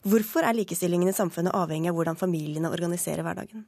[0.01, 3.67] Hvorfor er likestillingen i samfunnet avhengig av hvordan familiene organiserer hverdagen?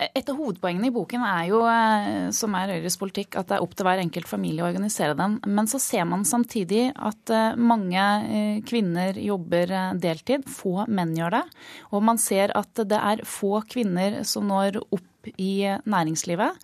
[0.00, 3.64] Et av hovedpoengene i boken er jo, eh, som er Høyres politikk, at det er
[3.64, 5.36] opp til hver enkelt familie å organisere den.
[5.44, 10.48] Men så ser man samtidig at eh, mange eh, kvinner jobber deltid.
[10.48, 11.44] Få menn gjør det.
[11.92, 16.58] Og man ser at det er få kvinner som når opp i næringslivet.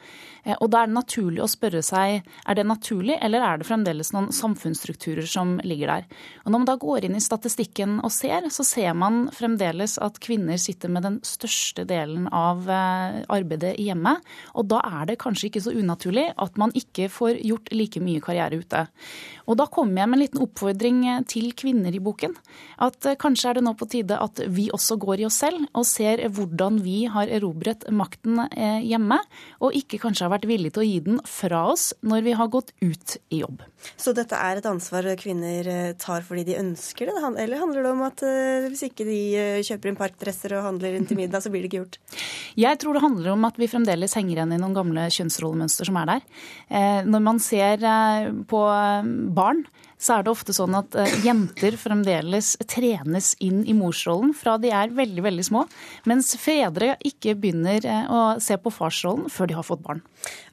[0.46, 3.68] Eh, og da er det naturlig å spørre seg er det naturlig, eller er det
[3.68, 6.06] fremdeles noen samfunnsstrukturer som ligger der.
[6.44, 10.20] Og Når man da går inn i statistikken og ser, så ser man fremdeles at
[10.22, 14.22] kvinner sitter med den største delen av eh, arbeidet i hjemmet.
[14.54, 18.22] Og da er det kanskje ikke så unaturlig at man ikke får gjort like mye
[18.22, 18.86] karriere ute.
[19.46, 22.34] Og da kommer jeg med en liten oppfordring til kvinner i boken.
[22.82, 25.66] At eh, kanskje er det nå på tide at vi også går i oss selv
[25.76, 29.18] og ser hvordan vi har erobret makten hjemme,
[29.64, 32.52] og ikke kanskje har vært villige til å gi den fra oss når vi har
[32.52, 33.64] gått ut i jobb.
[33.94, 37.92] Så dette er et ansvar kvinner eh, tar fordi de ønsker det, eller handler det
[37.92, 41.44] om at eh, hvis ikke de eh, kjøper inn parkdresser og handler inn til middag,
[41.44, 42.00] så blir det ikke gjort?
[42.58, 45.98] Jeg tror det handler om at vi fremdeles henger igjen i noen gamle kjønnsrollemønster som
[46.00, 46.24] er der.
[47.06, 47.82] Når man ser
[48.48, 48.60] på
[49.36, 49.62] barn,
[49.98, 54.72] så er det ofte sånn at uh, jenter fremdeles trenes inn i morsrollen fra de
[54.74, 55.64] er veldig veldig små,
[56.08, 60.02] mens fedre ikke begynner uh, å se på farsrollen før de har fått barn.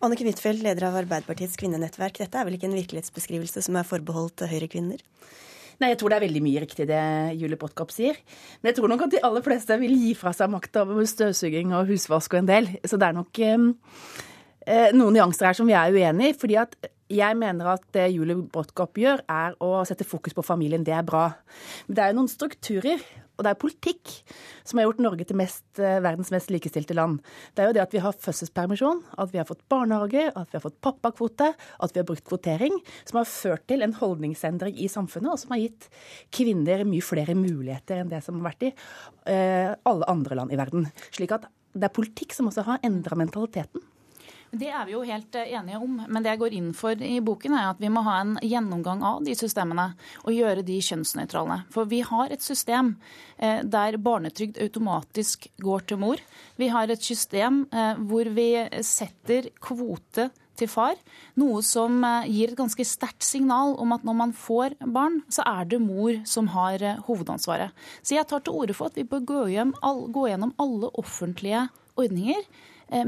[0.04, 2.22] Anniken Huitfeldt, leder av Arbeiderpartiets kvinnenettverk.
[2.24, 5.02] Dette er vel ikke en virkelighetsbeskrivelse som er forbeholdt Høyre-kvinner?
[5.82, 7.02] Nei, jeg tror det er veldig mye riktig det
[7.40, 8.20] Julie Pottkop sier.
[8.62, 11.74] Men jeg tror nok at de aller fleste vil gi fra seg makta over støvsuging
[11.76, 12.70] og husvask og en del.
[12.86, 14.22] Så det er nok um eh,
[14.96, 16.36] noen nyanser her som vi er uenig i.
[16.40, 16.78] fordi at
[17.14, 20.86] jeg mener at det Julie Brodtkorp gjør, er å sette fokus på familien.
[20.86, 21.28] Det er bra.
[21.88, 23.04] Men det er jo noen strukturer
[23.34, 24.12] og det er politikk
[24.62, 27.20] som har gjort Norge til mest, eh, verdens mest likestilte land.
[27.56, 30.58] Det er jo det at vi har fødselspermisjon, at vi har fått barnehage, at vi
[30.60, 34.88] har fått pappakvote, at vi har brukt kvotering, som har ført til en holdningsendring i
[34.88, 35.90] samfunnet, og som har gitt
[36.32, 38.74] kvinner mye flere muligheter enn det som har vært i
[39.26, 40.92] eh, alle andre land i verden.
[41.10, 43.82] Slik at det er politikk som også har endra mentaliteten.
[44.54, 45.96] Det er vi jo helt eh, enige om.
[46.06, 49.02] Men det jeg går inn for i boken, er at vi må ha en gjennomgang
[49.06, 49.88] av de systemene
[50.22, 51.64] og gjøre de kjønnsnøytrale.
[51.74, 52.94] For vi har et system
[53.40, 56.22] eh, der barnetrygd automatisk går til mor.
[56.62, 58.48] Vi har et system eh, hvor vi
[58.86, 61.00] setter kvote til far,
[61.42, 65.66] noe som gir et ganske sterkt signal om at når man får barn, så er
[65.66, 67.74] det mor som har hovedansvaret.
[68.06, 69.40] Så jeg tar til orde for at vi bør gå,
[70.14, 71.66] gå gjennom alle offentlige
[71.98, 72.46] ordninger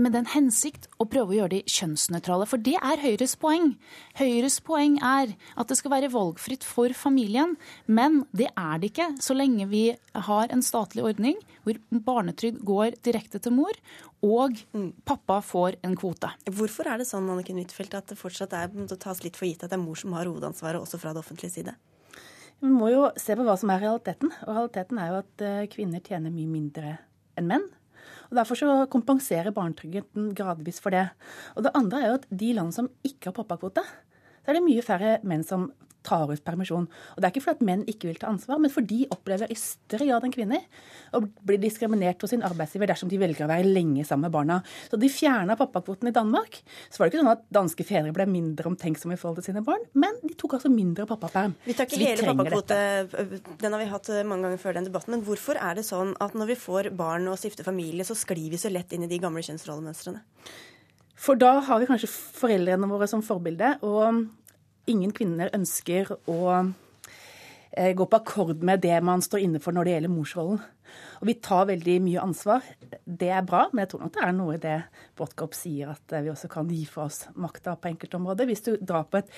[0.01, 2.47] med den hensikt å prøve å gjøre de kjønnsnøytrale.
[2.49, 3.75] For det er Høyres poeng.
[4.17, 7.55] Høyres poeng er at det skal være valgfritt for familien.
[7.85, 9.85] Men det er det ikke så lenge vi
[10.27, 13.73] har en statlig ordning hvor barnetrygd går direkte til mor,
[14.25, 14.57] og
[15.05, 16.29] pappa får en kvote.
[16.49, 19.65] Hvorfor er det sånn Anniken Huitfeldt, at det fortsatt er, det tas litt for gitt
[19.65, 21.75] at det er mor som har hovedansvaret, også fra det offentlige side?
[22.63, 24.31] Vi må jo se på hva som er realiteten.
[24.45, 26.93] Og realiteten er jo at eh, kvinner tjener mye mindre
[27.35, 27.65] enn menn.
[28.29, 31.07] Og Derfor så kompenserer barnetrygden gradvis for det.
[31.55, 33.83] Og det andre er jo at de land som ikke har pappakvote,
[34.45, 35.71] så er det mye færre menn som
[36.05, 36.87] tar ut permisjon.
[36.87, 39.51] Og Det er ikke fordi at menn ikke vil ta ansvar, men fordi de opplever
[39.51, 40.63] i større grad enn kvinner
[41.15, 44.59] å bli diskriminert hos sin arbeidsgiver dersom de velger å være lenge sammen med barna.
[44.91, 46.59] Så de fjerna pappakvoten i Danmark.
[46.89, 49.65] Så var det ikke sånn at danske fedre ble mindre omtenksomme i forhold til sine
[49.65, 51.57] barn, men de tok altså mindre pappaperm.
[51.65, 52.79] Vi tar ikke vi hele pappakvote,
[53.61, 55.15] den har vi hatt eh, mange ganger før den debatten.
[55.15, 58.49] Men hvorfor er det sånn at når vi får barn og stifter familie, så sklir
[58.53, 60.23] vi så lett inn i de gamle kjønnsrollemønstrene?
[61.25, 63.77] For da har vi kanskje foreldrene våre som forbilde.
[63.87, 64.25] Og
[64.91, 69.87] ingen kvinner ønsker å eh, gå på akkord med det man står inne for når
[69.87, 70.63] det gjelder morsrollen.
[71.21, 72.65] Og vi tar veldig mye ansvar.
[73.05, 74.77] Det er bra, men jeg tror nok det er noe i det
[75.15, 78.49] Brodtkorp sier, at vi også kan gi fra oss makta på enkeltområder.
[78.49, 79.31] Hvis du drar på et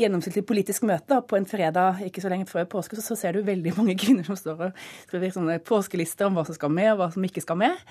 [0.00, 3.74] gjennomsnittlig politisk møte på en fredag ikke så lenge før påske, så ser du veldig
[3.78, 7.10] mange kvinner som står og skriver sånne påskelister om hva som skal med, og hva
[7.14, 7.82] som ikke skal med.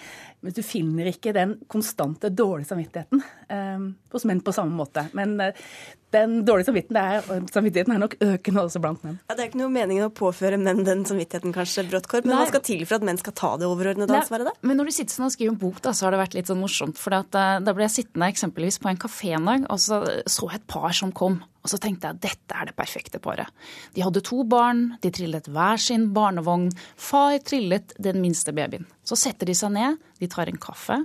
[0.41, 5.07] Men du finner ikke den konstante dårlige samvittigheten eh, hos menn på samme måte.
[5.17, 5.65] Men eh,
[6.15, 9.17] den dårlige samvittigheten er, samvittigheten er nok økende også blant menn.
[9.27, 12.47] Ja, det er ikke noe meningen å påføre menn den samvittigheten, kanskje, Bråttkorp, men hva
[12.49, 14.53] skal til at menn skal ta det overordnede ansvaret, da?
[14.65, 16.51] Men når du sitter sånn og skriver en bok, da, så har det vært litt
[16.51, 16.99] sånn morsomt.
[17.01, 20.49] For uh, da ble jeg sittende eksempelvis på en kafé en dag, og så så
[20.49, 21.39] jeg et par som kom.
[21.65, 23.49] Og så tenkte jeg dette er det perfekte paret.
[23.95, 26.69] De hadde to barn, de trillet hver sin barnevogn.
[27.01, 28.85] Far trillet den minste babyen.
[29.05, 30.99] Så setter de seg ned, de tar en kaffe.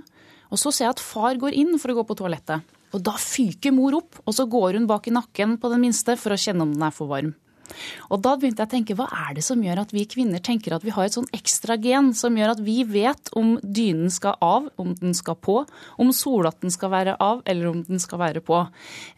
[0.51, 2.67] Og så ser jeg at far går inn for å gå på toalettet.
[2.91, 6.17] Og da fyker mor opp, og så går hun bak i nakken på den minste
[6.19, 7.33] for å kjenne om den er for varm.
[8.09, 10.75] Og da begynte jeg å tenke hva er det som gjør at vi kvinner tenker
[10.75, 14.37] at vi har et sånn ekstra gen som gjør at vi vet om dynen skal
[14.41, 15.61] av, om den skal på,
[16.01, 18.61] om solatten skal være av eller om den skal være på.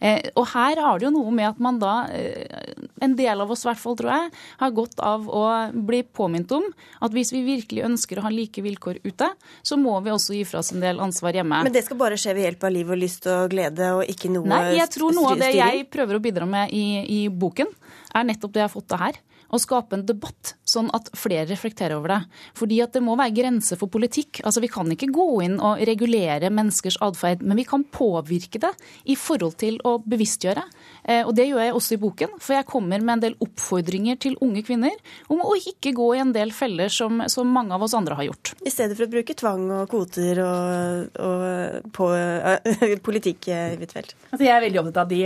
[0.00, 2.74] Eh, og her har det jo noe med at man da, eh,
[3.04, 4.32] en del av oss i hvert fall tror jeg,
[4.62, 5.44] har godt av å
[5.74, 6.66] bli påminnet om
[7.04, 9.30] at hvis vi virkelig ønsker å ha like vilkår ute,
[9.62, 11.62] så må vi også gi fra oss en del ansvar hjemme.
[11.66, 14.30] Men det skal bare skje ved hjelp av liv og lyst og glede, og ikke
[14.32, 14.70] noe styring?
[14.70, 17.70] Nei, jeg tror noe av det jeg prøver å bidra med i, i boken,
[18.14, 19.22] er nettopp det jeg har fått til her
[19.54, 22.20] å skape en debatt, sånn at flere reflekterer over det.
[22.58, 24.42] Fordi at det må være grenser for politikk.
[24.42, 28.72] Altså Vi kan ikke gå inn og regulere menneskers atferd, men vi kan påvirke det
[29.10, 30.64] i forhold til å bevisstgjøre.
[31.04, 34.18] Eh, og det gjør jeg også i boken, for jeg kommer med en del oppfordringer
[34.20, 34.94] til unge kvinner
[35.32, 38.28] om å ikke gå i en del feller som, som mange av oss andre har
[38.30, 38.54] gjort.
[38.64, 44.16] I stedet for å bruke tvang og kvoter og, og på uh, politikk, Huitfeldt?
[44.30, 45.22] Altså, jeg er veldig opptatt av de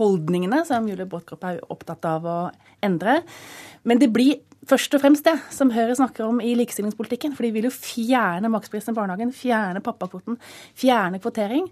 [0.00, 2.38] holdningene som Julie Brodtkorp er opptatt av å
[2.84, 3.20] endre.
[3.86, 4.40] Men det blir
[4.70, 7.34] først og fremst det som Høyre snakker om i likestillingspolitikken.
[7.36, 10.38] For de vil jo fjerne maksprisen i barnehagen, fjerne pappakvoten,
[10.78, 11.66] fjerne kvotering.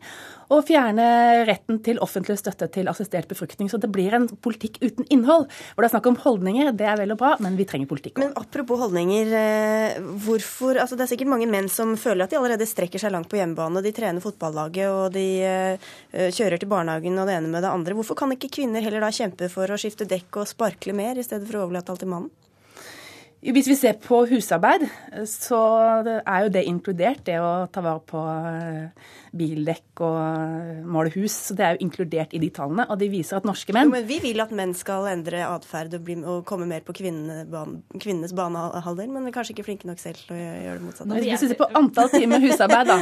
[0.49, 1.05] Og fjerne
[1.45, 3.69] retten til offentlig støtte til assistert befruktning.
[3.69, 5.45] Så det blir en politikk uten innhold.
[5.75, 8.23] Hvor det er snakk om holdninger, det er vel og bra, men vi trenger politikk.
[8.23, 12.39] Men apropos holdninger, eh, hvorfor altså Det er sikkert mange menn som føler at de
[12.41, 13.83] allerede strekker seg langt på hjemmebane.
[13.85, 15.87] De trener fotballaget, og de eh,
[16.33, 17.95] kjører til barnehagen og det ene med det andre.
[17.95, 21.27] Hvorfor kan ikke kvinner heller da kjempe for å skifte dekk og sparkle mer, i
[21.27, 22.48] stedet for å overlate alt til mannen?
[23.39, 24.89] Hvis vi ser på husarbeid,
[25.31, 25.59] så
[26.27, 31.35] er jo det inkludert, det å ta vare på eh, bildekk og male hus.
[31.49, 33.95] Så det er jo inkludert i de tallene, og de viser at norske menn jo,
[33.97, 39.11] Men vi vil at menn skal endre atferd og, og, komme mer på kvinnenes banehalvdel,
[39.13, 41.21] men vi er kanskje ikke flinke nok selv til å gjøre det motsatte.
[41.25, 42.99] Hvis vi ser på antall timer husarbeid, da,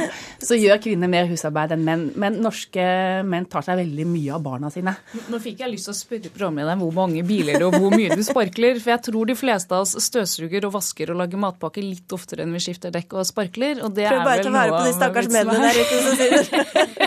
[0.49, 2.05] så gjør kvinner mer husarbeid enn menn.
[2.17, 2.87] Men norske
[3.27, 4.95] menn tar seg veldig mye av barna sine.
[5.31, 8.23] Nå fikk jeg lyst til å spørre programlederen hvor mange biler og hvor mye du
[8.25, 12.13] sparkler, for jeg tror de fleste av oss støvsuger og vasker og lager matpakke litt
[12.15, 13.81] oftere enn vi skifter dekk og sparkler.
[13.85, 16.97] Og det Prøv bare å være på de stakkars mennene der ute som sitter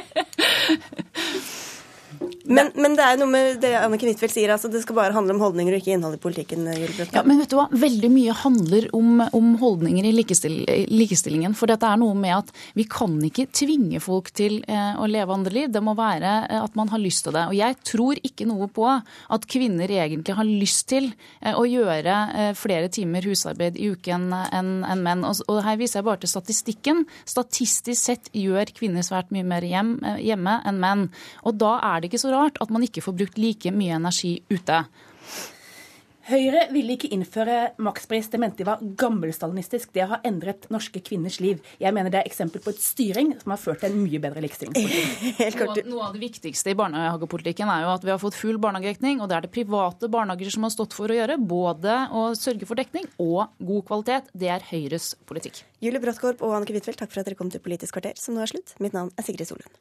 [2.51, 5.37] Men, men, det er noe med det Anniken Huitfeldt sier, altså det skal bare handle
[5.37, 6.67] om holdninger og ikke innhold i politikken.
[7.15, 7.69] Ja, men vet du hva?
[7.71, 10.57] Veldig mye handler om, om holdninger i likestill,
[10.91, 11.55] likestillingen.
[11.59, 15.37] For dette er noe med at vi kan ikke tvinge folk til eh, å leve
[15.37, 15.71] andre liv.
[15.71, 17.47] Det må være eh, at man har lyst til det.
[17.53, 21.11] Og jeg tror ikke noe på at kvinner egentlig har lyst til
[21.41, 25.23] eh, å gjøre eh, flere timer husarbeid i uken enn en menn.
[25.29, 27.07] Og, og, her viser jeg bare til statistikken.
[27.29, 31.09] Statistisk sett gjør kvinner svært mye mer hjem, eh, hjemme enn menn.
[31.47, 33.97] Og da er det ikke så rart rart at man ikke får brukt like mye
[34.01, 34.85] energi ute.
[36.31, 38.29] Høyre ville ikke innføre makspris.
[38.31, 39.91] Det mente de var gammelstalinistisk.
[39.97, 41.59] Det har endret norske kvinners liv.
[41.83, 44.45] Jeg mener det er eksempel på et styring som har ført til en mye bedre
[44.45, 45.59] likestillingspolitikk.
[45.71, 49.21] Noe, noe, av det viktigste i barnehagepolitikken er jo at vi har fått full barnehagedekning,
[49.21, 51.41] og det er det private barnehager som har stått for å gjøre.
[51.51, 54.31] Både å sørge for dekning og god kvalitet.
[54.31, 55.65] Det er Høyres politikk.
[55.83, 58.45] Julie Bråttkorp og Annike Huitfeldt, takk for at dere kom til Politisk kvarter, som nå
[58.45, 58.77] er slutt.
[58.79, 59.81] Mitt navn er Sigrid Solund.